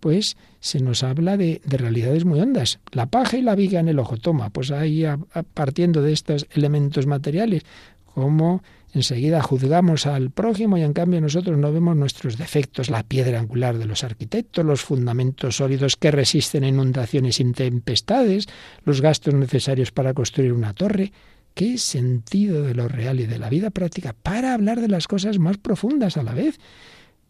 pues 0.00 0.36
se 0.60 0.80
nos 0.80 1.02
habla 1.02 1.36
de, 1.36 1.60
de, 1.64 1.76
realidades 1.76 2.24
muy 2.24 2.40
hondas. 2.40 2.80
La 2.92 3.06
paja 3.06 3.36
y 3.36 3.42
la 3.42 3.54
viga 3.54 3.80
en 3.80 3.88
el 3.88 3.98
ojo. 3.98 4.16
Toma, 4.16 4.50
pues 4.50 4.70
ahí 4.70 5.04
a, 5.04 5.18
partiendo 5.54 6.02
de 6.02 6.12
estos 6.12 6.46
elementos 6.52 7.06
materiales, 7.06 7.62
como 8.04 8.62
enseguida 8.96 9.42
juzgamos 9.42 10.06
al 10.06 10.30
prójimo 10.30 10.78
y 10.78 10.82
en 10.82 10.94
cambio 10.94 11.20
nosotros 11.20 11.58
no 11.58 11.70
vemos 11.70 11.96
nuestros 11.96 12.38
defectos, 12.38 12.88
la 12.88 13.02
piedra 13.02 13.38
angular 13.38 13.76
de 13.76 13.84
los 13.84 14.04
arquitectos, 14.04 14.64
los 14.64 14.80
fundamentos 14.80 15.56
sólidos 15.56 15.96
que 15.96 16.10
resisten 16.10 16.64
inundaciones 16.64 17.38
y 17.40 17.52
tempestades, 17.52 18.46
los 18.84 19.02
gastos 19.02 19.34
necesarios 19.34 19.92
para 19.92 20.14
construir 20.14 20.52
una 20.52 20.72
torre. 20.72 21.12
¿Qué 21.52 21.78
sentido 21.78 22.62
de 22.62 22.74
lo 22.74 22.88
real 22.88 23.20
y 23.20 23.26
de 23.26 23.38
la 23.38 23.50
vida 23.50 23.70
práctica 23.70 24.14
para 24.14 24.54
hablar 24.54 24.80
de 24.80 24.88
las 24.88 25.08
cosas 25.08 25.38
más 25.38 25.58
profundas 25.58 26.16
a 26.16 26.22
la 26.22 26.32
vez? 26.32 26.58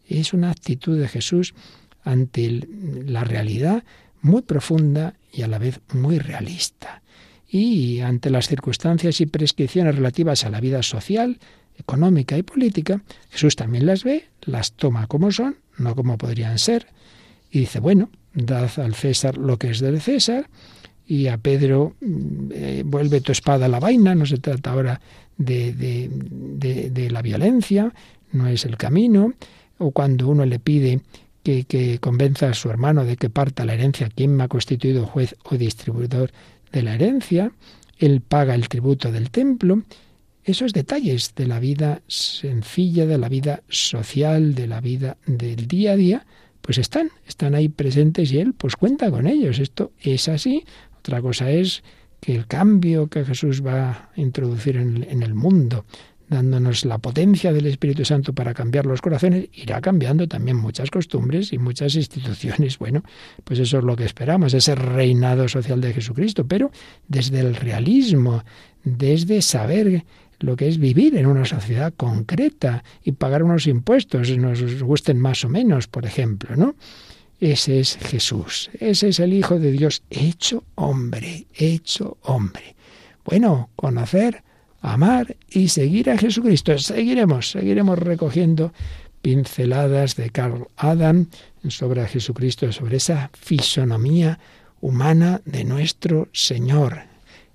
Es 0.07 0.33
una 0.33 0.51
actitud 0.51 0.97
de 0.97 1.07
Jesús 1.07 1.53
ante 2.07 2.67
la 3.05 3.23
realidad 3.23 3.83
muy 4.21 4.41
profunda 4.41 5.15
y 5.31 5.41
a 5.41 5.47
la 5.47 5.57
vez 5.57 5.81
muy 5.93 6.19
realista. 6.19 7.01
Y 7.49 7.99
ante 7.99 8.29
las 8.29 8.47
circunstancias 8.47 9.21
y 9.21 9.25
prescripciones 9.25 9.95
relativas 9.95 10.43
a 10.43 10.49
la 10.49 10.59
vida 10.59 10.83
social, 10.83 11.39
económica 11.77 12.37
y 12.37 12.43
política, 12.43 13.01
Jesús 13.29 13.55
también 13.55 13.85
las 13.85 14.03
ve, 14.03 14.25
las 14.41 14.73
toma 14.73 15.07
como 15.07 15.31
son, 15.31 15.57
no 15.77 15.95
como 15.95 16.17
podrían 16.17 16.57
ser, 16.59 16.87
y 17.51 17.59
dice, 17.59 17.79
bueno, 17.79 18.09
dad 18.33 18.69
al 18.79 18.95
César 18.95 19.37
lo 19.37 19.57
que 19.57 19.69
es 19.69 19.79
del 19.79 20.01
César, 20.01 20.49
y 21.05 21.27
a 21.27 21.37
Pedro 21.37 21.95
eh, 22.51 22.83
vuelve 22.85 23.21
tu 23.21 23.31
espada 23.31 23.67
a 23.67 23.69
la 23.69 23.79
vaina, 23.79 24.13
no 24.15 24.25
se 24.25 24.37
trata 24.39 24.71
ahora 24.71 24.99
de, 25.37 25.71
de, 25.71 26.09
de, 26.89 27.11
la 27.11 27.21
violencia, 27.21 27.93
no 28.33 28.47
es 28.47 28.65
el 28.65 28.75
camino, 28.75 29.33
o 29.77 29.91
cuando 29.91 30.27
uno 30.27 30.45
le 30.45 30.59
pide 30.59 31.01
que, 31.65 31.99
convenza 31.99 32.49
a 32.49 32.53
su 32.53 32.69
hermano 32.69 33.05
de 33.05 33.17
que 33.17 33.29
parta 33.29 33.65
la 33.65 33.73
herencia, 33.73 34.09
¿quién 34.13 34.35
me 34.35 34.43
ha 34.43 34.47
constituido 34.47 35.05
juez 35.05 35.35
o 35.43 35.55
distribuidor 35.57 36.31
de 36.71 36.83
la 36.83 36.95
herencia? 36.95 37.51
Él 37.97 38.21
paga 38.21 38.55
el 38.55 38.67
tributo 38.67 39.11
del 39.11 39.31
templo. 39.31 39.83
Esos 40.43 40.73
detalles 40.73 41.33
de 41.35 41.47
la 41.47 41.59
vida 41.59 42.01
sencilla, 42.07 43.05
de 43.05 43.17
la 43.17 43.29
vida 43.29 43.63
social, 43.69 44.55
de 44.55 44.67
la 44.67 44.81
vida 44.81 45.17
del 45.25 45.67
día 45.67 45.93
a 45.93 45.95
día, 45.95 46.25
pues 46.61 46.77
están, 46.77 47.11
están 47.25 47.55
ahí 47.55 47.69
presentes 47.69 48.31
y 48.31 48.39
él 48.39 48.53
pues 48.53 48.75
cuenta 48.75 49.09
con 49.09 49.27
ellos. 49.27 49.59
Esto 49.59 49.91
es 50.01 50.27
así, 50.27 50.65
otra 50.99 51.21
cosa 51.21 51.49
es 51.49 51.83
que 52.19 52.35
el 52.35 52.47
cambio 52.47 53.07
que 53.07 53.23
Jesús 53.23 53.65
va 53.65 53.89
a 53.89 54.09
introducir 54.15 54.77
en, 54.77 55.23
el 55.23 55.33
mundo, 55.33 55.85
dándonos 56.29 56.85
la 56.85 56.97
potencia 56.97 57.53
del 57.53 57.67
Espíritu 57.67 58.03
Santo 58.03 58.33
para 58.33 58.53
cambiar 58.53 58.85
los 58.85 59.01
corazones, 59.01 59.47
irá 59.53 59.79
cambiando 59.81 60.27
también 60.27 60.57
muchas 60.57 60.91
costumbres 60.91 61.53
y 61.53 61.57
muchas 61.57 61.95
instituciones. 61.95 62.77
Bueno, 62.87 63.03
pues 63.43 63.59
eso 63.59 63.79
es 63.79 63.83
lo 63.83 63.95
que 63.95 64.05
esperamos, 64.05 64.53
ese 64.53 64.75
reinado 64.75 65.47
social 65.47 65.81
de 65.81 65.93
Jesucristo, 65.93 66.45
pero 66.45 66.71
desde 67.07 67.39
el 67.39 67.55
realismo, 67.55 68.43
desde 68.83 69.41
saber 69.41 70.05
lo 70.39 70.55
que 70.55 70.67
es 70.67 70.77
vivir 70.77 71.17
en 71.17 71.25
una 71.25 71.45
sociedad 71.45 71.93
concreta 71.95 72.83
y 73.03 73.13
pagar 73.13 73.43
unos 73.43 73.67
impuestos, 73.67 74.29
nos 74.37 74.83
gusten 74.83 75.19
más 75.19 75.43
o 75.43 75.49
menos, 75.49 75.87
por 75.87 76.05
ejemplo, 76.05 76.55
¿no? 76.55 76.75
Ese 77.39 77.79
es 77.79 77.97
Jesús, 77.97 78.69
ese 78.79 79.09
es 79.09 79.19
el 79.19 79.33
Hijo 79.33 79.59
de 79.59 79.71
Dios 79.71 80.03
hecho 80.09 80.63
hombre, 80.75 81.45
hecho 81.53 82.17
hombre. 82.21 82.75
Bueno, 83.25 83.69
conocer, 83.75 84.43
amar 84.81 85.35
y 85.49 85.69
seguir 85.69 86.09
a 86.09 86.17
Jesucristo. 86.17 86.77
Seguiremos, 86.77 87.51
seguiremos 87.51 87.99
recogiendo 87.99 88.73
pinceladas 89.21 90.15
de 90.15 90.29
Carl 90.29 90.67
Adam 90.77 91.27
sobre 91.67 92.05
Jesucristo, 92.07 92.71
sobre 92.71 92.97
esa 92.97 93.29
fisonomía 93.33 94.39
humana 94.81 95.41
de 95.45 95.63
nuestro 95.63 96.29
Señor, 96.31 96.99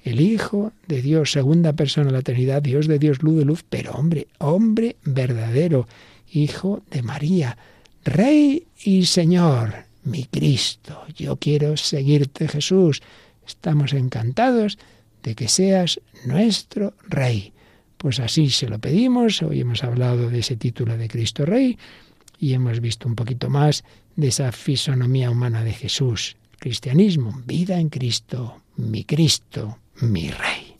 el 0.04 0.20
Hijo 0.20 0.72
de 0.88 1.00
Dios, 1.00 1.32
segunda 1.32 1.72
persona 1.72 2.06
de 2.06 2.12
la 2.12 2.22
Trinidad, 2.22 2.62
Dios 2.62 2.88
de 2.88 2.98
Dios, 2.98 3.22
luz 3.22 3.38
de 3.38 3.44
luz, 3.44 3.64
pero 3.68 3.92
hombre, 3.92 4.26
hombre 4.38 4.96
verdadero, 5.04 5.86
Hijo 6.32 6.82
de 6.90 7.02
María, 7.02 7.56
Rey 8.04 8.66
y 8.84 9.06
Señor, 9.06 9.84
mi 10.04 10.24
Cristo. 10.24 11.04
Yo 11.14 11.36
quiero 11.36 11.76
seguirte, 11.76 12.48
Jesús. 12.48 13.00
Estamos 13.46 13.92
encantados 13.92 14.78
de 15.22 15.34
que 15.34 15.48
seas 15.48 16.00
nuestro 16.24 16.94
Rey. 17.08 17.52
Pues 17.96 18.20
así 18.20 18.50
se 18.50 18.68
lo 18.68 18.78
pedimos. 18.78 19.42
Hoy 19.42 19.60
hemos 19.60 19.84
hablado 19.84 20.28
de 20.28 20.40
ese 20.40 20.56
título 20.56 20.96
de 20.96 21.08
Cristo 21.08 21.44
Rey 21.46 21.78
y 22.38 22.54
hemos 22.54 22.80
visto 22.80 23.06
un 23.08 23.14
poquito 23.14 23.48
más 23.48 23.84
de 24.16 24.28
esa 24.28 24.50
fisonomía 24.52 25.30
humana 25.30 25.62
de 25.62 25.72
Jesús. 25.72 26.36
Cristianismo, 26.58 27.40
vida 27.46 27.78
en 27.78 27.88
Cristo, 27.88 28.62
mi 28.76 29.04
Cristo, 29.04 29.78
mi 30.00 30.30
Rey. 30.30 30.71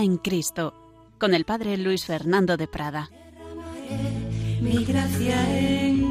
En 0.00 0.16
Cristo, 0.18 0.74
con 1.18 1.34
el 1.34 1.44
Padre 1.44 1.76
Luis 1.76 2.04
Fernando 2.06 2.56
de 2.56 2.68
Prada. 2.68 3.10
Mi 4.60 4.84
gracia 4.84 5.58
en 5.58 6.07